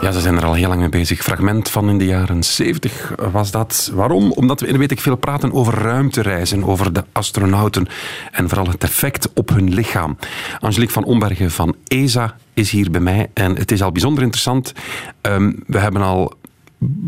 Ja, 0.00 0.10
ze 0.10 0.20
zijn 0.20 0.36
er 0.36 0.44
al 0.44 0.54
heel 0.54 0.68
lang 0.68 0.80
mee 0.80 0.88
bezig. 0.88 1.22
Fragment 1.22 1.70
van 1.70 1.88
in 1.88 1.98
de 1.98 2.04
jaren 2.04 2.42
70 2.42 3.14
was 3.32 3.50
dat. 3.50 3.90
Waarom? 3.94 4.32
Omdat 4.32 4.60
we, 4.60 4.78
weet 4.78 4.90
ik 4.90 5.00
veel, 5.00 5.16
praten 5.16 5.52
over 5.52 5.74
ruimtereizen, 5.74 6.64
over 6.64 6.92
de 6.92 7.04
astronauten 7.12 7.86
en 8.32 8.48
vooral 8.48 8.68
het 8.68 8.84
effect 8.84 9.28
op 9.34 9.48
hun 9.48 9.74
lichaam. 9.74 10.16
Angelique 10.60 10.92
van 10.92 11.04
Ombergen 11.04 11.50
van 11.50 11.74
ESA 11.86 12.36
is 12.54 12.70
hier 12.70 12.90
bij 12.90 13.00
mij 13.00 13.30
en 13.34 13.56
het 13.56 13.70
is 13.72 13.82
al 13.82 13.92
bijzonder 13.92 14.22
interessant. 14.22 14.72
Ehm, 15.20 15.52
we 15.66 15.78
hebben 15.78 16.02
al 16.02 16.32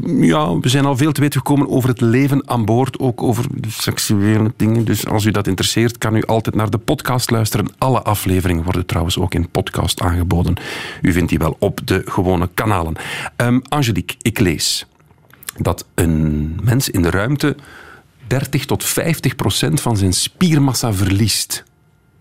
ja, 0.06 0.58
we 0.58 0.68
zijn 0.68 0.84
al 0.84 0.96
veel 0.96 1.12
te 1.12 1.20
weten 1.20 1.40
gekomen 1.40 1.68
over 1.68 1.88
het 1.88 2.00
leven 2.00 2.48
aan 2.48 2.64
boord, 2.64 2.98
ook 2.98 3.22
over 3.22 3.44
seksuele 3.68 4.52
dingen. 4.56 4.84
Dus 4.84 5.06
als 5.06 5.24
u 5.24 5.30
dat 5.30 5.46
interesseert, 5.46 5.98
kan 5.98 6.16
u 6.16 6.22
altijd 6.22 6.54
naar 6.54 6.70
de 6.70 6.78
podcast 6.78 7.30
luisteren. 7.30 7.68
Alle 7.78 8.02
afleveringen 8.02 8.64
worden 8.64 8.86
trouwens 8.86 9.18
ook 9.18 9.34
in 9.34 9.48
podcast 9.48 10.00
aangeboden. 10.00 10.54
U 11.02 11.12
vindt 11.12 11.28
die 11.28 11.38
wel 11.38 11.56
op 11.58 11.80
de 11.84 12.02
gewone 12.04 12.48
kanalen. 12.54 12.94
Ehm, 13.36 13.60
Angelique, 13.68 14.16
ik 14.22 14.38
lees 14.38 14.86
dat 15.56 15.86
een 15.94 16.58
mens 16.62 16.90
in 16.90 17.02
de 17.02 17.10
ruimte 17.10 17.56
30 18.26 18.64
tot 18.64 18.84
50 18.84 19.36
procent 19.36 19.80
van 19.80 19.96
zijn 19.96 20.12
spiermassa 20.12 20.92
verliest. 20.92 21.64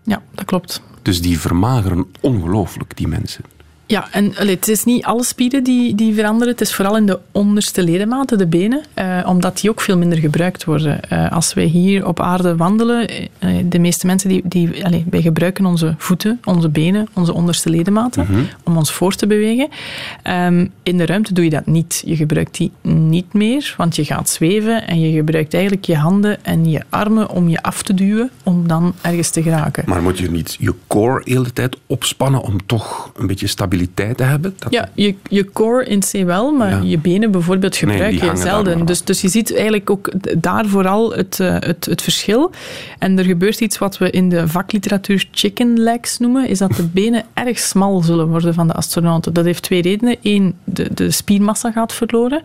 Ja, 0.02 0.22
dat 0.34 0.44
klopt. 0.44 0.82
Dus 1.02 1.20
die 1.20 1.40
vermageren 1.40 2.06
ongelooflijk, 2.20 2.96
die 2.96 3.08
mensen. 3.08 3.44
Ja, 3.88 4.08
en 4.12 4.36
allee, 4.36 4.54
het 4.54 4.68
is 4.68 4.84
niet 4.84 5.04
alle 5.04 5.24
spieren 5.24 5.64
die, 5.64 5.94
die 5.94 6.14
veranderen. 6.14 6.52
Het 6.52 6.60
is 6.60 6.74
vooral 6.74 6.96
in 6.96 7.06
de 7.06 7.18
onderste 7.32 7.82
ledematen, 7.82 8.38
de 8.38 8.46
benen, 8.46 8.82
eh, 8.94 9.24
omdat 9.26 9.60
die 9.60 9.70
ook 9.70 9.80
veel 9.80 9.98
minder 9.98 10.18
gebruikt 10.18 10.64
worden. 10.64 11.02
Eh, 11.10 11.32
als 11.32 11.54
wij 11.54 11.64
hier 11.64 12.06
op 12.06 12.20
aarde 12.20 12.56
wandelen, 12.56 13.08
eh, 13.08 13.50
de 13.64 13.78
meeste 13.78 14.06
mensen 14.06 14.28
die, 14.28 14.42
die 14.44 14.84
allee, 14.84 15.04
wij 15.10 15.22
gebruiken 15.22 15.66
onze 15.66 15.94
voeten, 15.98 16.40
onze 16.44 16.68
benen, 16.68 17.08
onze 17.12 17.32
onderste 17.32 17.70
ledematen 17.70 18.26
Mhm. 18.30 18.40
om 18.64 18.76
ons 18.76 18.92
voor 18.92 19.14
te 19.14 19.26
bewegen. 19.26 19.68
Ehm, 20.22 20.66
in 20.82 20.98
de 20.98 21.06
ruimte 21.06 21.34
doe 21.34 21.44
je 21.44 21.50
dat 21.50 21.66
niet. 21.66 22.02
Je 22.06 22.16
gebruikt 22.16 22.56
die 22.56 22.70
niet 22.82 23.32
meer, 23.32 23.74
want 23.76 23.96
je 23.96 24.04
gaat 24.04 24.28
zweven 24.28 24.86
en 24.86 25.00
je 25.00 25.16
gebruikt 25.16 25.54
eigenlijk 25.54 25.84
je 25.84 25.96
handen 25.96 26.44
en 26.44 26.70
je 26.70 26.82
armen 26.88 27.30
om 27.30 27.48
je 27.48 27.62
af 27.62 27.82
te 27.82 27.94
duwen 27.94 28.30
om 28.42 28.68
dan 28.68 28.94
ergens 29.00 29.30
te 29.30 29.42
geraken. 29.42 29.84
Maar 29.86 30.02
moet 30.02 30.18
je 30.18 30.30
niet 30.30 30.56
je 30.58 30.74
core 30.86 31.24
de 31.24 31.30
hele 31.30 31.52
tijd 31.52 31.76
opspannen 31.86 32.40
om 32.40 32.66
toch 32.66 33.10
een 33.16 33.26
beetje 33.26 33.46
te 33.94 34.22
hebben? 34.22 34.54
Dat- 34.58 34.72
Ja, 34.72 34.88
je, 34.94 35.14
je 35.28 35.50
core 35.52 35.84
in 35.84 36.00
C 36.00 36.24
wel, 36.24 36.52
maar 36.52 36.70
Ja. 36.70 36.80
je 36.82 36.98
benen 36.98 37.30
bijvoorbeeld 37.30 37.76
gebruik 37.76 38.12
je 38.22 38.30
zelden. 38.34 38.86
Dus, 38.86 39.04
dus 39.04 39.20
je 39.20 39.28
ziet 39.28 39.54
eigenlijk 39.54 39.90
ook 39.90 40.10
daar 40.38 40.66
vooral 40.66 41.12
het, 41.12 41.40
eh, 41.40 41.56
het, 41.58 41.84
het 41.84 42.02
verschil. 42.02 42.50
En 42.98 43.18
er 43.18 43.24
gebeurt 43.24 43.60
iets 43.60 43.78
wat 43.78 43.98
we 43.98 44.10
in 44.10 44.28
de 44.28 44.48
vakliteratuur 44.48 45.28
chicken 45.30 45.78
legs 45.78 46.18
noemen, 46.18 46.48
is 46.48 46.58
dat 46.58 46.72
de 46.76 46.82
benen 47.00 47.24
erg 47.34 47.58
smal 47.58 48.02
zullen 48.02 48.28
worden 48.28 48.54
van 48.54 48.66
de 48.66 48.72
astronauten. 48.74 49.32
Dat 49.32 49.44
heeft 49.44 49.62
twee 49.62 49.82
redenen. 49.82 50.16
Eén, 50.22 50.54
de, 50.64 50.88
de 50.94 51.10
spiermassa 51.10 51.70
gaat 51.72 51.92
verloren. 51.92 52.42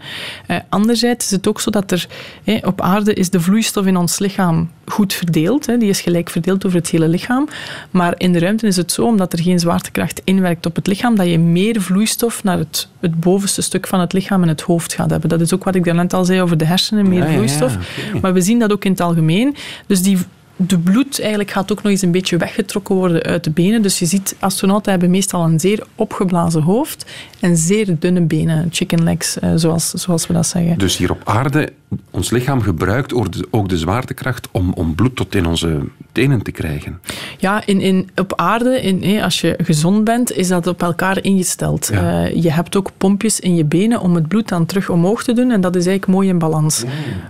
Eh, 0.48 0.58
anderzijds 0.70 1.26
is 1.26 1.32
het 1.32 1.48
ook 1.48 1.62
zo 1.62 1.70
dat 1.72 1.92
er 1.92 2.08
eh, 2.44 2.58
op 2.68 2.82
aarde 2.82 3.14
is 3.14 3.30
de 3.30 3.40
vloeistof 3.40 3.86
in 3.86 3.98
ons 3.98 4.20
lichaam 4.20 4.70
goed 4.92 5.14
verdeeld. 5.14 5.66
Hè. 5.66 5.78
Die 5.78 5.90
is 5.90 6.02
gelijk 6.02 6.30
verdeeld 6.30 6.66
over 6.66 6.78
het 6.78 6.90
hele 6.90 7.08
lichaam. 7.08 7.48
Maar 7.92 8.14
in 8.18 8.32
de 8.32 8.40
ruimte 8.40 8.68
is 8.68 8.76
het 8.76 8.92
zo, 8.92 9.06
omdat 9.06 9.34
er 9.34 9.40
geen 9.40 9.60
zwaartekracht 9.60 10.22
inwerkt 10.24 10.66
op 10.66 10.76
het 10.76 10.88
lichaam, 10.88 11.16
dat 11.16 11.28
je 11.28 11.40
meer 11.40 11.82
vloeistof 11.82 12.44
naar 12.44 12.58
het, 12.58 12.88
het 13.00 13.20
bovenste 13.20 13.62
stuk 13.62 13.88
van 13.88 14.00
het 14.00 14.14
lichaam 14.14 14.42
en 14.42 14.48
het 14.48 14.62
hoofd 14.62 14.94
gaat 14.94 15.10
hebben. 15.10 15.30
Dat 15.30 15.42
is 15.42 15.54
ook 15.54 15.64
wat 15.64 15.76
ik 15.76 15.84
daarnet 15.84 16.14
al 16.14 16.26
zei 16.26 16.42
over 16.42 16.58
de 16.58 16.66
hersenen, 16.66 17.10
meer 17.10 17.20
Ja, 17.20 17.26
ja, 17.26 17.30
ja, 17.30 17.36
vloeistof. 17.36 17.78
Maar 18.22 18.34
we 18.34 18.42
zien 18.42 18.60
dat 18.60 18.72
ook 18.72 18.86
in 18.86 18.92
het 18.92 19.02
algemeen. 19.02 19.56
Dus 19.88 20.02
die, 20.02 20.18
de 20.56 20.78
bloed 20.78 21.20
eigenlijk 21.20 21.52
gaat 21.52 21.72
ook 21.72 21.84
nog 21.84 21.92
eens 21.92 22.02
een 22.02 22.12
beetje 22.12 22.38
weggetrokken 22.38 22.96
worden 22.96 23.24
uit 23.24 23.44
de 23.44 23.52
benen. 23.52 23.82
Dus 23.82 24.00
je 24.00 24.06
ziet, 24.06 24.36
astronauten 24.40 24.92
hebben 24.92 25.10
meestal 25.10 25.44
een 25.44 25.60
zeer 25.60 25.84
opgeblazen 25.96 26.62
hoofd 26.62 27.06
en 27.40 27.58
zeer 27.58 28.00
dunne 28.00 28.22
benen, 28.22 28.68
chicken 28.72 29.04
legs, 29.04 29.40
eh, 29.40 29.52
zoals, 29.56 29.90
zoals 29.90 30.28
we 30.28 30.34
dat 30.34 30.48
zeggen. 30.48 30.78
Dus 30.78 30.98
hier 30.98 31.12
op 31.12 31.22
aarde, 31.24 31.74
ons 32.12 32.30
lichaam 32.30 32.62
gebruikt 32.62 33.14
ook 33.50 33.70
de- 33.70 33.78
zwaartekracht 33.78 34.48
om, 34.52 34.74
om 34.74 34.96
bloed 34.96 35.16
tot 35.16 35.36
in 35.36 35.46
onze 35.46 35.80
tenen 36.12 36.42
te 36.42 36.52
krijgen. 36.52 37.00
Ja, 37.38 37.66
in, 37.66 37.82
in, 37.82 38.10
op 38.16 38.34
aarde, 38.36 38.82
in, 38.82 39.22
als 39.22 39.42
je 39.42 39.56
gezond 39.64 40.04
bent, 40.04 40.32
is 40.32 40.48
dat 40.48 40.68
op 40.68 40.82
elkaar 40.82 41.24
ingesteld. 41.24 41.90
Ja. 41.94 42.24
Eh, 42.26 42.44
je 42.44 42.52
hebt 42.52 42.76
ook 42.76 42.92
pompjes 42.98 43.40
in 43.40 43.56
je 43.56 43.66
benen 43.66 44.02
om 44.02 44.16
het 44.16 44.28
bloed 44.28 44.48
dan 44.48 44.66
terug 44.66 44.90
omhoog 44.90 45.24
te 45.24 45.34
doen 45.34 45.52
en 45.52 45.62
dat 45.62 45.76
is 45.76 45.86
eigenlijk 45.86 46.18
mooi 46.18 46.30
in 46.30 46.40
balans. 46.40 46.84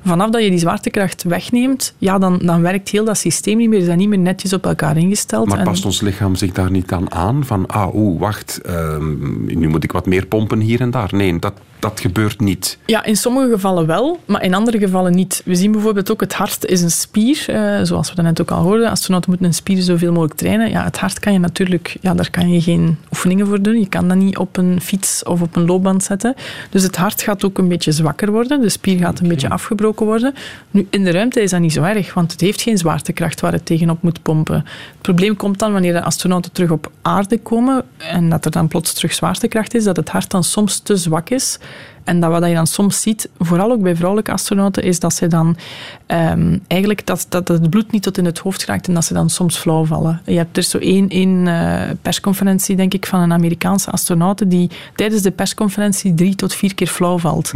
Vanaf 0.05 0.29
dat 0.29 0.43
je 0.43 0.49
die 0.49 0.59
zwaartekracht 0.59 1.23
wegneemt, 1.23 1.93
ja, 1.97 2.17
dan, 2.19 2.39
dan 2.43 2.61
werkt 2.61 2.89
heel 2.89 3.05
dat 3.05 3.17
systeem 3.17 3.57
niet 3.57 3.69
meer, 3.69 3.79
is 3.79 3.85
dat 3.85 3.95
niet 3.97 4.09
meer 4.09 4.19
netjes 4.19 4.53
op 4.53 4.65
elkaar 4.65 4.97
ingesteld. 4.97 5.47
Maar 5.47 5.57
En- 5.57 5.63
past 5.63 5.85
ons 5.85 6.01
lichaam 6.01 6.35
zich 6.35 6.51
daar 6.51 6.71
niet 6.71 6.91
aan 6.91 7.11
aan? 7.11 7.45
Van, 7.45 7.67
ah, 7.67 7.95
oeh, 7.95 8.19
wacht, 8.19 8.59
ehm, 8.61 9.59
nu 9.59 9.67
moet 9.67 9.83
ik 9.83 9.91
wat 9.91 10.05
meer 10.05 10.25
pompen 10.25 10.59
hier 10.59 10.81
en 10.81 10.91
daar. 10.91 11.09
Nee, 11.11 11.39
dat 11.39 11.53
dat 11.81 11.99
gebeurt 11.99 12.39
niet. 12.39 12.77
Ja, 12.85 13.03
in 13.03 13.17
sommige 13.17 13.49
gevallen 13.49 13.85
wel, 13.85 14.19
maar 14.25 14.43
in 14.43 14.53
andere 14.53 14.79
gevallen 14.79 15.15
niet. 15.15 15.41
We 15.45 15.55
zien 15.55 15.71
bijvoorbeeld 15.71 16.11
ook 16.11 16.19
het 16.19 16.33
hart 16.33 16.65
is 16.65 16.81
een 16.81 16.91
spier, 16.91 17.43
eh, 17.47 17.79
zoals 17.83 18.09
we 18.09 18.15
daarnet 18.15 18.41
ook 18.41 18.51
al 18.51 18.61
hoorden. 18.61 18.89
Astronauten 18.89 19.29
moeten 19.29 19.47
een 19.47 19.53
spier 19.53 19.81
zoveel 19.81 20.11
mogelijk 20.11 20.39
trainen. 20.39 20.69
Ja, 20.69 20.83
het 20.83 20.99
hart 20.99 21.19
kan 21.19 21.33
je 21.33 21.39
natuurlijk, 21.39 21.97
ja, 22.01 22.13
daar 22.13 22.29
kan 22.29 22.51
je 22.51 22.61
geen 22.61 22.97
oefeningen 23.11 23.47
voor 23.47 23.61
doen. 23.61 23.79
Je 23.79 23.87
kan 23.87 24.07
dat 24.07 24.17
niet 24.17 24.37
op 24.37 24.57
een 24.57 24.81
fiets 24.81 25.23
of 25.23 25.41
op 25.41 25.55
een 25.55 25.65
loopband 25.65 26.03
zetten. 26.03 26.35
Dus 26.69 26.83
het 26.83 26.95
hart 26.95 27.21
gaat 27.21 27.43
ook 27.43 27.57
een 27.57 27.67
beetje 27.67 27.91
zwakker 27.91 28.31
worden. 28.31 28.61
De 28.61 28.69
spier 28.69 28.97
gaat 28.97 29.19
een 29.19 29.27
beetje 29.27 29.49
afgebroken 29.49 30.05
worden. 30.05 30.33
Nu, 30.71 30.87
in 30.89 31.03
de 31.03 31.11
ruimte 31.11 31.41
is 31.41 31.49
dat 31.49 31.59
niet 31.59 31.73
zo 31.73 31.83
erg, 31.83 32.13
want 32.13 32.31
het 32.31 32.41
heeft 32.41 32.61
geen 32.61 32.77
zwaartekracht 32.77 33.41
waar 33.41 33.51
het 33.51 33.65
tegenop 33.65 34.01
moet 34.01 34.21
pompen. 34.21 34.55
Het 34.55 35.01
probleem 35.01 35.35
komt 35.35 35.59
dan 35.59 35.71
wanneer 35.71 35.93
de 35.93 36.03
astronauten 36.03 36.51
terug 36.51 36.71
op 36.71 36.91
aarde 37.01 37.39
komen 37.39 37.83
en 37.97 38.29
dat 38.29 38.45
er 38.45 38.51
dan 38.51 38.67
plots 38.67 38.93
terug 38.93 39.13
zwaartekracht 39.13 39.73
is, 39.73 39.83
dat 39.83 39.95
het 39.95 40.09
hart 40.09 40.29
dan 40.29 40.43
soms 40.43 40.79
te 40.79 40.95
zwak 40.95 41.29
is. 41.29 41.59
En 42.03 42.19
dat 42.19 42.31
wat 42.31 42.47
je 42.47 42.53
dan 42.53 42.67
soms 42.67 43.01
ziet, 43.01 43.29
vooral 43.39 43.71
ook 43.71 43.81
bij 43.81 43.95
vrouwelijke 43.95 44.31
astronauten, 44.31 44.83
is 44.83 44.99
dat 44.99 45.13
ze 45.13 45.27
dan 45.27 45.57
ehm, 46.05 46.57
eigenlijk 46.67 47.05
dat, 47.05 47.25
dat 47.29 47.47
het 47.47 47.69
bloed 47.69 47.91
niet 47.91 48.03
tot 48.03 48.17
in 48.17 48.25
het 48.25 48.39
hoofd 48.39 48.65
raakt 48.65 48.87
en 48.87 48.93
dat 48.93 49.05
ze 49.05 49.13
dan 49.13 49.29
soms 49.29 49.57
flauw 49.57 49.85
vallen. 49.85 50.21
Je 50.25 50.37
hebt 50.37 50.57
er 50.57 50.63
zo 50.63 50.77
één, 50.77 51.09
één 51.09 51.47
eh, 51.47 51.89
persconferentie, 52.01 52.75
denk 52.75 52.93
ik, 52.93 53.05
van 53.05 53.19
een 53.19 53.33
Amerikaanse 53.33 53.91
astronaut 53.91 54.49
die 54.49 54.69
tijdens 54.95 55.21
de 55.21 55.31
persconferentie 55.31 56.13
drie 56.13 56.35
tot 56.35 56.53
vier 56.53 56.75
keer 56.75 56.87
flauw 56.87 57.17
valt. 57.17 57.51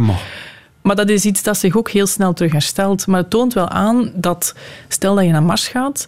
Maar 0.82 0.96
dat 0.96 1.08
is 1.08 1.24
iets 1.24 1.42
dat 1.42 1.58
zich 1.58 1.76
ook 1.76 1.90
heel 1.90 2.06
snel 2.06 2.32
terug 2.32 2.52
herstelt. 2.52 3.06
Maar 3.06 3.20
het 3.20 3.30
toont 3.30 3.54
wel 3.54 3.68
aan 3.68 4.10
dat, 4.14 4.54
stel 4.88 5.14
dat 5.14 5.24
je 5.24 5.30
naar 5.30 5.42
Mars 5.42 5.68
gaat, 5.68 6.06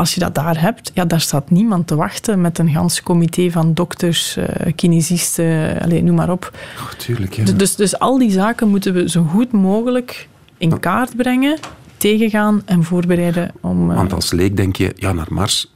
als 0.00 0.14
je 0.14 0.20
dat 0.20 0.34
daar 0.34 0.60
hebt, 0.60 0.90
ja, 0.94 1.04
daar 1.04 1.20
staat 1.20 1.50
niemand 1.50 1.86
te 1.86 1.94
wachten 1.94 2.40
met 2.40 2.58
een 2.58 2.70
gans 2.70 3.02
comité 3.02 3.50
van 3.50 3.74
dokters, 3.74 4.36
eh 4.36 4.72
kinesisten, 4.74 5.80
allez, 5.82 6.02
noem 6.02 6.14
maar 6.14 6.30
op. 6.30 6.50
Oh, 6.78 6.90
tuurlijk, 6.98 7.34
ja. 7.34 7.44
Dus, 7.44 7.54
dus, 7.54 7.74
dus 7.76 7.98
al 7.98 8.18
die 8.18 8.30
zaken 8.30 8.68
moeten 8.68 8.92
we 8.94 9.08
zo 9.08 9.22
goed 9.22 9.52
mogelijk 9.52 10.28
in 10.58 10.80
kaart 10.80 11.16
brengen, 11.16 11.58
tegengaan 11.96 12.62
en 12.64 12.84
voorbereiden 12.84 13.50
om... 13.60 13.90
eh, 13.90 13.96
Want 13.96 14.12
als 14.12 14.32
leek 14.32 14.56
denk 14.56 14.76
je, 14.76 14.92
ja, 14.96 15.12
naar 15.12 15.26
Mars 15.30 15.74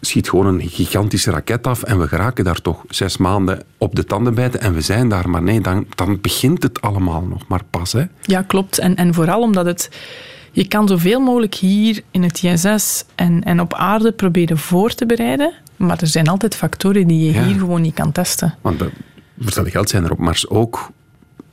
schiet 0.00 0.28
gewoon 0.28 0.46
een 0.46 0.68
gigantische 0.68 1.30
raket 1.30 1.66
af 1.66 1.82
en 1.82 1.98
we 1.98 2.08
geraken 2.08 2.44
daar 2.44 2.60
toch 2.60 2.84
zes 2.88 3.16
maanden 3.16 3.62
op 3.78 3.94
de 3.94 4.04
tanden 4.04 4.34
bijten 4.34 4.60
en 4.60 4.74
we 4.74 4.80
zijn 4.80 5.08
daar. 5.08 5.30
Maar 5.30 5.42
nee, 5.42 5.60
dan, 5.60 5.86
dan 5.94 6.18
begint 6.20 6.62
het 6.62 6.80
allemaal 6.80 7.22
nog 7.22 7.48
maar 7.48 7.62
pas. 7.70 7.92
Hè? 7.92 8.04
Ja, 8.22 8.42
klopt. 8.42 8.78
En, 8.78 8.96
en 8.96 9.14
vooral 9.14 9.40
omdat 9.42 9.66
het... 9.66 9.90
Je 10.52 10.68
kan 10.68 10.88
zoveel 10.88 11.20
mogelijk 11.20 11.54
hier 11.54 12.02
in 12.10 12.22
het 12.22 12.42
ISS 12.42 13.04
en, 13.14 13.44
en 13.44 13.60
op 13.60 13.74
aarde 13.74 14.12
proberen 14.12 14.58
voor 14.58 14.94
te 14.94 15.06
bereiden, 15.06 15.52
maar 15.76 15.98
er 16.00 16.06
zijn 16.06 16.28
altijd 16.28 16.56
factoren 16.56 17.06
die 17.06 17.24
je 17.26 17.32
Ja. 17.32 17.44
hier 17.44 17.58
gewoon 17.58 17.80
niet 17.80 17.94
kan 17.94 18.12
testen. 18.12 18.54
Want 18.60 18.80
eh, 18.80 18.86
voor 18.86 19.44
hetzelfde 19.44 19.70
geld 19.72 19.88
zijn 19.90 20.04
er 20.04 20.10
op 20.12 20.18
Mars 20.18 20.48
ook 20.48 20.90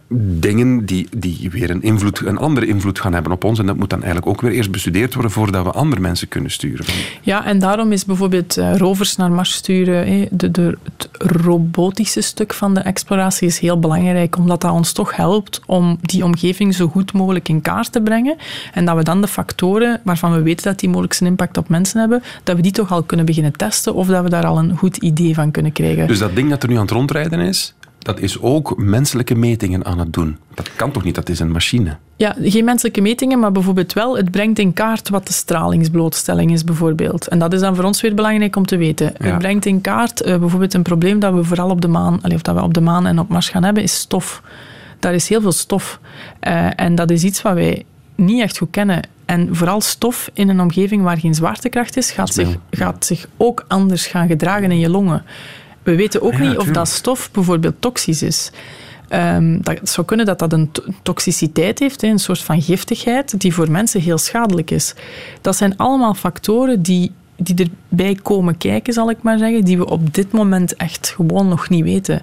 dingen 0.09 0.85
die, 0.85 1.07
die 1.17 1.49
weer 1.51 1.69
een, 1.69 1.81
invloed, 1.81 2.19
een 2.25 2.37
andere 2.37 2.65
invloed 2.65 2.99
gaan 2.99 3.13
hebben 3.13 3.31
op 3.31 3.43
ons. 3.43 3.59
En 3.59 3.65
dat 3.65 3.77
moet 3.77 3.89
dan 3.89 4.03
eigenlijk 4.03 4.31
ook 4.31 4.41
weer 4.41 4.51
eerst 4.51 4.71
bestudeerd 4.71 5.13
worden 5.13 5.31
voordat 5.31 5.63
we 5.63 5.71
andere 5.71 6.01
mensen 6.01 6.27
kunnen 6.27 6.51
sturen. 6.51 6.85
Ja, 7.21 7.45
en 7.45 7.59
daarom 7.59 7.91
is 7.91 8.05
bijvoorbeeld 8.05 8.57
eh, 8.57 8.75
rovers 8.75 9.15
naar 9.15 9.31
Mars 9.31 9.53
sturen, 9.53 10.07
hè, 10.07 10.27
de, 10.31 10.51
de, 10.51 10.77
het 10.83 11.09
robotische 11.11 12.21
stuk 12.21 12.53
van 12.53 12.73
de 12.73 12.79
exploratie 12.79 13.47
is 13.47 13.59
heel 13.59 13.79
belangrijk, 13.79 14.37
omdat 14.37 14.61
dat 14.61 14.71
ons 14.71 14.91
toch 14.91 15.15
helpt 15.15 15.61
om 15.65 15.97
die 16.01 16.23
omgeving 16.23 16.75
zo 16.75 16.87
goed 16.87 17.13
mogelijk 17.13 17.49
in 17.49 17.61
kaart 17.61 17.91
te 17.91 18.01
brengen. 18.01 18.35
En 18.73 18.85
dat 18.85 18.95
we 18.95 19.03
dan 19.03 19.21
de 19.21 19.27
factoren 19.27 20.01
waarvan 20.03 20.33
we 20.33 20.41
weten 20.41 20.63
dat 20.63 20.79
die 20.79 20.89
mogelijk 20.89 21.13
zijn 21.13 21.29
impact 21.29 21.57
op 21.57 21.69
mensen 21.69 21.99
hebben, 21.99 22.23
dat 22.43 22.55
we 22.55 22.61
die 22.61 22.71
toch 22.71 22.91
al 22.91 23.03
kunnen 23.03 23.25
beginnen 23.25 23.51
testen 23.51 23.93
of 23.93 24.07
dat 24.07 24.23
we 24.23 24.29
daar 24.29 24.45
al 24.45 24.57
een 24.57 24.77
goed 24.77 24.97
idee 24.97 25.33
van 25.33 25.51
kunnen 25.51 25.71
krijgen. 25.71 26.07
Dus 26.07 26.19
dat 26.19 26.35
ding 26.35 26.49
dat 26.49 26.63
er 26.63 26.69
nu 26.69 26.75
aan 26.75 26.81
het 26.81 26.91
rondrijden 26.91 27.39
is, 27.39 27.73
dat 28.07 28.19
is 28.19 28.41
ook 28.41 28.77
menselijke 28.77 29.35
metingen 29.35 29.85
aan 29.85 29.99
het 29.99 30.13
doen. 30.13 30.37
Dat 30.53 30.69
kan 30.75 30.91
toch 30.91 31.03
niet, 31.03 31.15
dat 31.15 31.29
is 31.29 31.39
een 31.39 31.51
machine. 31.51 31.97
Ja, 32.15 32.35
geen 32.41 32.65
menselijke 32.65 33.01
metingen, 33.01 33.39
maar 33.39 33.51
bijvoorbeeld 33.51 33.93
wel, 33.93 34.17
het 34.17 34.31
brengt 34.31 34.59
in 34.59 34.73
kaart 34.73 35.09
wat 35.09 35.27
de 35.27 35.33
stralingsblootstelling 35.33 36.51
is, 36.51 36.63
bijvoorbeeld. 36.63 37.27
En 37.27 37.39
dat 37.39 37.53
is 37.53 37.59
dan 37.59 37.75
voor 37.75 37.83
ons 37.83 38.01
weer 38.01 38.15
belangrijk 38.15 38.55
om 38.55 38.65
te 38.65 38.77
weten. 38.77 39.13
Ja. 39.19 39.25
Het 39.25 39.37
brengt 39.37 39.65
in 39.65 39.81
kaart, 39.81 40.21
eh, 40.21 40.37
bijvoorbeeld 40.37 40.73
een 40.73 40.81
probleem 40.81 41.19
dat 41.19 41.33
we 41.33 41.43
vooral 41.43 41.69
op 41.69 41.81
de 41.81 41.87
maan, 41.87 42.19
of 42.23 42.41
dat 42.41 42.55
we 42.55 42.61
op 42.61 42.73
de 42.73 42.81
maan 42.81 43.05
en 43.05 43.19
op 43.19 43.29
Mars 43.29 43.49
gaan 43.49 43.63
hebben, 43.63 43.83
is 43.83 43.95
stof. 43.95 44.41
Daar 44.99 45.13
is 45.13 45.29
heel 45.29 45.41
veel 45.41 45.51
stof. 45.51 45.99
Eh, 46.39 46.67
en 46.75 46.95
dat 46.95 47.11
is 47.11 47.23
iets 47.23 47.41
wat 47.41 47.53
wij 47.53 47.83
niet 48.15 48.41
echt 48.41 48.57
goed 48.57 48.71
kennen. 48.71 49.01
En 49.25 49.55
vooral 49.55 49.81
stof 49.81 50.29
in 50.33 50.49
een 50.49 50.61
omgeving 50.61 51.03
waar 51.03 51.17
geen 51.17 51.35
zwaartekracht 51.35 51.97
is, 51.97 52.11
gaat, 52.11 52.33
zich, 52.33 52.55
gaat 52.71 53.05
zich 53.05 53.27
ook 53.37 53.65
anders 53.67 54.05
gaan 54.05 54.27
gedragen 54.27 54.71
in 54.71 54.79
je 54.79 54.89
longen. 54.89 55.23
We 55.87 55.95
weten 55.95 56.21
ook 56.21 56.33
Ja, 56.33 56.39
niet 56.39 56.57
of 56.57 56.67
dat 56.67 56.87
stof 56.87 57.31
bijvoorbeeld 57.31 57.75
toxisch 57.79 58.21
is. 58.21 58.51
Ehm, 59.07 59.57
dat, 59.61 59.79
het 59.79 59.89
zou 59.89 60.07
kunnen 60.07 60.25
dat 60.25 60.39
dat 60.39 60.53
een 60.53 60.71
to- 60.71 60.83
toxiciteit 61.01 61.79
heeft, 61.79 62.03
een 62.03 62.19
soort 62.19 62.41
van 62.41 62.61
giftigheid, 62.61 63.39
die 63.39 63.53
voor 63.53 63.71
mensen 63.71 64.01
heel 64.01 64.17
schadelijk 64.17 64.71
is. 64.71 64.93
Dat 65.41 65.55
zijn 65.55 65.77
allemaal 65.77 66.13
factoren 66.13 66.81
die, 66.81 67.11
die 67.37 67.71
erbij 67.89 68.15
komen 68.21 68.57
kijken, 68.57 68.93
zal 68.93 69.09
ik 69.09 69.17
maar 69.21 69.37
zeggen, 69.37 69.63
die 69.63 69.77
we 69.77 69.89
op 69.89 70.13
dit 70.13 70.31
moment 70.31 70.75
echt 70.75 71.13
gewoon 71.15 71.47
nog 71.47 71.69
niet 71.69 71.83
weten. 71.83 72.21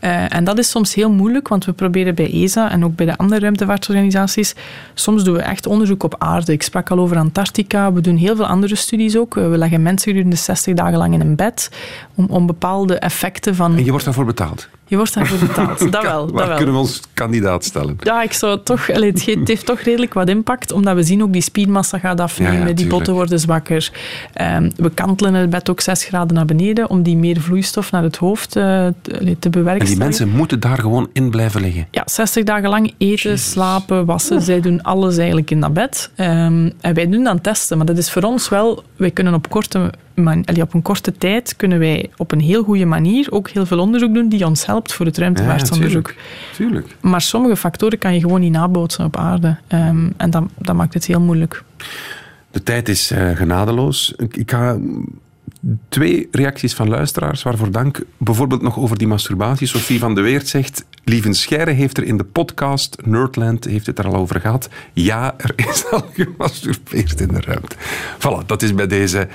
Eh, 0.00 0.34
en 0.34 0.44
dat 0.44 0.58
is 0.58 0.70
soms 0.70 0.94
heel 0.94 1.10
moeilijk, 1.10 1.48
want 1.48 1.64
we 1.64 1.72
proberen 1.72 2.14
bij 2.14 2.32
ESA 2.32 2.70
en 2.70 2.84
ook 2.84 2.96
bij 2.96 3.06
de 3.06 3.16
andere 3.16 3.40
ruimtevaartorganisaties, 3.40 4.54
soms 4.94 5.24
doen 5.24 5.34
we 5.34 5.42
echt 5.42 5.66
onderzoek 5.66 6.02
op 6.02 6.14
aarde. 6.18 6.52
Ik 6.52 6.62
sprak 6.62 6.90
al 6.90 6.98
over 6.98 7.16
Antarctica, 7.16 7.92
we 7.92 8.00
doen 8.00 8.16
heel 8.16 8.36
veel 8.36 8.46
andere 8.46 8.74
studies 8.74 9.16
ook. 9.16 9.36
Eh, 9.36 9.50
We 9.50 9.58
leggen 9.58 9.82
mensen 9.82 10.10
gedurende 10.10 10.36
60 10.36 10.74
dagen 10.74 10.98
lang 10.98 11.14
in 11.14 11.20
een 11.20 11.36
bed 11.36 11.70
om, 12.14 12.26
om 12.30 12.46
bepaalde 12.46 12.98
effecten 12.98 13.54
van... 13.54 13.76
En 13.76 13.84
je 13.84 13.90
wordt 13.90 14.04
daarvoor 14.04 14.24
betaald. 14.24 14.68
Je 14.92 14.98
wordt 14.98 15.14
daarvoor 15.14 15.38
betaald, 15.38 15.78
dat 15.92 16.02
wel. 16.02 16.26
Dat 16.26 16.46
wel. 16.46 16.56
kunnen 16.56 16.74
we 16.74 16.80
ons 16.80 17.00
kandidaat 17.14 17.64
stellen? 17.64 17.96
Ja, 18.00 18.22
ik 18.22 18.32
zou 18.32 18.60
toch... 18.64 18.90
allee, 18.90 19.10
het, 19.10 19.48
heeft 19.48 19.66
toch 19.66 19.80
redelijk 19.80 20.14
wat 20.14 20.28
impact, 20.28 20.72
omdat 20.72 20.94
we 20.94 21.02
zien 21.02 21.22
ook 21.22 21.32
die 21.32 21.42
spiermassa 21.42 21.98
gaat 21.98 22.20
afnemen, 22.20 22.60
Ja, 22.60 22.66
ja, 22.66 22.72
die 22.72 22.86
botten 22.86 23.14
worden 23.14 23.40
zwakker. 23.40 23.90
Ehm, 24.32 24.70
we 24.76 24.90
kantelen 24.90 25.34
het 25.34 25.50
bed 25.50 25.70
ook 25.70 25.80
6 25.80 26.04
graden 26.04 26.34
naar 26.34 26.44
beneden 26.44 26.90
om 26.90 27.02
die 27.02 27.16
meer 27.16 27.40
vloeistof 27.40 27.90
naar 27.90 28.02
het 28.02 28.16
hoofd 28.16 28.56
eh, 28.56 28.62
te, 29.02 29.18
allee, 29.18 29.36
te 29.38 29.50
En 29.50 29.78
die 29.78 29.96
mensen 29.96 30.28
moeten 30.28 30.60
daar 30.60 30.78
gewoon 30.78 31.08
in 31.12 31.30
blijven 31.30 31.60
liggen. 31.60 31.86
Ja, 31.90 32.02
60 32.04 32.44
dagen 32.44 32.68
lang 32.68 32.94
eten, 32.98 33.38
slapen, 33.38 34.04
wassen. 34.04 34.42
Zij 34.42 34.60
doen 34.60 34.82
alles 34.82 35.16
eigenlijk 35.16 35.50
in 35.50 35.60
dat 35.60 35.72
bed. 35.72 36.10
Ehm, 36.16 36.70
en 36.80 36.94
wij 36.94 37.08
doen 37.08 37.24
dan 37.24 37.40
testen. 37.40 37.76
Maar 37.76 37.86
dat 37.86 37.98
is 37.98 38.10
voor 38.10 38.22
ons 38.22 38.48
wel... 38.48 38.82
Wij 38.96 39.10
kunnen 39.10 39.34
op, 39.34 39.48
korte 39.48 39.90
man, 40.14 40.44
allee, 40.44 40.62
op 40.62 40.74
een 40.74 40.82
korte 40.82 41.12
tijd 41.12 41.56
kunnen 41.56 41.78
wij 41.78 42.10
op 42.16 42.32
een 42.32 42.40
heel 42.40 42.62
goede 42.62 42.84
manier 42.84 43.26
ook 43.30 43.50
heel 43.50 43.66
veel 43.66 43.78
onderzoek 43.78 44.14
doen 44.14 44.28
die 44.28 44.46
ons 44.46 44.66
helpt 44.66 44.92
voor 44.92 45.06
het 45.06 45.18
ruimtevaartonderzoek. 45.18 46.06
tuurlijk. 46.06 46.54
tuurlijk. 46.56 46.96
Maar 47.00 47.20
sommige 47.20 47.56
factoren 47.56 47.98
kan 47.98 48.14
je 48.14 48.20
gewoon 48.20 48.40
niet 48.40 48.52
nabootsen 48.52 49.04
op 49.04 49.16
aarde. 49.16 49.56
Ehm, 49.66 50.08
en 50.16 50.30
dat, 50.30 50.44
dat 50.58 50.76
maakt 50.76 50.94
het 50.94 51.06
heel 51.06 51.20
moeilijk. 51.20 51.62
De 52.50 52.62
tijd 52.62 52.88
is 52.88 53.10
eh, 53.10 53.36
genadeloos. 53.36 54.14
Ik, 54.16 54.36
ik 54.36 54.50
ga 54.50 54.78
twee 55.88 56.28
reacties 56.30 56.74
van 56.74 56.88
luisteraars, 56.88 57.42
waarvoor 57.42 57.70
dank. 57.70 58.00
Bijvoorbeeld 58.16 58.62
nog 58.62 58.78
over 58.78 58.98
die 58.98 59.06
masturbatie. 59.06 59.66
Sophie 59.66 59.98
van 59.98 60.14
de 60.14 60.20
Weert 60.20 60.48
zegt... 60.48 60.84
Lieven 61.04 61.34
Scheire 61.34 61.70
heeft 61.70 61.96
er 61.96 62.04
in 62.04 62.16
de 62.16 62.24
podcast 62.24 62.96
Nerdland 63.04 63.64
heeft 63.64 63.86
het 63.86 63.98
er 63.98 64.06
al 64.06 64.14
over 64.14 64.40
gehad. 64.40 64.68
Ja, 64.92 65.34
er 65.36 65.52
is 65.56 65.84
al 65.90 66.06
gemasturbeerd 66.12 67.20
in 67.20 67.28
de 67.28 67.40
ruimte. 67.40 67.76
Voilà, 68.18 68.46
dat 68.46 68.62
is 68.62 68.74
bij 68.74 68.86
deze 68.86 69.28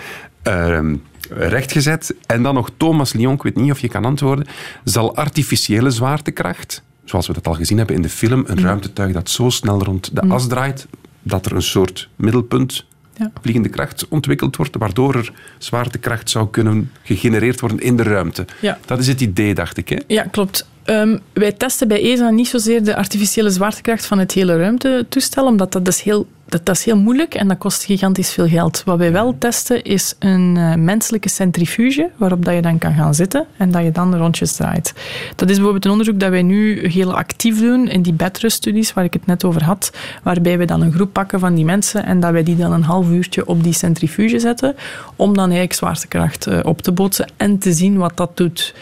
rechtgezet. 1.29 2.15
En 2.25 2.43
dan 2.43 2.53
nog 2.53 2.69
Thomas 2.77 3.13
Lyon, 3.13 3.33
ik 3.33 3.43
weet 3.43 3.55
niet 3.55 3.71
of 3.71 3.79
je 3.79 3.87
kan 3.87 4.05
antwoorden. 4.05 4.47
Zal 4.83 5.15
artificiële 5.15 5.89
zwaartekracht, 5.89 6.81
zoals 7.05 7.27
we 7.27 7.33
dat 7.33 7.47
al 7.47 7.53
gezien 7.53 7.77
hebben 7.77 7.95
in 7.95 8.01
de 8.01 8.09
film, 8.09 8.43
een 8.47 8.61
ruimtetuig 8.61 9.13
dat 9.13 9.29
zo 9.29 9.49
snel 9.49 9.83
rond 9.83 10.15
de 10.15 10.21
as 10.21 10.47
draait, 10.47 10.87
dat 11.21 11.45
er 11.45 11.55
een 11.55 11.61
soort 11.61 12.09
middelpunt 12.15 12.85
Ja. 13.17 13.31
vliegende 13.41 13.69
kracht 13.69 14.07
ontwikkeld 14.07 14.55
wordt, 14.55 14.75
waardoor 14.75 15.15
er 15.15 15.31
zwaartekracht 15.57 16.29
zou 16.29 16.47
kunnen 16.49 16.91
gegenereerd 17.03 17.59
worden 17.59 17.79
in 17.79 17.97
de 17.97 18.03
ruimte. 18.03 18.45
Ja. 18.59 18.77
Dat 18.85 18.99
is 18.99 19.07
het 19.07 19.21
idee, 19.21 19.53
dacht 19.53 19.77
ik. 19.77 19.89
Hè? 19.89 19.97
Ja, 20.07 20.23
klopt. 20.23 20.67
Ehm, 20.88 21.17
wij 21.33 21.51
testen 21.51 21.88
bij 21.88 22.01
ESA 22.01 22.29
niet 22.29 22.47
zozeer 22.47 22.83
de 22.83 22.95
artificiële 22.95 23.49
zwaartekracht 23.49 24.05
van 24.05 24.19
het 24.19 24.31
hele 24.31 24.57
ruimtetoestel, 24.57 25.45
omdat 25.45 25.71
dat 25.71 25.88
is 25.88 26.01
heel, 26.01 26.27
dat, 26.45 26.65
dat 26.65 26.75
is 26.75 26.83
heel 26.83 26.97
moeilijk 26.97 27.33
en 27.33 27.47
dat 27.47 27.57
kost 27.57 27.83
gigantisch 27.83 28.31
veel 28.31 28.47
geld. 28.47 28.83
Wat 28.85 28.97
wij 28.97 29.11
wel 29.11 29.35
testen 29.38 29.83
is 29.83 30.15
een 30.19 30.57
eh, 30.57 30.73
menselijke 30.75 31.29
centrifuge, 31.29 32.09
waarop 32.17 32.45
dat 32.45 32.53
je 32.53 32.61
dan 32.61 32.77
kan 32.77 32.93
gaan 32.93 33.13
zitten 33.13 33.45
en 33.57 33.71
dat 33.71 33.83
je 33.83 33.91
dan 33.91 34.11
de 34.11 34.17
rondjes 34.17 34.55
draait. 34.55 34.93
Dat 35.35 35.49
is 35.49 35.55
bijvoorbeeld 35.55 35.85
een 35.85 35.91
onderzoek 35.91 36.19
dat 36.19 36.29
wij 36.29 36.41
nu 36.41 36.88
heel 36.88 37.15
actief 37.15 37.59
doen 37.59 37.88
in 37.89 38.01
die 38.01 38.13
bedruststudies 38.13 38.93
waar 38.93 39.03
ik 39.03 39.13
het 39.13 39.25
net 39.25 39.43
over 39.43 39.63
had, 39.63 39.91
waarbij 40.23 40.57
we 40.57 40.65
dan 40.65 40.81
een 40.81 40.93
groep 40.93 41.13
pakken 41.13 41.39
van 41.39 41.55
die 41.55 41.65
mensen 41.65 42.05
en 42.05 42.19
dat 42.19 42.31
wij 42.31 42.43
die 42.43 42.55
dan 42.55 42.71
een 42.71 42.83
half 42.83 43.09
uurtje 43.09 43.47
op 43.47 43.63
die 43.63 43.73
centrifuge 43.73 44.39
zetten, 44.39 44.75
om 45.15 45.33
dan 45.33 45.43
eigenlijk 45.43 45.73
zwaartekracht 45.73 46.47
eh, 46.47 46.59
op 46.63 46.81
te 46.81 46.91
bootsen 46.91 47.29
en 47.38 47.57
te 47.57 47.71
zien 47.71 47.97
wat 47.97 48.17
dat 48.17 48.38
doet. 48.38 48.73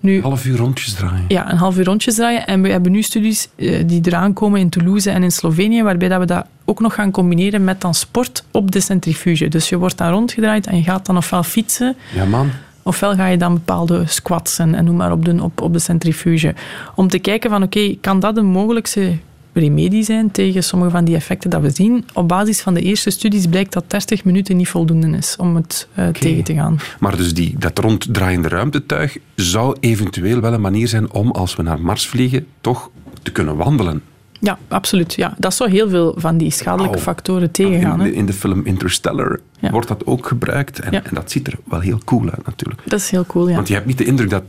Nu, 0.00 0.22
Half 0.22 0.44
uur 0.44 0.56
rondjes 0.56 0.94
draaien. 0.94 1.24
ja, 1.28 1.47
een 1.50 1.56
half 1.56 1.78
uur 1.78 1.84
rondjes 1.84 2.14
draaien. 2.14 2.46
En 2.46 2.62
we 2.62 2.68
hebben 2.68 2.92
nu 2.92 3.02
studies 3.02 3.48
eh, 3.56 3.82
die 3.86 4.00
eraan 4.04 4.32
komen 4.32 4.60
in 4.60 4.68
Toulouse 4.68 5.10
en 5.10 5.22
in 5.22 5.32
Slovenië, 5.32 5.82
waarbij 5.82 6.08
dat 6.08 6.18
we 6.18 6.26
dat 6.26 6.46
ook 6.64 6.80
nog 6.80 6.94
gaan 6.94 7.10
combineren 7.10 7.64
met 7.64 7.80
dan 7.80 7.94
sport 7.94 8.44
op 8.50 8.70
de 8.70 8.80
centrifuge. 8.80 9.48
Dus 9.48 9.68
je 9.68 9.76
wordt 9.76 9.98
dan 9.98 10.10
rondgedraaid 10.10 10.66
en 10.66 10.76
je 10.76 10.82
gaat 10.82 11.06
dan 11.06 11.16
ofwel 11.16 11.42
fietsen 11.42 11.96
Ja, 12.14 12.24
man. 12.24 12.50
Ofwel 12.82 13.14
ga 13.14 13.26
je 13.26 13.36
dan 13.36 13.52
bepaalde 13.52 14.02
squats 14.06 14.58
en, 14.58 14.74
en 14.74 14.84
noem 14.84 14.96
maar 14.96 15.12
op 15.12 15.24
doen 15.24 15.40
op, 15.40 15.60
op 15.60 15.72
de 15.72 15.78
centrifuge. 15.78 16.54
Om 16.94 17.08
te 17.08 17.18
kijken 17.18 17.50
van 17.50 17.62
oké, 17.62 17.96
kan 18.00 18.20
dat 18.20 18.36
een 18.36 18.46
mogelijkse 18.46 19.18
remedie 19.58 20.02
zijn 20.02 20.30
tegen 20.30 20.62
sommige 20.64 20.90
van 20.90 21.04
die 21.04 21.14
effecten 21.14 21.50
dat 21.50 21.60
we 21.60 21.70
zien. 21.70 22.04
Op 22.14 22.28
basis 22.28 22.60
van 22.60 22.74
de 22.74 22.80
eerste 22.82 23.10
studies 23.10 23.46
blijkt 23.46 23.72
dat 23.72 23.90
30 23.90 24.24
minuten 24.24 24.56
niet 24.56 24.68
voldoende 24.68 25.16
is 25.16 25.36
om 25.36 25.56
het 25.56 25.88
eh, 25.94 26.08
tegen 26.08 26.44
te 26.44 26.54
gaan. 26.54 26.78
Maar 27.00 27.16
dus 27.16 27.34
die, 27.34 27.54
dat 27.58 27.78
ronddraaiende 27.78 28.48
ruimtetuig 28.48 29.16
zou 29.34 29.76
eventueel 29.80 30.40
wel 30.40 30.52
een 30.52 30.60
manier 30.60 30.88
zijn 30.88 31.12
om, 31.12 31.30
als 31.30 31.56
we 31.56 31.62
naar 31.62 31.80
Mars 31.80 32.06
vliegen, 32.06 32.46
toch 32.60 32.90
te 33.22 33.32
kunnen 33.32 33.56
wandelen. 33.56 34.02
Ja, 34.40 34.58
absoluut. 34.68 35.14
Ja. 35.14 35.34
Dat 35.38 35.54
zou 35.54 35.70
heel 35.70 35.88
veel 35.88 36.14
van 36.16 36.36
die 36.36 36.50
schadelijke 36.50 36.98
factoren 36.98 37.50
tegengaan. 37.50 38.00
In 38.06 38.14
in 38.14 38.26
de 38.26 38.32
film 38.32 38.64
Interstellar 38.64 39.40
Ja. 39.60 39.70
wordt 39.70 39.88
dat 39.88 40.06
ook 40.06 40.26
gebruikt. 40.26 40.78
En, 40.80 40.92
Ja. 40.92 41.02
en 41.04 41.14
dat 41.14 41.30
ziet 41.30 41.46
er 41.46 41.54
wel 41.64 41.80
heel 41.80 42.00
cool 42.04 42.30
uit 42.30 42.46
natuurlijk. 42.46 42.80
Dat 42.84 43.00
is 43.00 43.10
heel 43.10 43.26
cool, 43.26 43.48
ja. 43.48 43.54
Want 43.54 43.68
je 43.68 43.74
hebt 43.74 43.86
niet 43.86 43.98
de 43.98 44.04
indruk 44.04 44.30
dat 44.30 44.42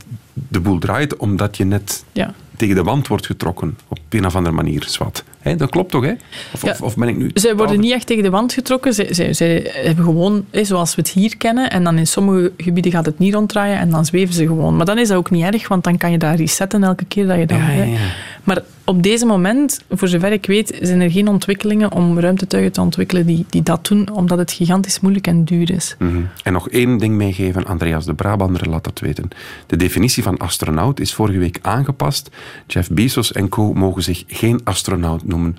de 0.48 0.60
boel 0.60 0.78
draait 0.78 1.16
omdat 1.16 1.56
je 1.56 1.64
net 1.64 2.04
Ja. 2.12 2.34
Tegen 2.60 2.74
de 2.74 2.82
wand 2.82 3.08
wordt 3.08 3.26
getrokken. 3.26 3.78
Op 3.88 3.98
een 4.08 4.26
of 4.26 4.36
andere 4.36 4.54
manier, 4.54 4.84
zwart. 4.88 5.24
Hè, 5.38 5.56
dat 5.56 5.70
klopt 5.70 5.90
toch, 5.90 6.04
hè? 6.04 6.12
Of, 6.52 6.64
Ja. 6.64 6.76
of, 6.80 6.96
ben 6.96 7.08
ik 7.08 7.16
nu... 7.16 7.30
Zij 7.34 7.56
worden 7.56 7.80
niet 7.80 7.92
echt 7.92 8.06
tegen 8.06 8.22
de 8.22 8.30
wand 8.30 8.52
getrokken. 8.52 8.94
Zij, 8.94 9.14
zij, 9.14 9.32
zij 9.32 9.70
hebben 9.72 10.04
gewoon, 10.04 10.44
zoals 10.52 10.94
we 10.94 11.00
het 11.00 11.10
hier 11.10 11.36
kennen, 11.36 11.70
en 11.70 11.84
dan 11.84 11.98
in 11.98 12.06
sommige 12.06 12.52
gebieden 12.56 12.92
gaat 12.92 13.06
het 13.06 13.18
niet 13.18 13.34
ronddraaien 13.34 13.78
en 13.78 13.90
dan 13.90 14.04
zweven 14.04 14.34
ze 14.34 14.46
gewoon. 14.46 14.76
Maar 14.76 14.86
dan 14.86 14.98
is 14.98 15.08
dat 15.08 15.16
ook 15.16 15.30
niet 15.30 15.44
erg, 15.44 15.68
want 15.68 15.84
dan 15.84 15.96
kan 15.96 16.10
je 16.10 16.18
daar 16.18 16.36
resetten 16.36 16.84
elke 16.84 17.04
keer 17.04 17.26
dat 17.26 17.36
je. 17.36 17.46
Ja, 17.48 17.54
hè. 17.56 17.82
ja. 17.82 17.98
Maar 18.44 18.62
op 18.84 19.02
deze 19.02 19.26
moment, 19.26 19.80
voor 19.90 20.08
zover 20.08 20.32
ik 20.32 20.46
weet, 20.46 20.78
zijn 20.82 21.00
er 21.00 21.10
geen 21.10 21.28
ontwikkelingen 21.28 21.92
om 21.92 22.18
ruimtetuigen 22.18 22.72
te 22.72 22.80
ontwikkelen 22.80 23.26
die, 23.26 23.46
die 23.50 23.62
dat 23.62 23.86
doen, 23.86 24.10
omdat 24.12 24.38
het 24.38 24.52
gigantisch 24.52 25.00
moeilijk 25.00 25.26
en 25.26 25.44
duur 25.44 25.70
is. 25.70 25.94
Mhm. 25.98 26.20
En 26.42 26.52
nog 26.52 26.68
één 26.68 26.98
ding 26.98 27.14
meegeven, 27.14 27.64
Andreas 27.66 28.04
de 28.04 28.14
Brabander 28.14 28.68
laat 28.68 28.84
dat 28.84 28.98
weten. 29.00 29.28
De 29.66 29.76
definitie 29.76 30.22
van 30.22 30.36
astronaut 30.38 31.00
is 31.00 31.14
vorige 31.14 31.38
week 31.38 31.58
aangepast. 31.62 32.30
Jeff 32.66 32.90
Bezos 32.90 33.32
en 33.32 33.48
co. 33.48 33.72
mogen 33.72 34.02
zich 34.02 34.24
geen 34.26 34.60
astronaut 34.64 35.26
noemen. 35.26 35.56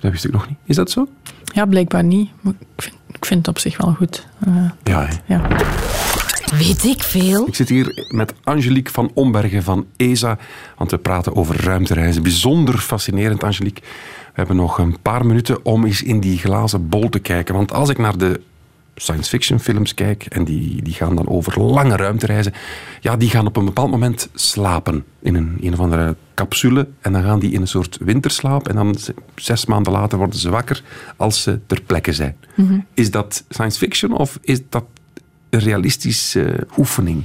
Dat 0.00 0.10
wist 0.10 0.24
ik 0.24 0.32
nog 0.32 0.48
niet. 0.48 0.58
Is 0.64 0.76
dat 0.76 0.90
zo? 0.90 1.08
Ja, 1.54 1.66
blijkbaar 1.66 2.04
niet. 2.04 2.30
Maar 2.40 2.52
ik 2.76 2.82
vind, 2.82 2.96
ik 3.12 3.24
vind 3.24 3.38
het 3.46 3.48
op 3.56 3.58
zich 3.58 3.76
wel 3.76 3.92
goed. 3.94 4.26
Eh, 4.46 4.70
Ja, 4.82 5.08
ja. 5.26 5.48
Weet 6.58 6.84
ik 6.84 7.02
veel? 7.02 7.46
Ik 7.46 7.54
zit 7.54 7.68
hier 7.68 8.06
met 8.08 8.34
Angelique 8.44 8.92
van 8.92 9.10
Ombergen 9.14 9.62
van 9.62 9.86
ESA, 9.96 10.38
want 10.76 10.90
we 10.90 10.98
praten 10.98 11.36
over 11.36 11.64
ruimtereizen. 11.64 12.22
Bijzonder 12.22 12.78
fascinerend, 12.78 13.44
Angelique. 13.44 13.80
We 13.80 14.32
hebben 14.32 14.56
nog 14.56 14.78
een 14.78 14.96
paar 15.02 15.26
minuten 15.26 15.64
om 15.64 15.84
eens 15.84 16.02
in 16.02 16.20
die 16.20 16.38
glazen 16.38 16.88
bol 16.88 17.08
te 17.08 17.18
kijken. 17.18 17.54
Want 17.54 17.72
als 17.72 17.88
ik 17.88 17.98
naar 17.98 18.18
de 18.18 18.40
science 18.94 19.28
fiction 19.28 19.60
films 19.60 19.94
kijk, 19.94 20.24
en 20.24 20.44
die, 20.44 20.82
die 20.82 20.94
gaan 20.94 21.16
dan 21.16 21.28
over 21.28 21.60
lange 21.60 21.96
ruimtereizen, 21.96 22.52
ja, 23.00 23.16
die 23.16 23.30
gaan 23.30 23.46
op 23.46 23.56
een 23.56 23.64
bepaald 23.64 23.90
moment 23.90 24.28
slapen 24.34 25.04
in 25.22 25.34
een, 25.34 25.58
een 25.60 25.72
of 25.72 25.80
andere 25.80 26.16
capsule. 26.34 26.88
En 27.00 27.12
dan 27.12 27.22
gaan 27.22 27.38
die 27.38 27.52
in 27.52 27.60
een 27.60 27.66
soort 27.66 27.98
winterslaap. 28.00 28.68
En 28.68 28.74
dan 28.74 28.96
zes 29.34 29.66
maanden 29.66 29.92
later 29.92 30.18
worden 30.18 30.38
ze 30.38 30.50
wakker 30.50 30.82
als 31.16 31.42
ze 31.42 31.60
ter 31.66 31.82
plekke 31.82 32.12
zijn. 32.12 32.36
Mhm. 32.54 32.78
Is 32.94 33.10
dat 33.10 33.44
science 33.48 33.78
fiction 33.78 34.12
of 34.12 34.38
is 34.42 34.60
dat 34.68 34.84
realistische 35.58 36.42
eh, 36.42 36.78
oefening? 36.78 37.22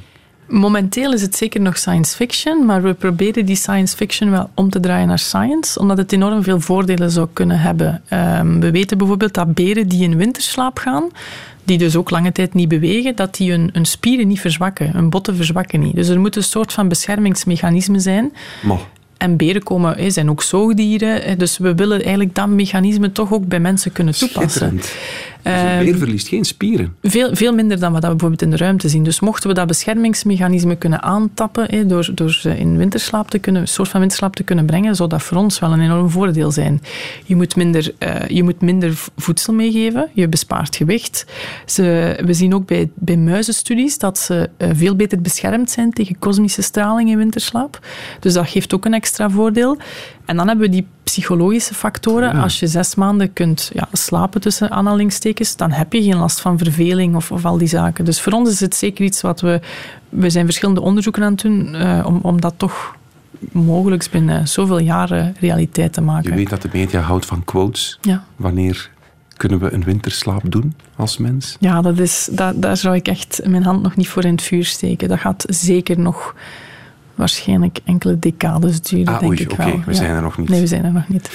Momenteel 0.47 1.13
is 1.13 1.21
het 1.21 1.35
zeker 1.35 1.61
nog 1.61 1.77
science 1.77 2.15
fiction, 2.15 2.65
maar 2.65 2.83
we 2.83 2.93
proberen 2.93 3.45
die 3.45 3.55
science 3.55 3.95
fiction 3.95 4.31
wel 4.31 4.49
om 4.53 4.69
te 4.69 4.79
draaien 4.79 5.07
naar 5.07 5.19
science, 5.19 5.79
omdat 5.79 5.97
het 5.97 6.11
enorm 6.11 6.43
veel 6.43 6.59
voordelen 6.59 7.11
zou 7.11 7.27
kunnen 7.33 7.59
hebben. 7.59 8.01
Ehm, 8.07 8.59
we 8.59 8.71
weten 8.71 8.97
bijvoorbeeld 8.97 9.33
dat 9.33 9.53
beren 9.53 9.87
die 9.87 10.03
in 10.03 10.17
winterslaap 10.17 10.77
gaan, 10.79 11.09
die 11.63 11.77
dus 11.77 11.95
ook 11.95 12.09
lange 12.09 12.31
tijd 12.31 12.53
niet 12.53 12.67
bewegen, 12.67 13.15
dat 13.15 13.35
die 13.35 13.51
hun, 13.51 13.69
hun 13.73 13.85
spieren 13.85 14.27
niet 14.27 14.39
verzwakken, 14.39 14.91
hun 14.91 15.09
botten 15.09 15.35
verzwakken 15.35 15.79
niet. 15.79 15.95
Dus 15.95 16.07
er 16.07 16.19
moet 16.19 16.35
een 16.35 16.43
soort 16.43 16.73
van 16.73 16.87
beschermingsmechanisme 16.87 17.99
zijn. 17.99 18.33
Maar 18.61 18.79
En 19.17 19.37
beren 19.37 19.63
komen, 19.63 19.97
hè, 19.97 20.09
zijn 20.09 20.29
ook 20.29 20.41
zoogdieren, 20.41 21.21
hè, 21.21 21.35
dus 21.35 21.57
we 21.57 21.75
willen 21.75 22.01
eigenlijk 22.01 22.35
dat 22.35 22.47
mechanisme 22.47 23.11
toch 23.11 23.33
ook 23.33 23.47
bij 23.47 23.59
mensen 23.59 23.91
kunnen 23.91 24.13
toepassen. 24.13 24.81
Dus 25.47 25.61
een 25.61 25.67
Ehm, 25.67 25.85
beer 25.85 25.97
verliest 25.97 26.27
geen 26.27 26.45
spieren. 26.45 26.95
veel, 27.01 27.35
veel 27.35 27.53
minder 27.53 27.79
dan 27.79 27.91
wat 27.91 28.01
we 28.01 28.09
bijvoorbeeld 28.09 28.41
in 28.41 28.49
de 28.49 28.57
ruimte 28.57 28.89
zien. 28.89 29.03
Dus 29.03 29.19
mochten 29.19 29.49
we 29.49 29.55
dat 29.55 29.67
beschermingsmechanisme 29.67 30.75
kunnen 30.75 31.01
aantappen, 31.01 31.87
door, 31.87 32.09
door 32.13 32.31
ze 32.31 32.57
in 32.57 32.77
winterslaap 32.77 33.29
te 33.29 33.39
kunnen, 33.39 33.61
een 33.61 33.67
soort 33.67 33.89
van 33.89 33.99
winterslaap 33.99 34.35
te 34.35 34.43
kunnen 34.43 34.65
brengen, 34.65 34.95
zou 34.95 35.09
dat 35.09 35.23
voor 35.23 35.37
ons 35.37 35.59
wel 35.59 35.71
een 35.71 35.81
enorm 35.81 36.09
voordeel 36.09 36.51
zijn. 36.51 36.81
Je 37.25 37.35
moet 37.35 37.55
minder, 37.55 37.93
eh, 37.97 38.27
je 38.27 38.43
moet 38.43 38.61
minder 38.61 38.93
voedsel 39.17 39.53
meegeven, 39.53 40.09
je 40.13 40.27
bespaart 40.27 40.75
gewicht. 40.75 41.25
Ze, 41.65 42.17
we 42.25 42.33
zien 42.33 42.53
ook 42.53 42.65
bij, 42.65 42.89
bij 42.95 43.17
muizenstudies 43.17 43.97
dat 43.97 44.17
ze 44.17 44.49
eh, 44.57 44.69
veel 44.73 44.95
beter 44.95 45.21
beschermd 45.21 45.71
zijn 45.71 45.91
tegen 45.91 46.19
kosmische 46.19 46.61
straling 46.61 47.09
in 47.09 47.17
winterslaap. 47.17 47.79
Dus 48.19 48.33
dat 48.33 48.49
geeft 48.49 48.73
ook 48.73 48.85
een 48.85 48.93
extra 48.93 49.29
voordeel. 49.29 49.77
En 50.27 50.35
dan 50.35 50.47
hebben 50.47 50.65
we 50.65 50.71
die 50.71 50.87
psychologische 51.03 51.73
factoren. 51.73 52.35
Ja. 52.35 52.41
Als 52.41 52.59
je 52.59 52.67
zes 52.67 52.95
maanden 52.95 53.33
kunt 53.33 53.69
ja, 53.73 53.87
slapen 53.91 54.41
tussen 54.41 54.71
aanhalingstekens, 54.71 55.55
dan 55.55 55.71
heb 55.71 55.93
je 55.93 56.03
geen 56.03 56.17
last 56.17 56.39
van 56.39 56.57
verveling 56.57 57.15
of, 57.15 57.31
of 57.31 57.45
al 57.45 57.57
die 57.57 57.67
zaken. 57.67 58.05
Dus 58.05 58.21
voor 58.21 58.33
ons 58.33 58.49
is 58.49 58.59
het 58.59 58.75
zeker 58.75 59.05
iets 59.05 59.21
wat 59.21 59.41
we... 59.41 59.59
We 60.09 60.29
zijn 60.29 60.45
verschillende 60.45 60.81
onderzoeken 60.81 61.23
aan 61.23 61.31
het 61.31 61.41
doen 61.41 61.75
eh, 61.75 62.05
om, 62.05 62.19
om 62.21 62.41
dat 62.41 62.53
toch 62.57 62.95
mogelijk 63.51 64.07
binnen 64.11 64.47
zoveel 64.47 64.79
jaren 64.79 65.35
realiteit 65.39 65.93
te 65.93 66.01
maken. 66.01 66.29
Je 66.29 66.35
weet 66.35 66.49
dat 66.49 66.61
de 66.61 66.69
media 66.73 66.99
houdt 66.99 67.25
van 67.25 67.43
quotes. 67.43 67.99
Ja. 68.01 68.23
Wanneer 68.35 68.89
kunnen 69.37 69.59
we 69.59 69.73
een 69.73 69.83
winterslaap 69.83 70.41
doen 70.51 70.75
als 70.95 71.17
mens? 71.17 71.57
Ja, 71.59 71.81
dat 71.81 71.99
is, 71.99 72.29
dat, 72.31 72.61
daar 72.61 72.77
zou 72.77 72.95
ik 72.95 73.07
echt 73.07 73.41
mijn 73.45 73.63
hand 73.63 73.81
nog 73.81 73.95
niet 73.95 74.07
voor 74.07 74.23
in 74.25 74.31
het 74.31 74.41
vuur 74.41 74.65
steken. 74.65 75.07
Dat 75.07 75.19
gaat 75.19 75.45
zeker 75.47 75.99
nog 75.99 76.35
waarschijnlijk 77.17 77.79
enkele 77.85 78.19
decades 78.19 78.81
duren, 78.81 79.07
Ah, 79.13 79.19
denk 79.19 79.31
oei, 79.31 79.41
ik 79.41 79.51
oké, 79.51 79.63
wel. 79.65 79.81
we 79.85 79.93
zijn 79.93 80.15
er 80.15 80.21
nog 80.21 80.37
niet. 80.37 80.49
Nee, 80.49 80.59
we 80.61 80.67
zijn 80.67 80.83
er 80.85 80.91
nog 80.93 81.07
niet. 81.07 81.29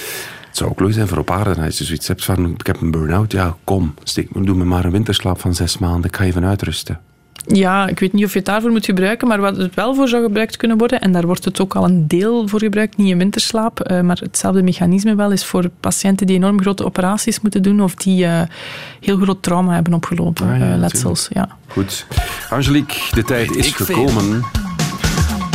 Het 0.47 0.57
zou 0.61 0.69
ook 0.71 0.79
leuk 0.79 0.93
zijn 0.93 1.07
voor 1.07 1.17
op 1.17 1.31
aarde. 1.31 1.61
Als 1.61 1.77
je 1.77 1.83
zoiets 1.83 2.07
hebt 2.07 2.23
van, 2.25 2.49
ik 2.57 2.67
heb 2.67 2.81
een 2.81 2.91
burn-out. 2.91 3.31
Ja, 3.31 3.55
kom, 3.63 3.93
steek, 4.03 4.27
doe 4.45 4.55
me 4.55 4.63
maar 4.63 4.85
een 4.85 4.91
winterslaap 4.91 5.39
van 5.39 5.55
zes 5.55 5.77
maanden. 5.77 6.03
Ik 6.09 6.15
ga 6.15 6.23
even 6.23 6.45
uitrusten. 6.45 6.99
Ja, 7.47 7.87
ik 7.87 7.99
weet 7.99 8.13
niet 8.13 8.25
of 8.25 8.31
je 8.31 8.37
het 8.37 8.47
daarvoor 8.47 8.71
moet 8.71 8.85
gebruiken, 8.85 9.27
maar 9.27 9.39
wat 9.41 9.57
het 9.57 9.75
wel 9.75 9.95
voor 9.95 10.07
zou 10.07 10.23
gebruikt 10.23 10.57
kunnen 10.57 10.77
worden, 10.77 11.01
en 11.01 11.11
daar 11.11 11.25
wordt 11.25 11.45
het 11.45 11.61
ook 11.61 11.75
al 11.75 11.83
een 11.85 12.07
deel 12.07 12.47
voor 12.47 12.59
gebruikt, 12.59 12.97
niet 12.97 13.09
in 13.09 13.17
winterslaap, 13.17 13.79
eh, 13.79 14.01
maar 14.01 14.17
hetzelfde 14.19 14.63
mechanisme 14.63 15.15
wel 15.15 15.31
is 15.31 15.45
voor 15.45 15.69
patiënten 15.79 16.27
die 16.27 16.35
enorm 16.35 16.61
grote 16.61 16.85
operaties 16.85 17.41
moeten 17.41 17.61
doen 17.63 17.81
of 17.81 17.95
die 17.95 18.25
eh, 18.25 18.41
heel 18.99 19.17
groot 19.17 19.43
trauma 19.43 19.73
hebben 19.73 19.93
opgelopen, 19.93 20.49
Ah, 20.49 20.57
ja, 20.59 20.71
eh, 20.73 20.77
letsels. 20.79 21.27
Ja. 21.31 21.47
Goed. 21.67 22.05
Angelique, 22.49 22.99
de 23.15 23.23
tijd 23.23 23.55
is 23.55 23.67
ik 23.67 23.75
veel. 23.75 24.09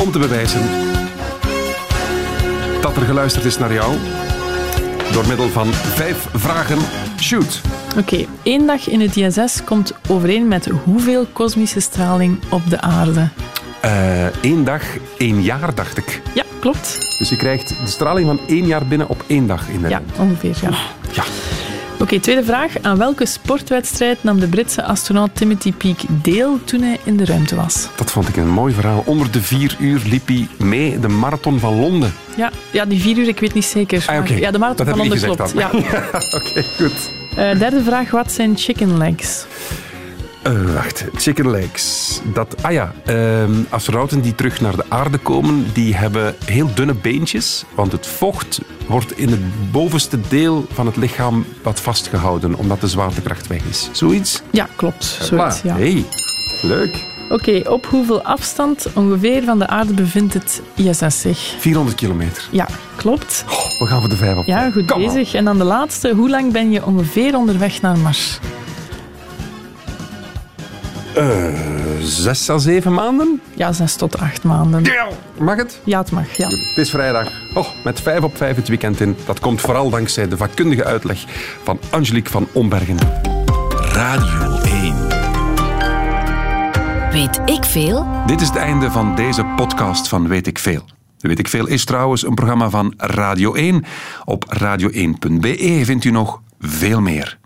Om 0.03 0.13
te 0.13 0.19
bewijzen 0.19 0.61
dat 2.81 2.97
er 2.97 3.03
geluisterd 3.03 3.45
is 3.45 3.59
naar 3.59 3.73
jou. 3.73 3.97
Door 5.13 5.27
middel 5.27 5.49
van 5.49 5.73
vijf 5.73 6.29
vragen. 6.35 6.79
Shoot. 7.21 7.61
Oké, 7.99 8.25
één 8.43 8.67
dag 8.67 8.89
in 8.89 9.01
het 9.01 9.17
ISS 9.17 9.65
komt 9.65 9.93
overeen 10.09 10.49
met 10.49 10.69
hoeveel 10.85 11.27
kosmische 11.33 11.81
straling 11.81 12.39
op 12.49 12.71
de 12.71 12.81
aarde? 12.81 13.29
Eén 14.43 14.65
dag, 14.65 14.83
één 15.19 15.43
jaar, 15.43 15.75
dacht 15.75 15.99
ik. 15.99 16.23
Ja, 16.35 16.45
klopt. 16.61 17.17
Dus 17.19 17.29
je 17.29 17.37
krijgt 17.37 17.69
de 17.69 17.87
straling 17.87 18.27
van 18.27 18.41
één 18.47 18.67
jaar 18.67 18.87
binnen 18.87 19.09
op 19.09 19.25
één 19.27 19.47
dag 19.47 19.69
in 19.69 19.83
de 19.83 19.89
Ja, 19.89 20.03
ongeveer, 20.19 20.57
ja. 20.63 20.71
Ja. 21.13 21.25
Oké, 22.01 22.21
tweede 22.21 22.45
vraag. 22.45 22.73
Aan 22.83 22.99
welke 22.99 23.27
sportwedstrijd 23.27 24.23
nam 24.25 24.41
de 24.41 24.47
Britse 24.49 24.85
astronaut 24.85 25.31
Timothy 25.33 25.73
Peake 25.73 26.07
deel 26.09 26.61
toen 26.65 26.83
hij 26.83 26.99
in 27.05 27.17
de 27.17 27.25
ruimte 27.25 27.57
was? 27.57 27.89
Dat 27.97 28.11
vond 28.11 28.29
ik 28.29 28.37
een 28.37 28.49
mooi 28.49 28.75
verhaal. 28.75 29.03
Onder 29.07 29.31
de 29.31 29.43
vier 29.43 29.77
uur 29.79 30.03
liep 30.05 30.27
hij 30.29 30.49
mee 30.59 30.99
de 31.01 31.09
marathon 31.09 31.59
van 31.59 31.81
Londen. 31.81 32.13
Ja, 32.37 32.51
ja 32.71 32.85
die 32.85 33.01
vier 33.01 33.17
uur, 33.19 33.29
ik 33.29 33.41
weet 33.41 33.55
niet 33.55 33.65
zeker. 33.65 34.05
Ah, 34.07 34.27
Ja, 34.27 34.51
de 34.51 34.59
marathon 34.59 34.87
Dat 34.87 34.97
van 34.97 35.07
Londen 35.09 35.21
klopt. 35.37 35.53
Ja. 35.57 35.71
Oké, 36.39 36.63
goed. 36.77 37.11
Eh, 37.37 37.59
derde 37.59 37.83
vraag. 37.83 38.11
Wat 38.11 38.33
zijn 38.33 38.57
chicken 38.57 38.97
legs? 38.99 39.45
Eh, 40.49 40.75
wacht, 40.75 41.05
chicken 41.15 41.51
legs. 41.51 42.21
Dat, 42.33 42.63
ah 42.63 42.73
ja, 42.73 42.93
ehm, 43.05 43.53
astronauten 43.69 44.21
die 44.21 44.35
terug 44.35 44.61
naar 44.61 44.77
de 44.77 44.85
aarde 44.89 45.19
komen, 45.19 45.67
die 45.73 45.95
hebben 45.95 46.35
heel 46.45 46.75
dunne 46.75 46.95
beentjes, 46.95 47.65
want 47.75 47.93
het 47.93 48.07
vocht 48.07 48.61
wordt 48.87 49.19
in 49.19 49.29
het 49.29 49.71
bovenste 49.71 50.21
deel 50.29 50.67
van 50.73 50.87
het 50.87 50.97
lichaam 50.97 51.45
wat 51.63 51.81
vastgehouden, 51.81 52.55
omdat 52.55 52.81
de 52.81 52.89
zwaartekracht 52.89 53.47
weg 53.47 53.65
is. 53.65 53.89
Zoiets? 53.93 54.43
Ja, 54.51 54.69
klopt. 54.77 55.05
Zoiets, 55.05 55.63
ja. 55.63 55.77
Hey, 55.77 56.05
leuk. 56.63 57.05
Oké, 57.31 57.63
op 57.65 57.87
hoeveel 57.87 58.23
afstand 58.23 58.87
ongeveer 58.95 59.45
van 59.45 59.59
de 59.59 59.67
aarde 59.67 59.93
bevindt 59.93 60.35
het 60.35 60.63
ISS 60.75 61.21
zich? 61.21 61.55
400 61.59 61.97
kilometer. 61.97 62.49
Ja, 62.51 62.69
klopt. 62.97 63.45
We 63.79 63.87
gaan 63.87 64.01
voor 64.01 64.09
de 64.09 64.17
vijf 64.17 64.37
op. 64.37 64.47
Ja, 64.47 64.71
goed 64.71 64.95
bezig. 64.97 65.35
En 65.35 65.45
dan 65.45 65.59
de 65.59 65.65
laatste. 65.65 66.15
Hoe 66.15 66.31
lang 66.31 66.53
ben 66.53 66.71
je 66.71 66.85
ongeveer 66.85 67.37
onderweg 67.37 67.81
naar 67.81 67.99
Mars? 67.99 68.39
Eh, 71.19 71.45
zes 72.01 72.51
à 72.51 72.59
zeven 72.59 72.93
maanden? 72.93 73.41
Ja, 73.55 73.73
zes 73.73 73.97
tot 73.97 74.19
acht 74.19 74.43
maanden. 74.43 74.83
Mag 75.39 75.57
het? 75.57 75.81
Ja, 75.85 75.99
het 75.99 76.11
mag, 76.11 76.37
ja. 76.37 76.47
Het 76.47 76.77
is 76.77 76.91
vrijdag. 76.91 77.31
Oh, 77.55 77.67
met 77.85 78.01
vijf 78.01 78.23
op 78.23 78.37
vijf 78.37 78.57
het 78.57 78.69
weekend 78.69 79.01
in. 79.01 79.17
Dat 79.27 79.41
komt 79.41 79.61
vooral 79.61 79.91
dankzij 79.91 80.29
de 80.29 80.37
vakkundige 80.37 80.85
uitleg 80.85 81.25
van 81.63 81.79
Angelique 81.91 82.31
van 82.31 82.49
Ombergen. 82.53 82.97
Radio 83.93 84.61
1. 84.63 85.09
Weet 87.11 87.41
ik 87.45 87.65
veel? 87.65 88.07
Dit 88.27 88.41
is 88.41 88.49
het 88.49 88.57
einde 88.57 88.91
van 88.91 89.15
deze 89.15 89.45
podcast 89.45 90.09
van 90.09 90.29
Weet 90.29 90.47
ik 90.47 90.59
Veel. 90.59 90.85
Weet 91.19 91.39
ik 91.39 91.49
Veel 91.49 91.67
is 91.67 91.85
trouwens 91.85 92.27
een 92.27 92.35
programma 92.35 92.71
van 92.71 92.95
Radio 92.97 93.55
1. 93.55 93.85
Op 94.25 94.45
radio1.be 94.63 95.81
vindt 95.85 96.05
u 96.05 96.11
nog 96.11 96.41
veel 96.61 97.01
meer. 97.01 97.38